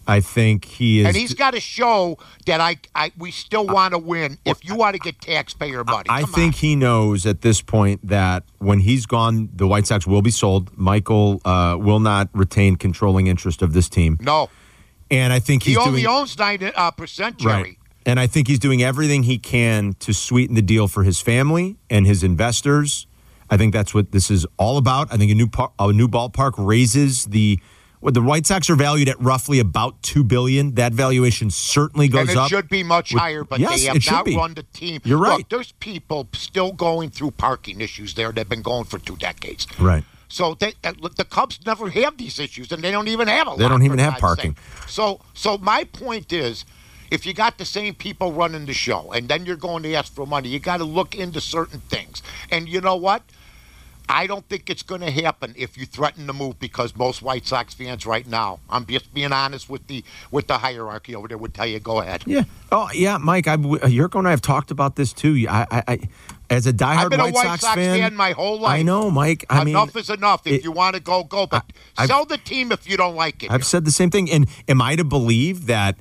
I 0.07 0.21
think 0.21 0.67
he 0.67 1.01
is. 1.01 1.07
and 1.07 1.17
he's 1.17 1.33
got 1.33 1.53
to 1.55 1.61
show 1.61 2.19
that 2.45 2.61
I, 2.61 2.77
I 2.95 3.11
we 3.17 3.31
still 3.31 3.67
want 3.67 3.93
to 3.95 3.99
win. 3.99 4.37
If 4.45 4.63
you 4.63 4.75
want 4.75 4.93
to 4.97 5.01
get 5.01 5.19
taxpayer 5.19 5.83
money, 5.83 6.11
I 6.11 6.23
Come 6.23 6.33
think 6.33 6.55
on. 6.57 6.59
he 6.59 6.77
knows 6.77 7.25
at 7.25 7.41
this 7.41 7.63
point 7.63 8.07
that 8.07 8.45
when 8.59 8.81
he's 8.81 9.07
gone, 9.07 9.49
the 9.55 9.67
White 9.67 9.87
Sox 9.87 10.07
will 10.07 10.21
be 10.21 10.31
sold. 10.31 10.77
Michael 10.77 11.41
uh, 11.47 11.79
will 11.81 12.01
not 12.01 12.29
retain 12.35 12.77
controlling 12.77 13.29
interest 13.29 13.63
of 13.63 13.73
this 13.73 13.89
team, 13.89 14.19
no, 14.21 14.51
and 15.11 15.33
I 15.33 15.39
think 15.39 15.63
he 15.63 15.75
only 15.79 16.03
doing 16.03 16.15
owns 16.15 16.39
nine 16.39 16.71
uh, 16.77 16.91
percent, 16.91 17.39
Jerry. 17.39 17.63
right. 17.63 17.79
And 18.07 18.21
I 18.21 18.27
think 18.27 18.49
he's 18.49 18.59
doing 18.59 18.83
everything 18.83 19.23
he 19.23 19.39
can 19.39 19.95
to 20.01 20.13
sweeten 20.13 20.55
the 20.55 20.63
deal 20.63 20.89
for 20.89 21.05
his 21.05 21.21
family 21.21 21.77
and 21.89 22.07
his 22.07 22.23
investors. 22.23 23.07
I 23.51 23.57
think 23.57 23.73
that's 23.73 23.95
what 23.95 24.13
this 24.13 24.31
is 24.31 24.47
all 24.59 24.77
about. 24.79 25.13
I 25.13 25.17
think 25.17 25.31
a 25.31 25.35
new 25.35 25.47
par- 25.47 25.73
a 25.79 25.93
new 25.93 26.09
ballpark 26.09 26.53
raises 26.59 27.25
the. 27.27 27.59
Well, 28.01 28.13
the 28.13 28.21
White 28.21 28.45
Sox 28.45 28.69
are 28.69 28.77
valued 28.77 29.09
at 29.09 29.19
roughly 29.19 29.59
about 29.61 30.03
two 30.03 30.23
billion. 30.25 30.75
That 30.75 30.93
valuation 30.93 31.49
certainly 31.49 32.07
goes 32.09 32.23
And 32.23 32.31
it 32.33 32.37
up. 32.37 32.51
should 32.51 32.69
be 32.69 32.83
much 32.83 33.15
with- 33.15 33.23
higher, 33.23 33.45
but 33.45 33.61
Yes, 33.61 33.81
they 33.81 33.87
have 33.87 34.05
not 34.11 34.27
be. 34.27 34.37
run 34.37 34.53
the 34.53 34.65
team. 34.75 35.01
You're 35.05 35.17
right. 35.17 35.39
Look, 35.39 35.49
there's 35.49 35.73
people 35.73 36.29
still 36.35 36.73
going 36.73 37.09
through 37.09 37.31
parking 37.31 37.81
issues 37.81 38.13
there 38.13 38.31
They've 38.31 38.47
been 38.47 38.61
going 38.61 38.85
for 38.85 38.99
two 38.99 39.17
decades. 39.17 39.67
Right. 39.79 40.05
So 40.29 40.53
they, 40.55 40.75
uh, 40.85 40.93
the 41.17 41.25
Cubs 41.25 41.61
never 41.65 41.89
have 41.89 42.19
these 42.19 42.39
issues, 42.39 42.71
and 42.73 42.83
they 42.85 42.91
don't 42.91 43.09
even 43.09 43.27
have 43.29 43.49
a. 43.49 43.55
They 43.57 43.69
don't 43.69 43.85
even 43.85 43.99
have 43.99 44.19
parking. 44.19 44.55
sake. 44.57 44.91
So, 44.91 45.21
so 45.33 45.57
my 45.57 45.85
point 45.85 46.31
is, 46.31 46.67
if 47.11 47.27
you 47.27 47.35
got 47.35 47.59
the 47.59 47.65
same 47.65 47.95
people 47.95 48.33
running 48.33 48.67
the 48.67 48.73
show, 48.73 49.13
and 49.13 49.29
then 49.29 49.47
you're 49.47 49.57
going 49.57 49.83
to 49.85 49.95
ask 49.95 50.13
for 50.15 50.27
money, 50.27 50.49
you 50.49 50.59
got 50.59 50.79
to 50.79 50.85
look 50.85 51.15
into 51.15 51.41
certain 51.41 51.81
things. 51.81 52.23
And 52.51 52.69
you 52.69 52.81
know 52.81 52.97
what? 52.97 53.23
I 54.07 54.27
don't 54.27 54.47
think 54.49 54.69
it's 54.69 54.83
going 54.83 55.01
to 55.01 55.11
happen 55.11 55.55
if 55.57 55.79
you 55.79 55.87
threaten 55.87 56.27
to 56.27 56.35
move 56.35 56.59
because 56.61 56.95
most 56.95 57.23
White 57.23 57.47
Sox 57.47 57.73
fans 57.73 58.05
right 58.05 58.27
now, 58.27 58.61
I'm 58.69 58.85
just 58.85 59.15
being 59.15 59.33
honest 59.33 59.71
with 59.71 59.87
the 59.87 60.05
with 60.31 60.47
the 60.47 60.59
hierarchy 60.59 61.15
over 61.15 61.27
there, 61.27 61.39
would 61.39 61.55
tell 61.55 61.67
you 61.67 61.81
go 61.81 62.01
ahead. 62.01 62.23
Yeah. 62.27 62.45
Oh, 62.71 62.89
yeah, 62.93 63.17
Mike. 63.17 63.49
I, 63.49 63.57
Yurko 63.57 64.19
and 64.19 64.29
I 64.29 64.33
have 64.33 64.43
talked 64.43 64.71
about 64.71 64.97
this 64.97 65.15
too. 65.15 65.47
I, 65.49 65.67
I, 65.71 65.83
I 65.89 65.99
as 66.51 66.67
a 66.67 66.73
diehard 66.75 66.97
I've 67.05 67.11
been 67.11 67.21
White, 67.21 67.31
a 67.31 67.33
White 67.35 67.47
Sox, 67.47 67.61
Sox, 67.63 67.75
fan, 67.77 67.99
fan, 67.99 68.15
my 68.15 68.33
whole 68.33 68.61
life. 68.61 68.79
I 68.79 68.83
know, 68.83 69.11
Mike. 69.11 69.47
I 69.49 69.63
enough 69.63 69.95
mean, 69.95 70.01
is 70.03 70.11
enough. 70.11 70.47
If 70.47 70.53
it- 70.53 70.65
you 70.65 70.73
want 70.73 70.97
to 70.97 71.01
go, 71.01 71.25
go. 71.25 71.47
But 71.47 71.65
I've- 71.97 72.09
sell 72.09 72.27
the 72.27 72.37
team 72.37 72.73
if 72.73 72.87
you 72.89 72.99
don't 72.99 73.15
like 73.17 73.43
it. 73.43 73.51
I've 73.51 73.65
said 73.65 73.87
the 73.87 73.91
same 73.91 74.11
thing. 74.11 74.31
And 74.31 74.49
am 74.69 74.83
I 74.83 74.97
to 74.97 75.05
believe 75.05 75.65
that 75.67 75.97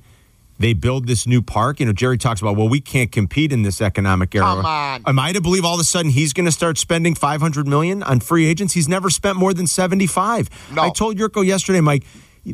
they 0.58 0.72
build 0.72 1.06
this 1.06 1.26
new 1.26 1.42
park? 1.42 1.80
You 1.80 1.86
know, 1.86 1.92
Jerry 1.92 2.18
talks 2.18 2.40
about, 2.40 2.56
well, 2.56 2.68
we 2.68 2.80
can't 2.80 3.10
compete 3.10 3.52
in 3.52 3.62
this 3.62 3.80
economic 3.80 4.34
era. 4.34 4.44
Come 4.44 4.64
on. 4.66 5.02
Am 5.06 5.18
I 5.18 5.32
to 5.32 5.40
believe 5.40 5.64
all 5.64 5.74
of 5.74 5.80
a 5.80 5.84
sudden 5.84 6.10
he's 6.10 6.32
going 6.32 6.46
to 6.46 6.52
start 6.52 6.78
spending 6.78 7.14
500 7.14 7.66
million 7.66 8.02
on 8.02 8.20
free 8.20 8.46
agents? 8.46 8.74
He's 8.74 8.88
never 8.88 9.10
spent 9.10 9.36
more 9.36 9.52
than 9.54 9.66
75. 9.66 10.48
No. 10.72 10.82
I 10.82 10.90
told 10.90 11.16
Yurko 11.18 11.44
yesterday, 11.44 11.80
Mike, 11.80 12.04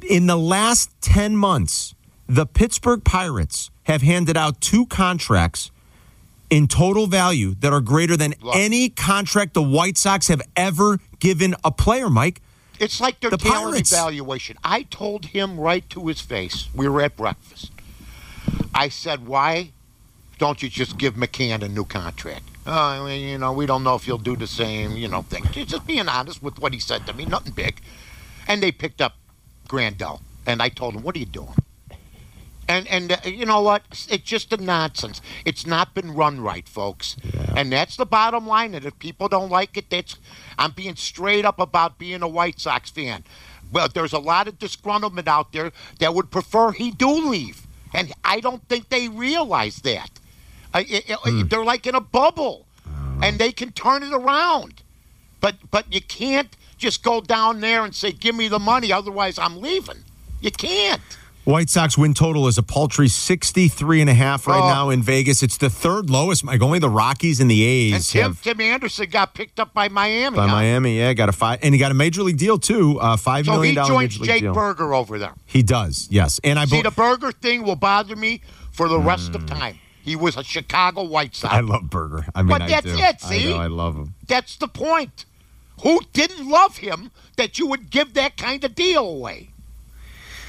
in 0.08 0.26
the 0.26 0.36
last 0.36 0.90
10 1.02 1.36
months, 1.36 1.94
the 2.26 2.46
Pittsburgh 2.46 3.02
Pirates 3.04 3.70
have 3.84 4.02
handed 4.02 4.36
out 4.36 4.60
two 4.60 4.86
contracts 4.86 5.70
in 6.48 6.66
total 6.68 7.06
value 7.06 7.54
that 7.60 7.72
are 7.72 7.80
greater 7.80 8.16
than 8.16 8.34
Look. 8.40 8.54
any 8.56 8.88
contract 8.88 9.54
the 9.54 9.62
White 9.62 9.96
Sox 9.96 10.28
have 10.28 10.42
ever 10.56 10.98
given 11.18 11.54
a 11.64 11.70
player, 11.70 12.08
Mike. 12.10 12.40
It's 12.78 13.00
like 13.00 13.20
their 13.20 13.30
The 13.30 13.36
talent 13.36 13.72
Pirates. 13.74 13.92
evaluation. 13.92 14.56
I 14.64 14.82
told 14.84 15.26
him 15.26 15.60
right 15.60 15.88
to 15.90 16.06
his 16.06 16.20
face. 16.20 16.68
We 16.74 16.88
were 16.88 17.02
at 17.02 17.16
breakfast. 17.16 17.70
I 18.74 18.88
said, 18.88 19.26
"Why 19.26 19.72
don't 20.38 20.62
you 20.62 20.68
just 20.68 20.98
give 20.98 21.14
McCann 21.14 21.62
a 21.62 21.68
new 21.68 21.84
contract?" 21.84 22.44
Oh, 22.66 22.72
I 22.72 23.04
mean, 23.04 23.28
you 23.28 23.38
know, 23.38 23.52
we 23.52 23.66
don't 23.66 23.82
know 23.82 23.94
if 23.94 24.04
he'll 24.04 24.18
do 24.18 24.36
the 24.36 24.46
same, 24.46 24.96
you 24.96 25.08
know, 25.08 25.22
thing. 25.22 25.44
Just 25.52 25.86
being 25.86 26.08
honest 26.08 26.42
with 26.42 26.58
what 26.58 26.72
he 26.72 26.78
said 26.78 27.06
to 27.06 27.12
me, 27.12 27.24
nothing 27.24 27.52
big. 27.52 27.80
And 28.46 28.62
they 28.62 28.72
picked 28.72 29.00
up 29.00 29.16
Grandel, 29.68 30.20
and 30.46 30.62
I 30.62 30.68
told 30.68 30.94
him, 30.94 31.02
"What 31.02 31.16
are 31.16 31.18
you 31.18 31.26
doing?" 31.26 31.54
And 32.70 32.86
and 32.86 33.10
uh, 33.10 33.16
you 33.24 33.46
know 33.46 33.62
what? 33.62 33.82
It's 34.08 34.22
just 34.22 34.52
a 34.52 34.56
nonsense. 34.56 35.20
It's 35.44 35.66
not 35.66 35.92
been 35.92 36.14
run 36.14 36.40
right, 36.40 36.68
folks. 36.68 37.16
And 37.56 37.72
that's 37.72 37.96
the 37.96 38.06
bottom 38.06 38.46
line. 38.46 38.76
And 38.76 38.84
if 38.84 38.96
people 39.00 39.26
don't 39.26 39.50
like 39.50 39.76
it, 39.76 39.90
that's 39.90 40.16
I'm 40.56 40.70
being 40.70 40.94
straight 40.94 41.44
up 41.44 41.58
about 41.58 41.98
being 41.98 42.22
a 42.22 42.28
White 42.28 42.60
Sox 42.60 42.88
fan. 42.88 43.24
But 43.72 43.94
there's 43.94 44.12
a 44.12 44.20
lot 44.20 44.46
of 44.46 44.60
disgruntlement 44.60 45.26
out 45.26 45.52
there 45.52 45.72
that 45.98 46.14
would 46.14 46.30
prefer 46.30 46.70
he 46.70 46.92
do 46.92 47.10
leave, 47.10 47.66
and 47.92 48.12
I 48.24 48.40
don't 48.40 48.66
think 48.68 48.88
they 48.88 49.08
realize 49.08 49.76
that. 49.82 50.10
Uh, 50.72 50.82
it- 50.86 51.04
it- 51.08 51.48
They're 51.50 51.64
like 51.64 51.86
in 51.86 51.94
a 51.94 52.00
bubble, 52.00 52.66
and 53.22 53.38
they 53.38 53.52
can 53.52 53.72
turn 53.72 54.02
it 54.02 54.12
around. 54.12 54.82
But 55.40 55.56
but 55.70 55.92
you 55.92 56.00
can't 56.00 56.56
just 56.78 57.02
go 57.02 57.20
down 57.20 57.60
there 57.60 57.84
and 57.84 57.94
say, 57.94 58.12
"Give 58.12 58.34
me 58.34 58.48
the 58.48 58.58
money," 58.58 58.92
otherwise 58.92 59.38
I'm 59.38 59.60
leaving. 59.60 60.04
You 60.40 60.50
can't. 60.50 61.02
White 61.50 61.68
Sox 61.68 61.98
win 61.98 62.14
total 62.14 62.46
is 62.48 62.56
a 62.58 62.62
paltry 62.62 63.08
63 63.08 64.00
and 64.00 64.08
a 64.08 64.14
half 64.14 64.46
right 64.46 64.60
Oh. 64.62 64.68
now 64.68 64.90
in 64.90 65.02
Vegas. 65.02 65.42
It's 65.42 65.56
the 65.56 65.68
third 65.68 66.08
lowest, 66.08 66.44
Mike. 66.44 66.62
Only 66.62 66.78
the 66.78 66.88
Rockies 66.88 67.40
and 67.40 67.50
the 67.50 67.62
And 67.90 67.94
A's 67.96 68.10
Tim, 68.10 68.22
have 68.22 68.42
Tim 68.42 68.60
Anderson 68.60 69.10
got 69.10 69.34
picked 69.34 69.58
up 69.60 69.74
by 69.74 69.88
Miami. 69.88 70.36
by 70.36 70.46
huh? 70.46 70.54
Miami. 70.54 70.98
Yeah, 70.98 71.12
got 71.14 71.28
a 71.28 71.32
five, 71.32 71.58
and 71.62 71.74
he 71.74 71.78
got 71.78 71.90
a 71.90 71.94
major 71.94 72.22
league 72.22 72.38
deal 72.38 72.58
too. 72.58 72.98
Uh, 73.00 73.16
five 73.16 73.46
So 73.46 73.52
million 73.52 73.76
he 73.76 73.88
joins 73.88 74.12
major 74.14 74.20
league 74.20 74.28
Jake 74.30 74.40
deal. 74.42 74.54
Burger 74.54 74.94
over 74.94 75.18
there. 75.18 75.34
He 75.46 75.62
does, 75.62 76.06
yes. 76.10 76.40
And 76.44 76.58
I, 76.58 76.64
See, 76.66 76.76
be- 76.76 76.82
the 76.82 76.90
Burger 76.92 77.32
thing 77.32 77.64
will 77.64 77.76
bother 77.76 78.16
me 78.16 78.42
for 78.72 78.88
the 78.88 78.98
rest 78.98 79.34
of 79.34 79.44
time. 79.46 79.78
He 80.02 80.16
was 80.16 80.36
a 80.36 80.42
Chicago 80.44 81.02
White 81.02 81.34
Sox. 81.34 81.52
I 81.52 81.60
love 81.60 81.90
Burger. 81.90 82.24
I 82.34 82.42
mean, 82.42 82.48
But 82.48 82.62
I 82.62 82.68
that's 82.68 82.86
do. 82.86 82.96
it, 82.98 83.20
see? 83.20 83.52
I 83.52 83.56
know, 83.56 83.62
I 83.62 83.66
love 83.66 83.96
him. 83.96 84.14
That's 84.26 84.56
the 84.56 84.68
point. 84.68 85.24
Who 85.82 86.00
didn't 86.12 86.48
love 86.48 86.78
him 86.78 87.10
that 87.36 87.58
you 87.58 87.66
would 87.66 87.90
give 87.90 88.14
that 88.14 88.36
kind 88.36 88.62
of 88.64 88.74
deal 88.74 89.06
away? 89.06 89.50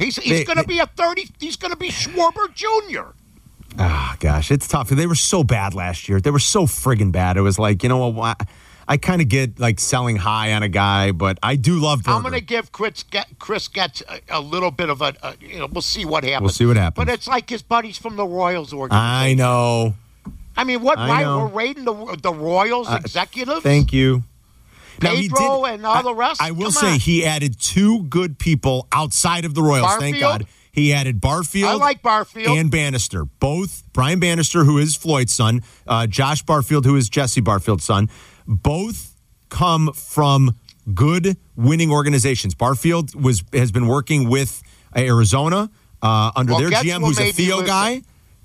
He's, 0.01 0.15
he's 0.17 0.43
going 0.45 0.57
to 0.57 0.67
be 0.67 0.79
a 0.79 0.85
30, 0.87 1.27
he's 1.39 1.55
going 1.55 1.71
to 1.71 1.77
be 1.77 1.89
Schwarber 1.89 2.53
Jr. 2.53 3.11
Ah, 3.79 4.15
gosh, 4.19 4.51
it's 4.51 4.67
tough. 4.67 4.89
They 4.89 5.07
were 5.07 5.15
so 5.15 5.43
bad 5.43 5.73
last 5.73 6.09
year. 6.09 6.19
They 6.19 6.31
were 6.31 6.39
so 6.39 6.65
friggin' 6.65 7.11
bad. 7.11 7.37
It 7.37 7.41
was 7.41 7.57
like, 7.57 7.83
you 7.83 7.89
know 7.89 8.07
what? 8.09 8.37
I, 8.41 8.45
I 8.87 8.97
kind 8.97 9.21
of 9.21 9.29
get 9.29 9.59
like 9.59 9.79
selling 9.79 10.17
high 10.17 10.51
on 10.53 10.63
a 10.63 10.67
guy, 10.67 11.11
but 11.11 11.37
I 11.41 11.55
do 11.55 11.79
love 11.79 12.03
Burger. 12.03 12.15
I'm 12.15 12.21
going 12.23 12.33
to 12.33 12.41
give 12.41 12.71
Chris, 12.73 13.03
Get- 13.03 13.39
Chris 13.39 13.69
Getz 13.69 14.01
a, 14.09 14.19
a 14.29 14.41
little 14.41 14.71
bit 14.71 14.89
of 14.89 15.01
a, 15.01 15.13
a, 15.23 15.35
you 15.39 15.59
know, 15.59 15.67
we'll 15.67 15.81
see 15.81 16.03
what 16.03 16.23
happens. 16.25 16.41
We'll 16.41 16.49
see 16.49 16.65
what 16.65 16.75
happens. 16.77 17.05
But 17.05 17.13
it's 17.13 17.27
like 17.27 17.49
his 17.49 17.61
buddies 17.61 17.97
from 17.97 18.17
the 18.17 18.25
Royals 18.25 18.73
organization. 18.73 19.05
I 19.05 19.33
know. 19.35 19.93
I 20.57 20.65
mean, 20.65 20.81
what? 20.81 20.97
I 20.97 21.07
Why 21.07 21.23
know. 21.23 21.39
we're 21.45 21.47
rating 21.47 21.85
the 21.85 22.17
the 22.21 22.33
Royals 22.33 22.89
Uh, 22.89 22.97
executives? 22.99 23.61
Thank 23.61 23.93
you. 23.93 24.23
Pedro 25.01 25.65
and 25.65 25.85
all 25.85 26.03
the 26.03 26.15
rest? 26.15 26.41
I 26.41 26.51
will 26.51 26.65
Come 26.65 26.71
say 26.71 26.93
on. 26.93 26.99
he 26.99 27.25
added 27.25 27.59
two 27.59 28.03
good 28.03 28.39
people 28.39 28.87
outside 28.91 29.45
of 29.45 29.53
the 29.53 29.61
Royals. 29.61 29.95
Thank 29.97 30.19
God. 30.19 30.45
He 30.71 30.93
added 30.93 31.19
Barfield. 31.19 31.69
I 31.69 31.73
like 31.73 32.01
Barfield. 32.01 32.57
and 32.57 32.71
Bannister. 32.71 33.25
Both 33.25 33.83
Brian 33.91 34.19
Bannister, 34.21 34.63
who 34.63 34.77
is 34.77 34.95
Floyd's 34.95 35.33
son, 35.35 35.63
uh, 35.85 36.07
Josh 36.07 36.43
Barfield, 36.43 36.85
who 36.85 36.95
is 36.95 37.09
Jesse 37.09 37.41
Barfield's 37.41 37.83
son. 37.83 38.09
Both 38.47 39.17
come 39.49 39.91
from 39.91 40.55
good 40.93 41.35
winning 41.57 41.91
organizations. 41.91 42.55
Barfield 42.55 43.13
was 43.21 43.43
has 43.51 43.71
been 43.73 43.85
working 43.87 44.29
with 44.29 44.63
Arizona 44.95 45.69
uh, 46.01 46.31
under 46.37 46.53
Well, 46.53 46.61
their 46.61 46.69
GM, 46.71 47.01
who's 47.01 47.19
a 47.19 47.31
Theo 47.33 47.63
guy. 47.63 48.01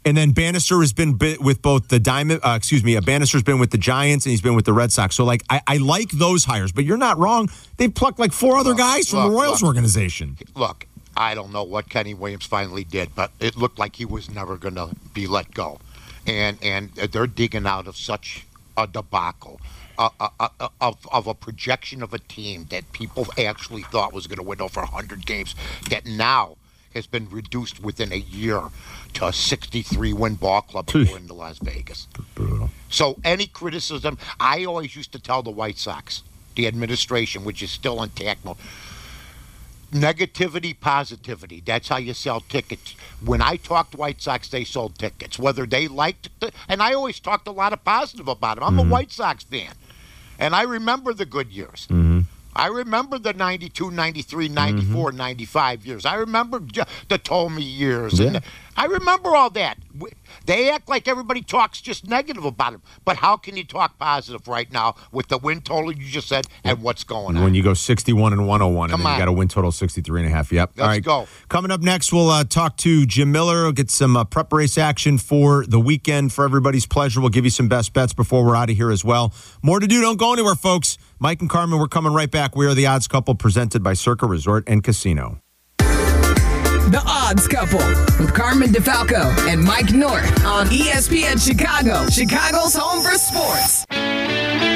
And 0.06 0.16
then 0.16 0.30
Bannister 0.30 0.78
has 0.80 0.92
been 0.92 1.14
bit 1.14 1.40
with 1.40 1.60
both 1.60 1.88
the 1.88 1.98
Diamond, 1.98 2.40
uh, 2.44 2.54
excuse 2.56 2.84
me, 2.84 2.96
uh, 2.96 3.00
Bannister's 3.00 3.42
been 3.42 3.58
with 3.58 3.72
the 3.72 3.78
Giants 3.78 4.24
and 4.24 4.30
he's 4.30 4.40
been 4.40 4.54
with 4.54 4.64
the 4.64 4.72
Red 4.72 4.92
Sox. 4.92 5.16
So, 5.16 5.24
like, 5.24 5.42
I, 5.50 5.60
I 5.66 5.76
like 5.78 6.10
those 6.12 6.44
hires, 6.44 6.70
but 6.70 6.84
you're 6.84 6.96
not 6.96 7.18
wrong. 7.18 7.50
They 7.76 7.88
plucked 7.88 8.20
like 8.20 8.32
four 8.32 8.56
other 8.56 8.70
Look, 8.70 8.78
guys 8.78 9.08
from 9.10 9.24
look, 9.24 9.32
the 9.32 9.36
Royals 9.36 9.62
look. 9.62 9.68
organization. 9.68 10.38
Look, 10.54 10.86
I 11.16 11.34
don't 11.34 11.52
know 11.52 11.64
what 11.64 11.88
Kenny 11.90 12.14
Williams 12.14 12.46
finally 12.46 12.84
did, 12.84 13.16
but 13.16 13.32
it 13.40 13.56
looked 13.56 13.80
like 13.80 13.96
he 13.96 14.04
was 14.04 14.30
never 14.30 14.56
going 14.56 14.76
to 14.76 14.90
be 15.12 15.26
let 15.26 15.52
go, 15.52 15.80
and 16.24 16.56
and 16.62 16.90
they're 16.90 17.26
digging 17.26 17.66
out 17.66 17.88
of 17.88 17.96
such 17.96 18.46
a 18.76 18.86
debacle. 18.86 19.60
Uh, 19.98 20.10
uh, 20.20 20.28
uh, 20.38 20.68
of, 20.82 21.08
of 21.10 21.26
a 21.26 21.32
projection 21.32 22.02
of 22.02 22.12
a 22.12 22.18
team 22.18 22.66
that 22.68 22.92
people 22.92 23.26
actually 23.38 23.80
thought 23.80 24.12
was 24.12 24.26
going 24.26 24.36
to 24.36 24.42
win 24.42 24.60
over 24.60 24.80
100 24.82 25.24
games 25.24 25.54
that 25.88 26.04
now 26.04 26.54
has 26.96 27.06
been 27.06 27.28
reduced 27.30 27.82
within 27.82 28.12
a 28.12 28.16
year 28.16 28.62
to 29.14 29.26
a 29.26 29.32
63 29.32 30.12
win 30.12 30.34
ball 30.34 30.62
club 30.62 30.90
in 30.94 31.28
Las 31.28 31.58
Vegas. 31.58 32.08
Brutal. 32.34 32.70
So 32.88 33.16
any 33.24 33.46
criticism, 33.46 34.18
I 34.40 34.64
always 34.64 34.96
used 34.96 35.12
to 35.12 35.18
tell 35.18 35.42
the 35.42 35.50
White 35.50 35.78
Sox, 35.78 36.22
the 36.54 36.66
administration, 36.66 37.44
which 37.44 37.62
is 37.62 37.70
still 37.70 38.02
intact, 38.02 38.44
negativity, 39.92 40.78
positivity. 40.78 41.62
That's 41.64 41.88
how 41.88 41.98
you 41.98 42.14
sell 42.14 42.40
tickets. 42.40 42.94
When 43.24 43.40
I 43.40 43.56
talked 43.56 43.94
White 43.94 44.20
Sox, 44.20 44.48
they 44.48 44.64
sold 44.64 44.98
tickets, 44.98 45.38
whether 45.38 45.66
they 45.66 45.88
liked 45.88 46.28
it, 46.42 46.54
and 46.68 46.82
I 46.82 46.92
always 46.92 47.20
talked 47.20 47.46
a 47.46 47.52
lot 47.52 47.72
of 47.72 47.84
positive 47.84 48.28
about 48.28 48.56
them. 48.56 48.64
I'm 48.64 48.78
a 48.78 48.82
mm-hmm. 48.82 48.90
White 48.90 49.12
Sox 49.12 49.44
fan, 49.44 49.72
and 50.38 50.54
I 50.54 50.62
remember 50.62 51.12
the 51.14 51.26
good 51.26 51.50
years. 51.50 51.86
Mm-hmm. 51.90 52.05
I 52.56 52.66
remember 52.68 53.18
the 53.18 53.32
92, 53.32 53.90
93, 53.90 54.48
94, 54.48 55.12
95 55.12 55.86
years. 55.86 56.04
I 56.06 56.14
remember 56.14 56.60
the 56.60 57.18
Thome 57.18 57.58
years. 57.60 58.18
And 58.18 58.34
Yeah. 58.34 58.38
the- 58.40 58.46
I 58.78 58.84
remember 58.84 59.34
all 59.34 59.48
that. 59.50 59.78
They 60.44 60.70
act 60.70 60.86
like 60.86 61.08
everybody 61.08 61.40
talks 61.40 61.80
just 61.80 62.06
negative 62.06 62.44
about 62.44 62.72
them. 62.72 62.82
But 63.06 63.16
how 63.16 63.38
can 63.38 63.56
you 63.56 63.64
talk 63.64 63.98
positive 63.98 64.46
right 64.46 64.70
now 64.70 64.96
with 65.12 65.28
the 65.28 65.38
win 65.38 65.62
total 65.62 65.90
you 65.92 66.04
just 66.10 66.28
said 66.28 66.46
and 66.62 66.82
what's 66.82 67.02
going 67.02 67.38
on? 67.38 67.42
When 67.42 67.54
you 67.54 67.62
go 67.62 67.72
61 67.72 68.34
and 68.34 68.46
101, 68.46 68.90
Come 68.90 69.00
and 69.00 69.06
then 69.06 69.12
on. 69.12 69.18
you 69.18 69.22
got 69.22 69.28
a 69.28 69.32
win 69.32 69.48
total 69.48 69.68
of 69.70 69.74
63 69.74 70.20
and 70.20 70.30
a 70.30 70.34
half. 70.34 70.52
Yep. 70.52 70.72
All 70.78 70.84
Let's 70.86 70.96
right. 70.96 71.02
go. 71.02 71.26
Coming 71.48 71.70
up 71.70 71.80
next, 71.80 72.12
we'll 72.12 72.28
uh, 72.28 72.44
talk 72.44 72.76
to 72.78 73.06
Jim 73.06 73.32
Miller. 73.32 73.62
We'll 73.62 73.72
get 73.72 73.90
some 73.90 74.14
uh, 74.14 74.24
prep 74.24 74.52
race 74.52 74.76
action 74.76 75.16
for 75.16 75.64
the 75.66 75.80
weekend 75.80 76.34
for 76.34 76.44
everybody's 76.44 76.84
pleasure. 76.86 77.20
We'll 77.20 77.30
give 77.30 77.44
you 77.44 77.50
some 77.50 77.68
best 77.68 77.94
bets 77.94 78.12
before 78.12 78.44
we're 78.44 78.56
out 78.56 78.68
of 78.68 78.76
here 78.76 78.90
as 78.90 79.02
well. 79.04 79.32
More 79.62 79.80
to 79.80 79.86
do. 79.86 80.02
Don't 80.02 80.18
go 80.18 80.34
anywhere, 80.34 80.54
folks. 80.54 80.98
Mike 81.18 81.40
and 81.40 81.48
Carmen, 81.48 81.78
we're 81.78 81.88
coming 81.88 82.12
right 82.12 82.30
back. 82.30 82.54
We 82.56 82.66
are 82.66 82.74
the 82.74 82.86
odds 82.86 83.08
couple 83.08 83.34
presented 83.34 83.82
by 83.82 83.94
Circa 83.94 84.26
Resort 84.26 84.64
and 84.66 84.84
Casino. 84.84 85.40
The 85.78 87.02
Odds 87.04 87.48
Couple 87.48 87.78
with 88.20 88.32
Carmen 88.32 88.68
DeFalco 88.68 89.24
and 89.48 89.64
Mike 89.64 89.92
North 89.92 90.44
on 90.44 90.66
ESPN 90.68 91.44
Chicago, 91.44 92.08
Chicago's 92.10 92.76
home 92.76 93.02
for 93.02 93.18
sports. 93.18 94.75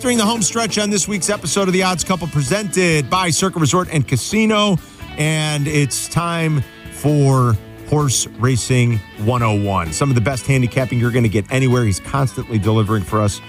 Entering 0.00 0.16
the 0.16 0.24
home 0.24 0.40
stretch 0.40 0.78
on 0.78 0.88
this 0.88 1.06
week's 1.06 1.28
episode 1.28 1.68
of 1.68 1.74
The 1.74 1.82
Odds 1.82 2.04
Couple 2.04 2.26
presented 2.26 3.10
by 3.10 3.28
Circa 3.28 3.58
Resort 3.58 3.86
and 3.92 4.08
Casino. 4.08 4.78
And 5.18 5.68
it's 5.68 6.08
time 6.08 6.64
for 6.90 7.54
Horse 7.90 8.26
Racing 8.38 8.96
101. 9.24 9.92
Some 9.92 10.08
of 10.08 10.14
the 10.14 10.22
best 10.22 10.46
handicapping 10.46 10.98
you're 10.98 11.10
going 11.10 11.24
to 11.24 11.28
get 11.28 11.44
anywhere. 11.52 11.84
He's 11.84 12.00
constantly 12.00 12.58
delivering 12.58 13.02
for 13.02 13.20
us 13.20 13.42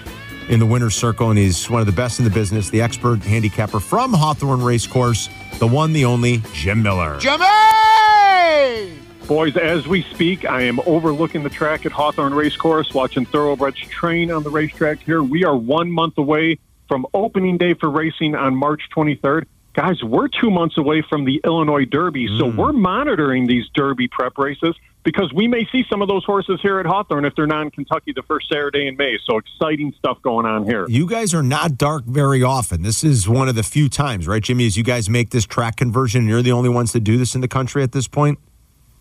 in 0.50 0.60
the 0.60 0.66
winner's 0.66 0.94
circle, 0.94 1.30
and 1.30 1.38
he's 1.38 1.70
one 1.70 1.80
of 1.80 1.86
the 1.86 1.92
best 1.92 2.18
in 2.18 2.26
the 2.26 2.30
business, 2.30 2.68
the 2.68 2.82
expert 2.82 3.22
handicapper 3.22 3.80
from 3.80 4.12
Hawthorne 4.12 4.60
Racecourse, 4.60 5.30
the 5.58 5.66
one, 5.66 5.94
the 5.94 6.04
only, 6.04 6.42
Jim 6.52 6.82
Miller. 6.82 7.18
Jimmy! 7.18 9.01
Boys, 9.32 9.56
as 9.56 9.88
we 9.88 10.02
speak, 10.02 10.44
I 10.44 10.60
am 10.60 10.78
overlooking 10.84 11.42
the 11.42 11.48
track 11.48 11.86
at 11.86 11.92
Hawthorne 11.92 12.34
Racecourse, 12.34 12.92
watching 12.92 13.24
thoroughbreds 13.24 13.78
train 13.78 14.30
on 14.30 14.42
the 14.42 14.50
racetrack 14.50 15.02
here. 15.02 15.22
We 15.22 15.42
are 15.42 15.56
one 15.56 15.90
month 15.90 16.18
away 16.18 16.58
from 16.86 17.06
opening 17.14 17.56
day 17.56 17.72
for 17.72 17.88
racing 17.88 18.34
on 18.34 18.54
March 18.54 18.82
23rd. 18.94 19.46
Guys, 19.72 20.04
we're 20.04 20.28
two 20.28 20.50
months 20.50 20.76
away 20.76 21.02
from 21.08 21.24
the 21.24 21.40
Illinois 21.44 21.86
Derby, 21.86 22.26
so 22.38 22.44
mm. 22.44 22.56
we're 22.56 22.74
monitoring 22.74 23.46
these 23.46 23.64
Derby 23.74 24.06
prep 24.06 24.36
races 24.36 24.76
because 25.02 25.32
we 25.32 25.48
may 25.48 25.66
see 25.72 25.82
some 25.88 26.02
of 26.02 26.08
those 26.08 26.26
horses 26.26 26.60
here 26.60 26.78
at 26.78 26.84
Hawthorne 26.84 27.24
if 27.24 27.34
they're 27.34 27.46
not 27.46 27.62
in 27.62 27.70
Kentucky 27.70 28.12
the 28.14 28.22
first 28.24 28.50
Saturday 28.50 28.86
in 28.86 28.98
May. 28.98 29.16
So 29.24 29.38
exciting 29.38 29.94
stuff 29.96 30.20
going 30.20 30.44
on 30.44 30.66
here. 30.66 30.84
You 30.90 31.06
guys 31.06 31.32
are 31.32 31.42
not 31.42 31.78
dark 31.78 32.04
very 32.04 32.42
often. 32.42 32.82
This 32.82 33.02
is 33.02 33.26
one 33.26 33.48
of 33.48 33.54
the 33.54 33.62
few 33.62 33.88
times, 33.88 34.28
right, 34.28 34.42
Jimmy, 34.42 34.66
as 34.66 34.76
you 34.76 34.84
guys 34.84 35.08
make 35.08 35.30
this 35.30 35.46
track 35.46 35.76
conversion, 35.76 36.28
you're 36.28 36.42
the 36.42 36.52
only 36.52 36.68
ones 36.68 36.92
that 36.92 37.00
do 37.00 37.16
this 37.16 37.34
in 37.34 37.40
the 37.40 37.48
country 37.48 37.82
at 37.82 37.92
this 37.92 38.06
point? 38.06 38.38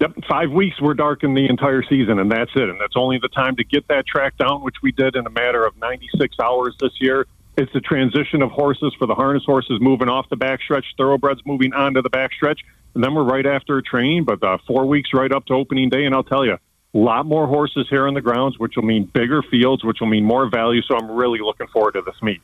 Yep, 0.01 0.13
five 0.27 0.49
weeks 0.49 0.81
we're 0.81 0.95
dark 0.95 1.23
in 1.23 1.35
the 1.35 1.47
entire 1.47 1.83
season, 1.83 2.17
and 2.17 2.31
that's 2.31 2.49
it. 2.55 2.67
And 2.67 2.81
that's 2.81 2.95
only 2.95 3.19
the 3.19 3.27
time 3.27 3.55
to 3.57 3.63
get 3.63 3.87
that 3.89 4.07
track 4.07 4.35
down, 4.35 4.63
which 4.63 4.77
we 4.81 4.91
did 4.91 5.15
in 5.15 5.27
a 5.27 5.29
matter 5.29 5.63
of 5.63 5.77
96 5.77 6.37
hours 6.39 6.75
this 6.79 6.93
year. 6.99 7.27
It's 7.55 7.71
the 7.71 7.81
transition 7.81 8.41
of 8.41 8.49
horses 8.49 8.95
for 8.97 9.05
the 9.05 9.13
harness 9.13 9.43
horses 9.45 9.77
moving 9.79 10.09
off 10.09 10.27
the 10.29 10.37
backstretch, 10.37 10.85
thoroughbreds 10.97 11.41
moving 11.45 11.73
onto 11.73 12.01
the 12.01 12.09
backstretch, 12.09 12.57
and 12.95 13.03
then 13.03 13.13
we're 13.13 13.23
right 13.23 13.45
after 13.45 13.77
a 13.77 13.83
training. 13.83 14.23
But 14.23 14.41
uh, 14.41 14.57
four 14.65 14.87
weeks 14.87 15.11
right 15.13 15.31
up 15.31 15.45
to 15.45 15.53
opening 15.53 15.89
day, 15.89 16.05
and 16.05 16.15
I'll 16.15 16.23
tell 16.23 16.47
you, 16.47 16.53
a 16.53 16.97
lot 16.97 17.27
more 17.27 17.45
horses 17.45 17.85
here 17.87 18.07
on 18.07 18.15
the 18.15 18.21
grounds, 18.21 18.57
which 18.57 18.77
will 18.77 18.83
mean 18.83 19.03
bigger 19.03 19.43
fields, 19.43 19.83
which 19.83 19.99
will 19.99 20.07
mean 20.07 20.25
more 20.25 20.49
value. 20.49 20.81
So 20.81 20.95
I'm 20.95 21.11
really 21.11 21.41
looking 21.41 21.67
forward 21.67 21.91
to 21.91 22.01
this 22.01 22.19
meet. 22.23 22.41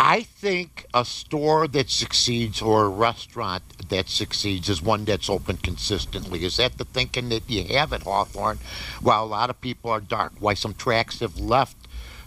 I 0.00 0.22
think 0.22 0.86
a 0.94 1.04
store 1.04 1.66
that 1.66 1.90
succeeds 1.90 2.62
or 2.62 2.84
a 2.84 2.88
restaurant 2.88 3.64
that 3.88 4.08
succeeds 4.08 4.68
is 4.68 4.80
one 4.80 5.04
that's 5.04 5.28
open 5.28 5.56
consistently. 5.56 6.44
Is 6.44 6.58
that 6.58 6.78
the 6.78 6.84
thinking 6.84 7.30
that 7.30 7.50
you 7.50 7.64
have 7.74 7.92
at 7.92 8.04
Hawthorne? 8.04 8.60
While 9.02 9.24
a 9.24 9.26
lot 9.26 9.50
of 9.50 9.60
people 9.60 9.90
are 9.90 10.00
dark, 10.00 10.34
why 10.38 10.54
some 10.54 10.74
tracks 10.74 11.18
have 11.18 11.40
left 11.40 11.76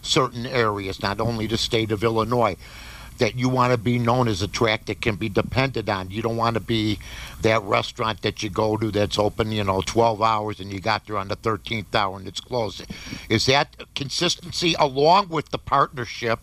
certain 0.02 0.44
areas, 0.44 1.02
not 1.02 1.18
only 1.18 1.46
the 1.46 1.56
state 1.56 1.90
of 1.92 2.04
Illinois, 2.04 2.58
that 3.16 3.36
you 3.36 3.48
want 3.48 3.72
to 3.72 3.78
be 3.78 3.98
known 3.98 4.28
as 4.28 4.42
a 4.42 4.48
track 4.48 4.84
that 4.84 5.00
can 5.00 5.16
be 5.16 5.30
depended 5.30 5.88
on. 5.88 6.10
You 6.10 6.20
don't 6.20 6.36
want 6.36 6.54
to 6.54 6.60
be 6.60 6.98
that 7.40 7.62
restaurant 7.62 8.20
that 8.20 8.42
you 8.42 8.50
go 8.50 8.76
to 8.76 8.90
that's 8.90 9.18
open, 9.18 9.50
you 9.50 9.64
know, 9.64 9.80
12 9.80 10.20
hours 10.20 10.60
and 10.60 10.70
you 10.70 10.78
got 10.78 11.06
there 11.06 11.16
on 11.16 11.28
the 11.28 11.36
13th 11.36 11.94
hour 11.94 12.18
and 12.18 12.28
it's 12.28 12.40
closed. 12.40 12.84
Is 13.30 13.46
that 13.46 13.94
consistency 13.94 14.74
along 14.78 15.30
with 15.30 15.50
the 15.50 15.58
partnership 15.58 16.40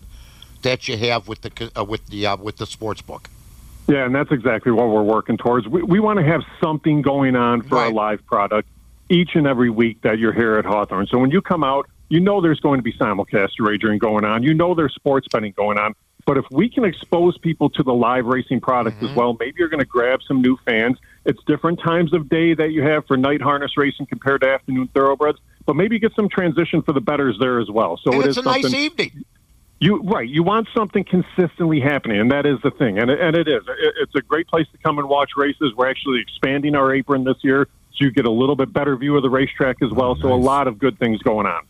that 0.61 0.87
you 0.87 0.97
have 0.97 1.27
with 1.27 1.41
the 1.41 1.71
uh, 1.75 1.83
with 1.83 2.05
the 2.07 2.25
uh, 2.27 2.37
with 2.37 2.57
the 2.57 2.65
sports 2.65 3.01
book? 3.01 3.29
Yeah, 3.87 4.05
and 4.05 4.13
that's 4.13 4.31
exactly 4.31 4.71
what 4.71 4.89
we're 4.89 5.01
working 5.03 5.37
towards. 5.37 5.67
We, 5.67 5.81
we 5.81 5.99
want 5.99 6.19
to 6.19 6.25
have 6.25 6.41
something 6.61 7.01
going 7.01 7.35
on 7.35 7.63
for 7.63 7.75
Right. 7.75 7.91
a 7.91 7.95
live 7.95 8.23
product 8.27 8.69
each 9.09 9.31
and 9.33 9.47
every 9.47 9.71
week 9.71 10.01
that 10.01 10.19
you're 10.19 10.33
here 10.33 10.57
at 10.57 10.65
Hawthorne. 10.65 11.07
So 11.07 11.17
when 11.17 11.31
you 11.31 11.41
come 11.41 11.63
out, 11.63 11.89
you 12.09 12.19
know 12.19 12.39
there's 12.41 12.59
going 12.59 12.77
to 12.77 12.83
be 12.83 12.93
simulcast 12.93 13.51
wagering 13.59 13.97
going 13.97 14.25
on. 14.25 14.43
You 14.43 14.53
know 14.53 14.75
there's 14.75 14.93
sports 14.93 15.27
betting 15.31 15.53
going 15.57 15.79
on. 15.79 15.95
But 16.25 16.37
if 16.37 16.45
we 16.51 16.69
can 16.69 16.83
expose 16.85 17.39
people 17.39 17.71
to 17.71 17.81
the 17.81 17.93
live 17.93 18.27
racing 18.27 18.61
product 18.61 19.01
as 19.01 19.15
well, 19.15 19.35
maybe 19.39 19.55
you're 19.57 19.69
going 19.69 19.79
to 19.79 19.85
grab 19.85 20.19
some 20.27 20.41
new 20.43 20.57
fans. 20.63 20.97
It's 21.25 21.41
different 21.45 21.79
times 21.79 22.13
of 22.13 22.29
day 22.29 22.53
that 22.53 22.71
you 22.71 22.83
have 22.83 23.07
for 23.07 23.17
night 23.17 23.41
harness 23.41 23.75
racing 23.77 24.05
compared 24.05 24.41
to 24.41 24.49
afternoon 24.49 24.89
thoroughbreds. 24.93 25.39
But 25.65 25.75
maybe 25.75 25.97
get 25.97 26.13
some 26.15 26.29
transition 26.29 26.83
for 26.83 26.93
the 26.93 27.01
betters 27.01 27.37
there 27.39 27.59
as 27.59 27.71
well. 27.71 27.97
So 28.03 28.13
it 28.13 28.19
it's 28.19 28.27
is 28.27 28.37
a 28.37 28.41
nice 28.43 28.71
evening. 28.71 29.25
You 29.79 30.01
right. 30.03 30.27
You 30.27 30.43
want 30.43 30.67
something 30.75 31.05
consistently 31.05 31.79
happening, 31.79 32.19
and 32.19 32.31
that 32.31 32.45
is 32.45 32.59
the 32.63 32.71
thing. 32.71 32.99
And 32.99 33.09
it, 33.09 33.19
and 33.21 33.35
it 33.35 33.47
is. 33.47 33.63
It, 33.67 33.93
it's 34.01 34.15
a 34.15 34.21
great 34.21 34.47
place 34.47 34.67
to 34.73 34.77
come 34.79 34.99
and 34.99 35.07
watch 35.07 35.31
races. 35.37 35.73
We're 35.75 35.89
actually 35.89 36.19
expanding 36.19 36.75
our 36.75 36.93
apron 36.93 37.23
this 37.23 37.37
year, 37.41 37.67
so 37.93 38.05
you 38.05 38.11
get 38.11 38.25
a 38.25 38.31
little 38.31 38.57
bit 38.57 38.73
better 38.73 38.97
view 38.97 39.15
of 39.15 39.23
the 39.23 39.29
racetrack 39.29 39.81
as 39.81 39.91
well. 39.91 40.15
So 40.15 40.33
a 40.33 40.35
lot 40.35 40.67
of 40.67 40.79
good 40.79 40.99
things 40.99 41.21
going 41.21 41.47
on. 41.47 41.65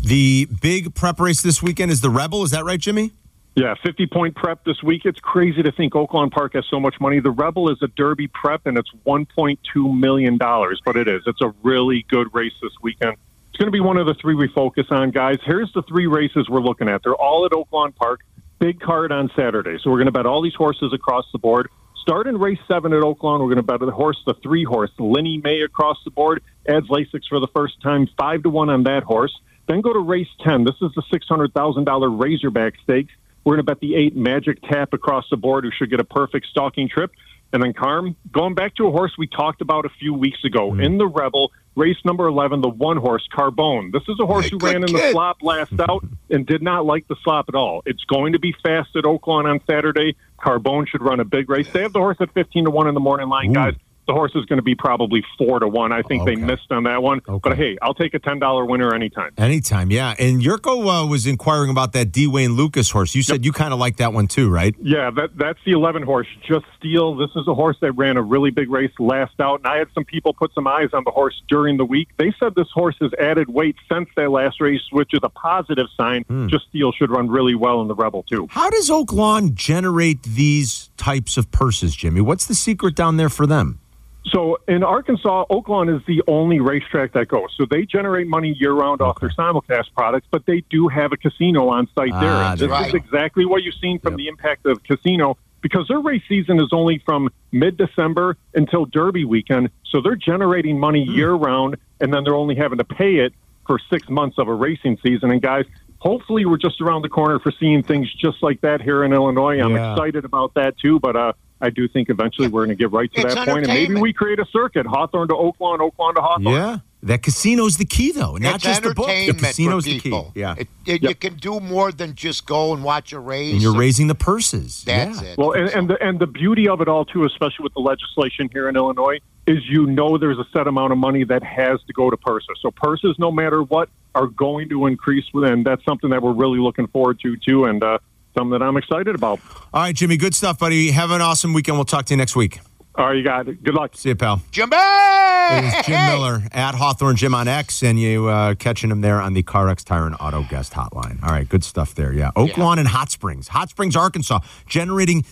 The 0.00 0.48
big 0.60 0.94
prep 0.94 1.20
race 1.20 1.42
this 1.42 1.62
weekend 1.62 1.92
is 1.92 2.00
the 2.00 2.10
Rebel. 2.10 2.42
Is 2.42 2.50
that 2.50 2.64
right, 2.64 2.80
Jimmy? 2.80 3.12
Yeah, 3.54 3.74
50 3.84 4.06
point 4.06 4.34
prep 4.34 4.64
this 4.64 4.82
week. 4.82 5.02
It's 5.04 5.20
crazy 5.20 5.62
to 5.62 5.70
think 5.70 5.92
Oaklawn 5.92 6.32
Park 6.32 6.54
has 6.54 6.64
so 6.70 6.80
much 6.80 6.96
money. 7.00 7.20
The 7.20 7.30
Rebel 7.30 7.70
is 7.70 7.78
a 7.82 7.88
Derby 7.88 8.26
prep, 8.26 8.66
and 8.66 8.78
it's 8.78 8.90
$1.2 9.06 9.98
million, 9.98 10.38
but 10.38 10.96
it 10.96 11.06
is. 11.06 11.22
It's 11.26 11.42
a 11.42 11.54
really 11.62 12.04
good 12.08 12.34
race 12.34 12.54
this 12.62 12.72
weekend. 12.80 13.16
It's 13.52 13.58
going 13.58 13.66
to 13.66 13.70
be 13.70 13.80
one 13.80 13.98
of 13.98 14.06
the 14.06 14.14
three 14.14 14.34
we 14.34 14.48
focus 14.48 14.86
on, 14.88 15.10
guys. 15.10 15.36
Here's 15.44 15.70
the 15.74 15.82
three 15.82 16.06
races 16.06 16.48
we're 16.48 16.62
looking 16.62 16.88
at. 16.88 17.02
They're 17.02 17.14
all 17.14 17.44
at 17.44 17.52
Oaklawn 17.52 17.94
Park. 17.94 18.20
Big 18.58 18.80
card 18.80 19.12
on 19.12 19.30
Saturday. 19.36 19.76
So 19.82 19.90
we're 19.90 19.98
going 19.98 20.06
to 20.06 20.12
bet 20.12 20.24
all 20.24 20.40
these 20.40 20.54
horses 20.54 20.94
across 20.94 21.26
the 21.32 21.38
board. 21.38 21.68
Start 22.00 22.26
in 22.26 22.38
race 22.38 22.58
seven 22.66 22.94
at 22.94 23.02
Oaklawn. 23.02 23.40
We're 23.40 23.54
going 23.54 23.56
to 23.56 23.62
bet 23.62 23.80
the 23.80 23.90
horse, 23.90 24.16
the 24.24 24.32
three 24.42 24.64
horse, 24.64 24.90
Lenny 24.98 25.36
May 25.44 25.60
across 25.60 25.98
the 26.02 26.10
board. 26.10 26.42
Adds 26.66 26.88
Lasix 26.88 27.28
for 27.28 27.40
the 27.40 27.48
first 27.48 27.74
time, 27.82 28.08
five 28.16 28.42
to 28.44 28.48
one 28.48 28.70
on 28.70 28.84
that 28.84 29.02
horse. 29.02 29.38
Then 29.68 29.82
go 29.82 29.92
to 29.92 30.00
race 30.00 30.28
10. 30.42 30.64
This 30.64 30.76
is 30.80 30.90
the 30.94 31.02
$600,000 31.12 32.20
Razorback 32.22 32.72
Stakes. 32.82 33.12
We're 33.44 33.56
going 33.56 33.66
to 33.66 33.70
bet 33.70 33.80
the 33.80 33.96
eight 33.96 34.16
Magic 34.16 34.62
Tap 34.62 34.94
across 34.94 35.26
the 35.30 35.36
board, 35.36 35.64
who 35.64 35.70
should 35.70 35.90
get 35.90 36.00
a 36.00 36.04
perfect 36.04 36.46
stalking 36.46 36.88
trip. 36.88 37.10
And 37.52 37.62
then 37.62 37.74
Carm, 37.74 38.16
going 38.32 38.54
back 38.54 38.74
to 38.76 38.86
a 38.86 38.90
horse 38.90 39.12
we 39.18 39.26
talked 39.26 39.60
about 39.60 39.84
a 39.84 39.90
few 39.90 40.14
weeks 40.14 40.42
ago 40.44 40.70
mm. 40.70 40.84
in 40.84 40.96
the 40.96 41.06
Rebel, 41.06 41.52
race 41.76 41.98
number 42.04 42.26
11, 42.26 42.62
the 42.62 42.68
one 42.68 42.96
horse, 42.96 43.28
Carbone. 43.32 43.92
This 43.92 44.02
is 44.08 44.18
a 44.20 44.26
horse 44.26 44.44
Hey, 44.44 44.50
who 44.52 44.58
good 44.58 44.72
ran 44.72 44.84
in 44.84 44.92
the 44.92 44.98
kid. 44.98 45.12
slop 45.12 45.42
last 45.42 45.78
out 45.88 46.04
and 46.30 46.46
did 46.46 46.62
not 46.62 46.86
like 46.86 47.06
the 47.08 47.16
slop 47.22 47.46
at 47.48 47.54
all. 47.54 47.82
It's 47.84 48.04
going 48.04 48.32
to 48.32 48.38
be 48.38 48.54
fast 48.62 48.96
at 48.96 49.04
Oaklawn 49.04 49.44
on 49.44 49.60
Saturday. 49.66 50.16
Carbone 50.38 50.88
should 50.88 51.02
run 51.02 51.20
a 51.20 51.24
big 51.24 51.50
race. 51.50 51.68
They 51.70 51.82
have 51.82 51.92
the 51.92 52.00
horse 52.00 52.16
at 52.20 52.32
15 52.32 52.64
to 52.64 52.70
1 52.70 52.88
in 52.88 52.94
the 52.94 53.00
morning 53.00 53.28
line, 53.28 53.50
Ooh. 53.50 53.54
guys. 53.54 53.74
The 54.06 54.12
horse 54.12 54.32
is 54.34 54.44
going 54.46 54.56
to 54.56 54.62
be 54.64 54.74
probably 54.74 55.24
4 55.38 55.60
to 55.60 55.68
1. 55.68 55.92
I 55.92 56.02
think 56.02 56.22
Okay. 56.22 56.34
they 56.34 56.40
missed 56.40 56.72
on 56.72 56.82
that 56.84 57.02
one. 57.02 57.20
Okay. 57.28 57.48
But 57.50 57.56
hey, 57.56 57.78
I'll 57.80 57.94
take 57.94 58.14
a 58.14 58.18
$10 58.18 58.68
winner 58.68 58.92
anytime. 58.92 59.30
Anytime, 59.38 59.92
yeah. 59.92 60.14
And 60.18 60.42
Yurko 60.42 61.04
uh, 61.04 61.06
was 61.06 61.24
inquiring 61.26 61.70
about 61.70 61.92
that 61.92 62.10
D. 62.10 62.26
Wayne 62.26 62.52
Lukas 62.54 62.90
horse. 62.90 63.14
You 63.14 63.22
said 63.22 63.44
you 63.44 63.52
kind 63.52 63.72
of 63.72 63.78
like 63.78 63.98
that 63.98 64.12
one 64.12 64.26
too, 64.26 64.50
right? 64.50 64.74
Yeah, 64.82 65.10
that 65.12 65.36
that's 65.38 65.60
the 65.64 65.70
11 65.72 66.02
horse. 66.02 66.26
Just 66.46 66.64
Steel. 66.78 67.14
This 67.14 67.30
is 67.36 67.46
a 67.46 67.54
horse 67.54 67.76
that 67.80 67.92
ran 67.92 68.16
a 68.16 68.22
really 68.22 68.50
big 68.50 68.68
race 68.70 68.90
last 68.98 69.38
out, 69.38 69.60
and 69.60 69.68
I 69.68 69.76
had 69.78 69.86
some 69.94 70.04
people 70.04 70.34
put 70.34 70.52
some 70.52 70.66
eyes 70.66 70.88
on 70.92 71.04
the 71.04 71.12
horse 71.12 71.40
during 71.48 71.76
the 71.76 71.84
week. 71.84 72.08
They 72.16 72.34
said 72.40 72.56
this 72.56 72.70
horse 72.74 72.96
has 73.00 73.12
added 73.20 73.48
weight 73.48 73.76
since 73.88 74.08
that 74.16 74.30
last 74.32 74.60
race, 74.60 74.80
which 74.90 75.14
is 75.14 75.20
a 75.22 75.28
positive 75.28 75.86
sign. 75.96 76.24
Just 76.50 76.66
Steel 76.70 76.90
should 76.90 77.10
run 77.10 77.28
really 77.30 77.54
well 77.54 77.80
in 77.82 77.86
the 77.88 77.94
Rebel 77.94 78.24
too. 78.24 78.48
How 78.50 78.68
does 78.68 78.90
Oaklawn 78.90 79.54
generate 79.54 80.24
these 80.24 80.90
types 80.96 81.36
of 81.36 81.52
purses, 81.52 81.94
Jimmy? 81.94 82.20
What's 82.20 82.46
the 82.46 82.54
secret 82.56 82.96
down 82.96 83.16
there 83.16 83.28
for 83.28 83.46
them? 83.46 83.78
So 84.26 84.58
in 84.68 84.82
Arkansas, 84.82 85.44
Oaklawn 85.50 85.94
is 85.94 86.00
the 86.06 86.22
only 86.28 86.60
racetrack 86.60 87.12
that 87.14 87.28
goes. 87.28 87.48
So 87.58 87.66
they 87.68 87.84
generate 87.84 88.26
money 88.28 88.54
year 88.58 88.72
round 88.72 89.00
off 89.02 89.18
their 89.20 89.30
simulcast 89.30 89.92
products, 89.96 90.28
but 90.30 90.44
they 90.46 90.62
do 90.70 90.88
have 90.88 91.12
a 91.12 91.16
casino 91.16 91.68
on 91.68 91.88
site 91.94 92.12
there. 92.20 92.42
Ah, 92.42 92.52
And 92.52 92.60
this 92.60 92.68
right. 92.68 92.88
is 92.88 92.94
exactly 92.94 93.44
what 93.46 93.62
you've 93.62 93.74
seen 93.80 93.98
from 93.98 94.16
the 94.16 94.28
impact 94.28 94.64
of 94.66 94.82
casino 94.84 95.36
because 95.60 95.86
their 95.88 96.00
race 96.00 96.22
season 96.28 96.60
is 96.60 96.68
only 96.72 97.02
from 97.04 97.30
mid 97.50 97.76
December 97.76 98.36
until 98.54 98.84
Derby 98.86 99.24
weekend. 99.24 99.70
So 99.86 100.00
they're 100.00 100.16
generating 100.16 100.78
money 100.78 101.04
Hmm. 101.04 101.10
year 101.14 101.32
round, 101.34 101.76
and 102.00 102.12
then 102.14 102.24
they're 102.24 102.34
only 102.36 102.54
having 102.56 102.78
to 102.78 102.84
pay 102.84 103.16
it 103.16 103.34
for 103.66 103.78
six 103.92 104.08
months 104.08 104.38
of 104.38 104.48
a 104.48 104.54
racing 104.54 104.98
season. 105.04 105.30
And 105.30 105.40
guys, 105.42 105.64
hopefully 105.98 106.44
we're 106.46 106.56
just 106.58 106.80
around 106.80 107.02
the 107.02 107.08
corner 107.08 107.38
for 107.38 107.52
seeing 107.60 107.82
things 107.84 108.12
just 108.14 108.42
like 108.42 108.60
that 108.62 108.80
here 108.82 109.04
in 109.04 109.12
Illinois. 109.12 109.60
I'm 109.60 109.76
Yeah. 109.76 109.92
excited 109.92 110.24
about 110.24 110.54
that 110.54 110.76
too, 110.78 110.98
but 111.00 111.14
uh, 111.16 111.32
I 111.62 111.70
do 111.70 111.86
think 111.88 112.10
eventually 112.10 112.48
we're 112.48 112.66
going 112.66 112.76
to 112.76 112.82
get 112.82 112.90
right 112.90 113.10
to 113.14 113.20
It's 113.20 113.34
that 113.34 113.48
point, 113.48 113.66
and 113.66 113.68
maybe 113.68 113.94
we 113.94 114.12
create 114.12 114.40
a 114.40 114.46
circuit: 114.46 114.84
Hawthorne 114.84 115.28
to 115.28 115.34
Oaklawn, 115.34 115.78
Oaklawn 115.78 116.14
to 116.16 116.20
Hawthorne. 116.20 116.54
Yeah. 116.54 116.78
That 117.04 117.22
casino's 117.22 117.78
the 117.78 117.84
key, 117.84 118.12
though. 118.12 118.36
Not 118.36 118.56
it's 118.56 118.64
just 118.64 118.82
the 118.82 118.94
book. 118.94 119.06
The 119.06 119.12
entertainment 119.12 119.40
casino's 119.40 119.84
for 119.84 119.90
the 119.90 119.96
key. 119.96 120.00
people. 120.00 120.32
Yeah. 120.36 120.54
It, 120.56 120.68
it, 120.86 121.02
You 121.02 121.14
can 121.16 121.34
do 121.34 121.58
more 121.58 121.90
than 121.90 122.14
just 122.14 122.46
go 122.46 122.72
and 122.72 122.84
watch 122.84 123.12
a 123.12 123.18
race. 123.18 123.54
and 123.54 123.62
you're 123.62 123.74
raising 123.76 124.06
the 124.06 124.14
purses. 124.14 124.84
That's 124.84 125.20
yeah. 125.20 125.30
it. 125.30 125.38
Well, 125.38 125.52
and, 125.52 125.68
and 125.70 125.90
the 125.90 126.00
and 126.00 126.20
the 126.20 126.28
beauty 126.28 126.68
of 126.68 126.80
it 126.80 126.86
all 126.86 127.04
too, 127.04 127.24
especially 127.24 127.64
with 127.64 127.74
the 127.74 127.80
legislation 127.80 128.48
here 128.52 128.68
in 128.68 128.76
Illinois, 128.76 129.18
is 129.48 129.68
you 129.68 129.86
know 129.86 130.16
there's 130.16 130.38
a 130.38 130.46
set 130.52 130.68
amount 130.68 130.92
of 130.92 130.98
money 130.98 131.24
that 131.24 131.42
has 131.42 131.80
to 131.88 131.92
go 131.92 132.08
to 132.08 132.16
purses. 132.16 132.56
So 132.60 132.70
purses, 132.70 133.16
no 133.18 133.32
matter 133.32 133.64
what, 133.64 133.88
are 134.14 134.28
going 134.28 134.68
to 134.68 134.86
increase, 134.86 135.24
and 135.34 135.64
that's 135.64 135.84
something 135.84 136.10
that 136.10 136.22
we're 136.22 136.32
really 136.32 136.60
looking 136.60 136.86
forward 136.86 137.18
to 137.20 137.36
too, 137.36 137.64
and 137.64 137.82
uh, 137.82 137.98
something 138.36 138.50
that 138.50 138.62
I'm 138.62 138.76
excited 138.76 139.14
about. 139.14 139.40
All 139.72 139.82
right, 139.82 139.94
Jimmy. 139.94 140.16
Good 140.16 140.34
stuff, 140.34 140.58
buddy. 140.58 140.90
Have 140.90 141.10
an 141.10 141.20
awesome 141.20 141.52
weekend. 141.52 141.76
We'll 141.76 141.84
talk 141.84 142.06
to 142.06 142.14
you 142.14 142.18
next 142.18 142.36
week. 142.36 142.60
All 142.94 143.06
right, 143.06 143.16
you 143.16 143.24
got 143.24 143.48
it. 143.48 143.62
Good 143.64 143.74
luck. 143.74 143.96
See 143.96 144.10
you, 144.10 144.14
pal. 144.14 144.42
Jimmy! 144.50 144.76
It 144.76 145.64
is 145.64 145.86
Jim 145.86 146.06
Miller 146.06 146.42
at 146.52 146.74
Hawthorne 146.74 147.16
Jim 147.16 147.34
on 147.34 147.48
X, 147.48 147.82
and 147.82 147.98
you 147.98 148.28
uh, 148.28 148.54
catching 148.54 148.90
him 148.90 149.00
there 149.00 149.18
on 149.20 149.32
the 149.32 149.42
CarX 149.42 149.82
Tire 149.82 150.06
and 150.06 150.14
Auto 150.20 150.44
Guest 150.50 150.72
Hotline. 150.74 151.22
All 151.22 151.30
right, 151.30 151.48
good 151.48 151.64
stuff 151.64 151.94
there. 151.94 152.12
Yeah, 152.12 152.30
Oak 152.36 152.56
Yeah. 152.56 152.62
Lawn 152.64 152.78
and 152.78 152.88
Hot 152.88 153.10
Springs, 153.10 153.48
Hot 153.48 153.70
Springs, 153.70 153.96
Arkansas, 153.96 154.40
generating 154.66 155.24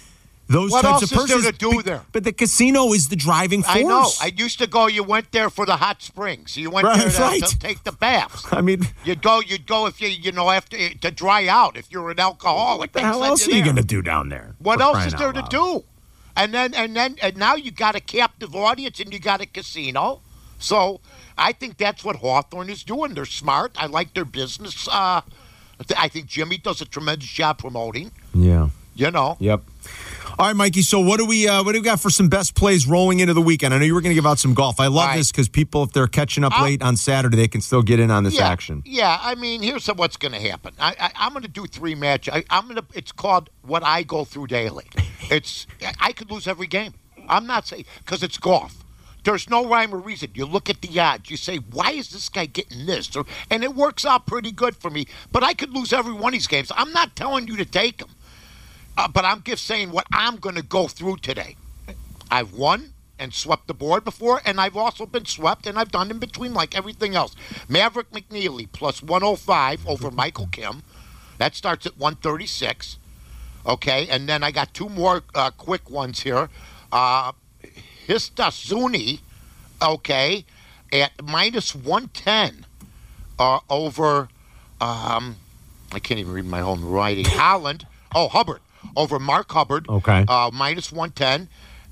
those 0.50 0.70
What 0.72 0.82
types 0.82 1.02
else 1.02 1.12
of 1.12 1.18
is 1.18 1.28
there 1.28 1.36
purses. 1.38 1.52
to 1.52 1.58
do 1.58 1.72
But- 1.76 1.84
there? 1.84 2.02
But 2.12 2.24
the 2.24 2.32
casino 2.32 2.92
is 2.92 3.08
the 3.08 3.16
driving 3.16 3.62
force. 3.62 3.76
I 3.76 3.82
know. 3.82 4.10
I 4.20 4.32
used 4.36 4.58
to 4.58 4.66
go. 4.66 4.86
You 4.88 5.02
went 5.04 5.30
there 5.32 5.48
for 5.48 5.64
the 5.64 5.76
hot 5.76 6.02
springs. 6.02 6.56
You 6.56 6.70
went 6.70 6.86
Right, 6.86 6.98
there 7.00 7.10
to, 7.10 7.22
right. 7.22 7.46
to 7.46 7.58
take 7.58 7.84
the 7.84 7.92
baths. 7.92 8.44
I 8.50 8.60
mean, 8.60 8.88
You'd 9.04 9.22
go. 9.22 9.40
You'd 9.40 9.66
go 9.66 9.86
if 9.86 10.00
you 10.00 10.08
you 10.08 10.32
know 10.32 10.50
after 10.50 10.76
to 11.04 11.10
dry 11.10 11.46
out 11.46 11.76
if 11.76 11.86
you're 11.92 12.10
an 12.10 12.18
alcoholic. 12.20 12.80
what 12.80 12.92
the 12.92 13.00
hell 13.00 13.22
else 13.24 13.46
are 13.46 13.52
you 13.52 13.62
going 13.64 13.76
to 13.76 13.84
do 13.84 14.02
down 14.02 14.28
there? 14.28 14.54
What 14.58 14.80
else 14.80 15.06
is 15.06 15.14
there 15.14 15.32
to 15.32 15.42
do? 15.50 15.84
And 16.36 16.52
then 16.54 16.74
and 16.74 16.94
then 16.96 17.16
and 17.22 17.36
now 17.36 17.54
you 17.54 17.70
got 17.70 17.94
a 17.94 18.00
captive 18.00 18.54
audience 18.56 18.98
and 19.00 19.12
you 19.12 19.18
got 19.20 19.40
a 19.40 19.46
casino. 19.46 20.20
So 20.58 21.00
I 21.38 21.52
think 21.52 21.76
that's 21.78 22.04
what 22.04 22.16
Hawthorne 22.16 22.70
is 22.70 22.82
doing. 22.84 23.14
They're 23.14 23.24
smart. 23.24 23.72
I 23.76 23.86
like 23.86 24.14
their 24.14 24.24
business. 24.26 24.86
Uh, 24.88 25.20
I 25.96 26.08
think 26.08 26.26
Jimmy 26.26 26.58
does 26.58 26.80
a 26.82 26.84
tremendous 26.84 27.28
job 27.28 27.58
promoting. 27.58 28.10
Yeah. 28.34 28.68
You 28.94 29.10
know. 29.10 29.36
Yep. 29.40 29.62
All 30.40 30.46
right, 30.46 30.56
Mikey. 30.56 30.80
So 30.80 31.00
what 31.00 31.18
do 31.18 31.26
we 31.26 31.46
uh, 31.46 31.62
what 31.62 31.72
do 31.72 31.80
we 31.80 31.84
got 31.84 32.00
for 32.00 32.08
some 32.08 32.30
best 32.30 32.54
plays 32.54 32.86
rolling 32.86 33.20
into 33.20 33.34
the 33.34 33.42
weekend? 33.42 33.74
I 33.74 33.78
know 33.78 33.84
you 33.84 33.92
were 33.92 34.00
going 34.00 34.12
to 34.12 34.14
give 34.14 34.26
out 34.26 34.38
some 34.38 34.54
golf. 34.54 34.80
I 34.80 34.86
love 34.86 35.08
right. 35.08 35.18
this 35.18 35.30
because 35.30 35.50
people, 35.50 35.82
if 35.82 35.92
they're 35.92 36.06
catching 36.06 36.44
up 36.44 36.54
I'll- 36.54 36.64
late 36.64 36.82
on 36.82 36.96
Saturday, 36.96 37.36
they 37.36 37.46
can 37.46 37.60
still 37.60 37.82
get 37.82 38.00
in 38.00 38.10
on 38.10 38.24
this 38.24 38.36
yeah, 38.36 38.48
action. 38.48 38.82
Yeah, 38.86 39.18
I 39.20 39.34
mean, 39.34 39.60
here's 39.60 39.86
what's 39.88 40.16
going 40.16 40.32
to 40.32 40.40
happen. 40.40 40.72
I, 40.78 40.96
I, 40.98 41.10
I'm 41.16 41.32
going 41.32 41.42
to 41.42 41.48
do 41.48 41.66
three 41.66 41.94
match. 41.94 42.26
I, 42.30 42.42
I'm 42.48 42.64
going 42.68 42.76
to. 42.76 42.84
It's 42.94 43.12
called 43.12 43.50
what 43.60 43.84
I 43.84 44.02
go 44.02 44.24
through 44.24 44.46
daily. 44.46 44.86
It's 45.30 45.66
I 46.00 46.10
could 46.10 46.28
lose 46.30 46.48
every 46.48 46.66
game. 46.66 46.94
I'm 47.28 47.46
not 47.46 47.64
saying 47.66 47.84
because 47.98 48.22
it's 48.24 48.36
golf. 48.36 48.82
There's 49.22 49.48
no 49.50 49.68
rhyme 49.68 49.94
or 49.94 49.98
reason. 49.98 50.30
You 50.34 50.46
look 50.46 50.70
at 50.70 50.80
the 50.80 50.98
odds. 50.98 51.30
You 51.30 51.36
say, 51.36 51.58
why 51.58 51.92
is 51.92 52.10
this 52.10 52.28
guy 52.28 52.46
getting 52.46 52.86
this? 52.86 53.14
Or, 53.14 53.26
and 53.50 53.62
it 53.62 53.74
works 53.76 54.04
out 54.04 54.26
pretty 54.26 54.50
good 54.50 54.74
for 54.74 54.90
me. 54.90 55.06
But 55.30 55.44
I 55.44 55.54
could 55.54 55.70
lose 55.70 55.92
every 55.92 56.14
one 56.14 56.30
of 56.30 56.32
these 56.32 56.46
games. 56.46 56.72
I'm 56.74 56.92
not 56.92 57.14
telling 57.14 57.46
you 57.46 57.56
to 57.58 57.64
take 57.64 57.98
them. 57.98 58.08
Uh, 59.00 59.08
but 59.08 59.24
I'm 59.24 59.42
just 59.42 59.64
saying 59.64 59.92
what 59.92 60.06
I'm 60.12 60.36
going 60.36 60.56
to 60.56 60.62
go 60.62 60.86
through 60.86 61.16
today. 61.18 61.56
I've 62.30 62.52
won 62.52 62.92
and 63.18 63.32
swept 63.32 63.66
the 63.66 63.72
board 63.72 64.04
before, 64.04 64.42
and 64.44 64.60
I've 64.60 64.76
also 64.76 65.06
been 65.06 65.24
swept, 65.24 65.66
and 65.66 65.78
I've 65.78 65.90
done 65.90 66.10
in 66.10 66.18
between 66.18 66.52
like 66.52 66.76
everything 66.76 67.14
else. 67.14 67.34
Maverick 67.66 68.10
McNealy 68.10 68.70
plus 68.70 69.02
105 69.02 69.88
over 69.88 70.10
Michael 70.22 70.48
Kim. 70.48 70.82
That 71.38 71.54
starts 71.54 71.86
at 71.86 71.96
136. 71.96 72.98
Okay, 73.64 74.06
and 74.06 74.28
then 74.28 74.42
I 74.42 74.50
got 74.50 74.74
two 74.74 74.90
more 74.90 75.22
uh, 75.34 75.50
quick 75.52 75.88
ones 75.88 76.20
here. 76.20 76.50
Uh, 76.92 77.32
Hisatsune, 78.06 79.20
okay, 79.80 80.44
at 80.92 81.12
minus 81.24 81.74
110 81.74 82.66
uh, 83.38 83.60
over, 83.70 84.28
um, 84.78 85.36
I 85.90 86.00
can't 86.00 86.20
even 86.20 86.34
read 86.34 86.44
my 86.44 86.60
own 86.60 86.84
writing. 86.84 87.24
Holland, 87.24 87.86
oh, 88.14 88.28
Hubbard, 88.28 88.60
over 88.96 89.18
Mark 89.18 89.50
Hubbard. 89.52 89.88
Okay. 89.88 90.24
Uh, 90.28 90.50
minus 90.52 90.90
110. 90.92 91.48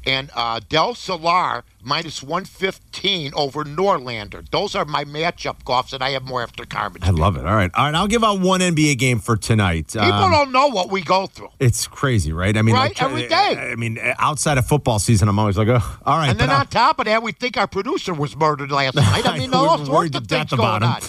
And 0.07 0.31
uh, 0.35 0.61
Del 0.71 0.95
Solar, 0.95 1.65
minus 1.83 2.23
115 2.23 3.33
over 3.35 3.65
Norlander. 3.65 4.49
Those 4.51 4.75
are 4.75 4.85
my 4.87 5.05
matchup 5.05 5.65
golfs, 5.65 5.93
and 5.93 6.03
I 6.03 6.11
have 6.11 6.23
more 6.23 6.41
after 6.43 6.65
Carmen. 6.65 7.03
I 7.03 7.11
love 7.11 7.37
it. 7.37 7.45
All 7.45 7.55
right, 7.55 7.71
all 7.75 7.85
right. 7.87 7.95
I'll 7.95 8.07
give 8.07 8.25
out 8.25 8.41
one 8.41 8.61
NBA 8.61 8.97
game 8.97 9.19
for 9.19 9.37
tonight. 9.37 9.89
People 9.89 10.09
Um, 10.11 10.31
don't 10.31 10.53
know 10.53 10.69
what 10.69 10.89
we 10.91 11.03
go 11.03 11.27
through. 11.27 11.51
It's 11.59 11.87
crazy, 11.87 12.33
right? 12.33 12.57
I 12.57 12.63
mean, 12.63 12.75
Right, 12.77 12.91
like, 12.91 13.03
every 13.03 13.27
day. 13.29 13.71
I 13.73 13.75
mean, 13.75 13.99
outside 14.19 14.57
of 14.57 14.67
football 14.67 14.99
season, 14.99 15.29
I'm 15.29 15.39
always 15.39 15.59
like, 15.59 15.69
oh, 15.69 15.99
all 16.07 16.17
right. 16.17 16.31
And 16.31 16.39
then 16.39 16.49
but 16.49 16.55
I'll- 16.55 16.61
on 16.61 16.67
top 16.69 17.01
of 17.01 17.05
that, 17.07 17.23
we 17.23 17.33
think 17.33 17.57
our 17.59 17.67
producer 17.67 18.15
was 18.15 18.35
murdered 18.37 18.71
last 18.71 18.95
night. 18.95 19.27
I 19.29 19.37
mean, 19.37 19.53
all 19.53 19.85
sorts 19.85 20.17
of 20.17 20.27
things 20.27 20.51
going 20.53 20.83
on. 20.85 21.01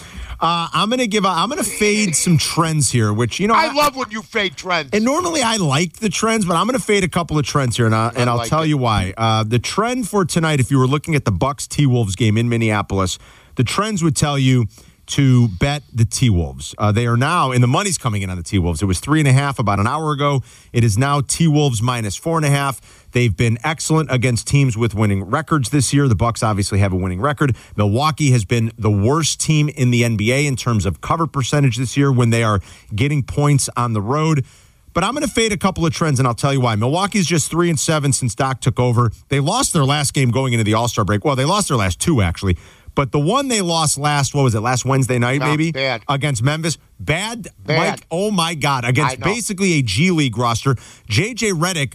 Uh, 0.41 0.69
I'm 0.71 0.89
gonna 0.89 1.07
give. 1.07 1.25
A, 1.25 1.27
I'm 1.27 1.49
gonna 1.49 1.63
fade 1.63 2.15
some 2.15 2.37
trends 2.37 2.89
here, 2.89 3.11
which 3.11 3.39
you 3.39 3.47
know 3.47 3.53
I 3.53 3.73
love 3.73 3.95
when 3.95 4.09
you 4.09 4.21
fade 4.21 4.55
trends. 4.55 4.89
And 4.93 5.03
normally 5.03 5.41
I 5.41 5.57
like 5.57 5.93
the 5.93 6.09
trends, 6.09 6.45
but 6.45 6.55
I'm 6.55 6.65
going 6.65 6.79
to 6.79 6.83
fade 6.83 7.03
a 7.03 7.09
couple 7.09 7.37
of 7.37 7.45
trends 7.45 7.75
here, 7.75 7.85
and, 7.85 7.95
I, 7.95 8.11
and 8.15 8.29
I'll 8.29 8.37
like 8.37 8.49
tell 8.49 8.61
it. 8.61 8.67
you 8.67 8.77
why. 8.77 9.13
Uh, 9.17 9.43
the 9.43 9.59
trend 9.59 10.07
for 10.07 10.23
tonight, 10.23 10.59
if 10.59 10.71
you 10.71 10.79
were 10.79 10.87
looking 10.87 11.13
at 11.13 11.25
the 11.25 11.31
Bucks 11.31 11.67
T 11.67 11.85
Wolves 11.85 12.15
game 12.15 12.37
in 12.37 12.47
Minneapolis, 12.47 13.19
the 13.55 13.63
trends 13.65 14.01
would 14.01 14.15
tell 14.15 14.39
you 14.39 14.67
to 15.09 15.47
bet 15.47 15.83
the 15.93 16.05
T 16.05 16.29
Wolves. 16.29 16.75
Uh, 16.77 16.91
they 16.91 17.07
are 17.07 17.17
now, 17.17 17.51
and 17.51 17.63
the 17.63 17.67
money's 17.67 17.97
coming 17.97 18.21
in 18.21 18.29
on 18.29 18.37
the 18.37 18.43
T 18.43 18.59
Wolves. 18.59 18.81
It 18.81 18.85
was 18.85 18.99
three 18.99 19.19
and 19.19 19.27
a 19.27 19.33
half 19.33 19.59
about 19.59 19.79
an 19.79 19.87
hour 19.87 20.11
ago. 20.11 20.43
It 20.71 20.83
is 20.83 20.97
now 20.97 21.21
T 21.21 21.47
Wolves 21.47 21.81
minus 21.81 22.15
four 22.15 22.37
and 22.37 22.45
a 22.45 22.49
half. 22.49 23.09
They've 23.11 23.35
been 23.35 23.57
excellent 23.63 24.11
against 24.11 24.47
teams 24.47 24.77
with 24.77 24.93
winning 24.93 25.23
records 25.23 25.71
this 25.71 25.93
year. 25.93 26.07
The 26.07 26.15
Bucks 26.15 26.43
obviously 26.43 26.79
have 26.79 26.93
a 26.93 26.95
winning 26.95 27.21
record. 27.21 27.55
Milwaukee 27.75 28.31
has 28.31 28.45
been 28.45 28.71
the 28.77 28.91
worst 28.91 29.41
team 29.41 29.67
in 29.69 29.89
the 29.89 30.03
NBA 30.03 30.45
in 30.45 30.55
terms 30.55 30.85
of 30.85 31.01
cover 31.01 31.25
percentage 31.25 31.77
this 31.77 31.97
year 31.97 32.11
when 32.11 32.29
they 32.29 32.43
are 32.43 32.61
getting 32.93 33.23
points 33.23 33.67
on 33.75 33.93
the 33.93 34.01
road. 34.01 34.45
But 34.93 35.03
I'm 35.03 35.13
going 35.13 35.25
to 35.25 35.31
fade 35.31 35.51
a 35.51 35.57
couple 35.57 35.85
of 35.85 35.93
trends, 35.93 36.19
and 36.19 36.27
I'll 36.27 36.33
tell 36.33 36.53
you 36.53 36.61
why. 36.61 36.75
Milwaukee's 36.75 37.27
just 37.27 37.49
three 37.49 37.69
and 37.69 37.79
seven 37.79 38.11
since 38.11 38.33
Doc 38.33 38.61
took 38.61 38.79
over. 38.79 39.11
They 39.29 39.39
lost 39.39 39.73
their 39.73 39.85
last 39.85 40.13
game 40.13 40.31
going 40.31 40.53
into 40.53 40.63
the 40.63 40.73
All 40.73 40.87
Star 40.87 41.05
break. 41.05 41.23
Well, 41.23 41.35
they 41.35 41.45
lost 41.45 41.67
their 41.67 41.77
last 41.77 41.99
two 41.99 42.21
actually, 42.21 42.57
but 42.99 43.13
the 43.13 43.19
one 43.19 43.47
they 43.47 43.61
lost 43.61 43.97
last, 43.97 44.35
what 44.35 44.43
was 44.43 44.55
it? 44.55 44.59
Last 44.59 44.83
Wednesday 44.83 45.17
night, 45.19 45.39
No, 45.39 45.45
maybe 45.45 45.71
bad. 45.71 46.03
against 46.09 46.43
Memphis. 46.43 46.77
Bad, 46.99 47.47
Bad. 47.65 47.91
Mike. 47.91 48.07
Oh 48.11 48.29
my 48.29 48.55
God! 48.55 48.83
Against 48.83 49.21
basically 49.21 49.75
a 49.75 49.81
G 49.81 50.11
League 50.11 50.37
roster. 50.37 50.75
JJ 51.09 51.53
Redick 51.53 51.93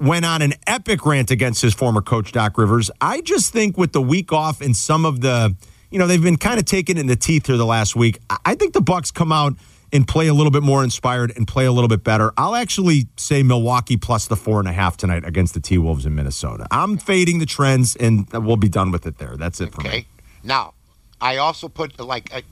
went 0.00 0.24
on 0.24 0.42
an 0.42 0.54
epic 0.66 1.06
rant 1.06 1.30
against 1.30 1.62
his 1.62 1.74
former 1.74 2.00
coach 2.02 2.32
Doc 2.32 2.58
Rivers. 2.58 2.90
I 3.00 3.20
just 3.20 3.52
think 3.52 3.78
with 3.78 3.92
the 3.92 4.02
week 4.02 4.32
off 4.32 4.60
and 4.60 4.74
some 4.74 5.04
of 5.04 5.20
the, 5.20 5.54
you 5.92 5.98
know, 6.00 6.08
they've 6.08 6.20
been 6.20 6.38
kind 6.38 6.58
of 6.58 6.64
taken 6.64 6.98
in 6.98 7.06
the 7.06 7.14
teeth 7.14 7.46
here 7.46 7.56
the 7.56 7.64
last 7.64 7.94
week. 7.94 8.18
I- 8.28 8.38
I 8.44 8.54
think 8.56 8.72
the 8.72 8.80
Bucks 8.80 9.12
come 9.12 9.30
out 9.30 9.54
and 9.92 10.08
play 10.08 10.26
a 10.26 10.34
little 10.34 10.50
bit 10.50 10.64
more 10.64 10.82
inspired 10.82 11.32
and 11.36 11.46
play 11.46 11.66
a 11.66 11.70
little 11.70 11.86
bit 11.86 12.02
better. 12.02 12.32
I'll 12.36 12.56
actually 12.56 13.06
say 13.16 13.44
Milwaukee 13.44 13.96
plus 13.96 14.26
the 14.26 14.34
four 14.36 14.58
and 14.58 14.66
a 14.66 14.72
half 14.72 14.96
tonight 14.96 15.22
against 15.24 15.54
the 15.54 15.60
T 15.60 15.78
Wolves 15.78 16.04
in 16.04 16.16
Minnesota. 16.16 16.66
I'm 16.72 16.98
fading 16.98 17.38
the 17.38 17.46
trends, 17.46 17.94
and 17.94 18.26
we'll 18.32 18.56
be 18.56 18.70
done 18.70 18.90
with 18.90 19.06
it 19.06 19.18
there. 19.18 19.36
That's 19.36 19.60
it 19.60 19.72
for 19.72 19.82
me. 19.82 20.06
Now, 20.42 20.74
I 21.20 21.36
also 21.36 21.68
put 21.68 21.98
like 22.00 22.32
a, 22.34 22.42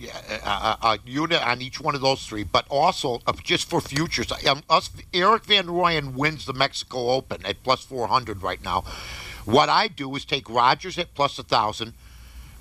a, 0.45 0.49
a, 0.49 0.79
a 0.83 0.99
unit 1.05 1.45
on 1.45 1.61
each 1.61 1.81
one 1.81 1.97
of 1.97 2.01
those 2.01 2.25
three, 2.25 2.45
but 2.45 2.67
also 2.71 3.21
uh, 3.27 3.33
just 3.43 3.69
for 3.69 3.81
futures. 3.81 4.31
Um, 4.47 4.63
us, 4.71 4.91
Erik 5.13 5.45
Van 5.45 5.67
Rooyen 5.67 6.15
wins 6.15 6.47
the 6.47 6.53
Mexico 6.53 7.11
Open 7.11 7.45
at 7.45 7.63
plus 7.65 7.85
400 7.85 8.43
right 8.43 8.63
now. 8.63 8.85
What 9.45 9.69
I 9.69 9.89
do 9.89 10.15
is 10.15 10.25
take 10.25 10.49
Rodgers 10.49 10.99
at 10.99 11.15
plus 11.15 11.39
1,000. 11.39 11.95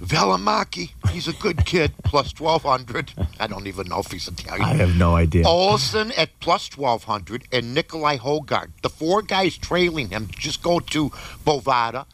Välimäki, 0.02 0.92
he's 1.12 1.28
a 1.28 1.34
good 1.34 1.66
kid, 1.66 1.92
plus 2.04 2.34
1,200. 2.40 3.12
I 3.40 3.48
don't 3.48 3.68
even 3.68 3.88
know 3.90 4.00
if 4.00 4.10
he's 4.12 4.28
Italian. 4.30 4.64
I 4.64 4.74
have 4.76 4.96
no 4.96 5.16
idea. 5.16 5.46
Olson 5.46 6.14
at 6.14 6.40
plus 6.40 6.76
1,200 6.76 7.44
and 7.52 7.76
Nicolai 7.76 8.18
Højgaard. 8.18 8.70
The 8.82 8.90
four 8.90 9.22
guys 9.22 9.58
trailing 9.58 10.10
him 10.10 10.30
just 10.32 10.64
go 10.64 10.80
to 10.80 11.10
Bovada, 11.46 12.06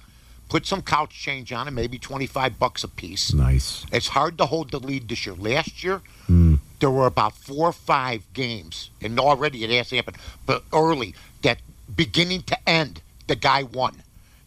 put 0.55 0.65
some 0.65 0.81
couch 0.81 1.09
change 1.09 1.51
on 1.51 1.67
it, 1.67 1.71
maybe 1.71 1.97
25 1.99 2.57
bucks 2.57 2.81
a 2.85 2.87
piece. 2.87 3.33
Nice. 3.33 3.85
It's 3.91 4.07
hard 4.07 4.37
to 4.37 4.45
hold 4.45 4.71
the 4.71 4.79
lead 4.79 5.09
this 5.09 5.25
year. 5.25 5.35
Last 5.35 5.83
year, 5.83 6.01
Hmm. 6.27 6.55
there 6.79 6.89
were 6.89 7.07
about 7.07 7.35
four 7.35 7.67
or 7.67 7.73
five 7.73 8.21
games, 8.33 8.89
and 9.01 9.19
already 9.19 9.65
it 9.65 9.69
has 9.71 9.89
happened, 9.89 10.15
but 10.45 10.63
early, 10.71 11.13
that 11.41 11.57
beginning 11.93 12.43
to 12.43 12.57
end, 12.69 13.01
the 13.27 13.35
guy 13.35 13.63
won. 13.63 14.01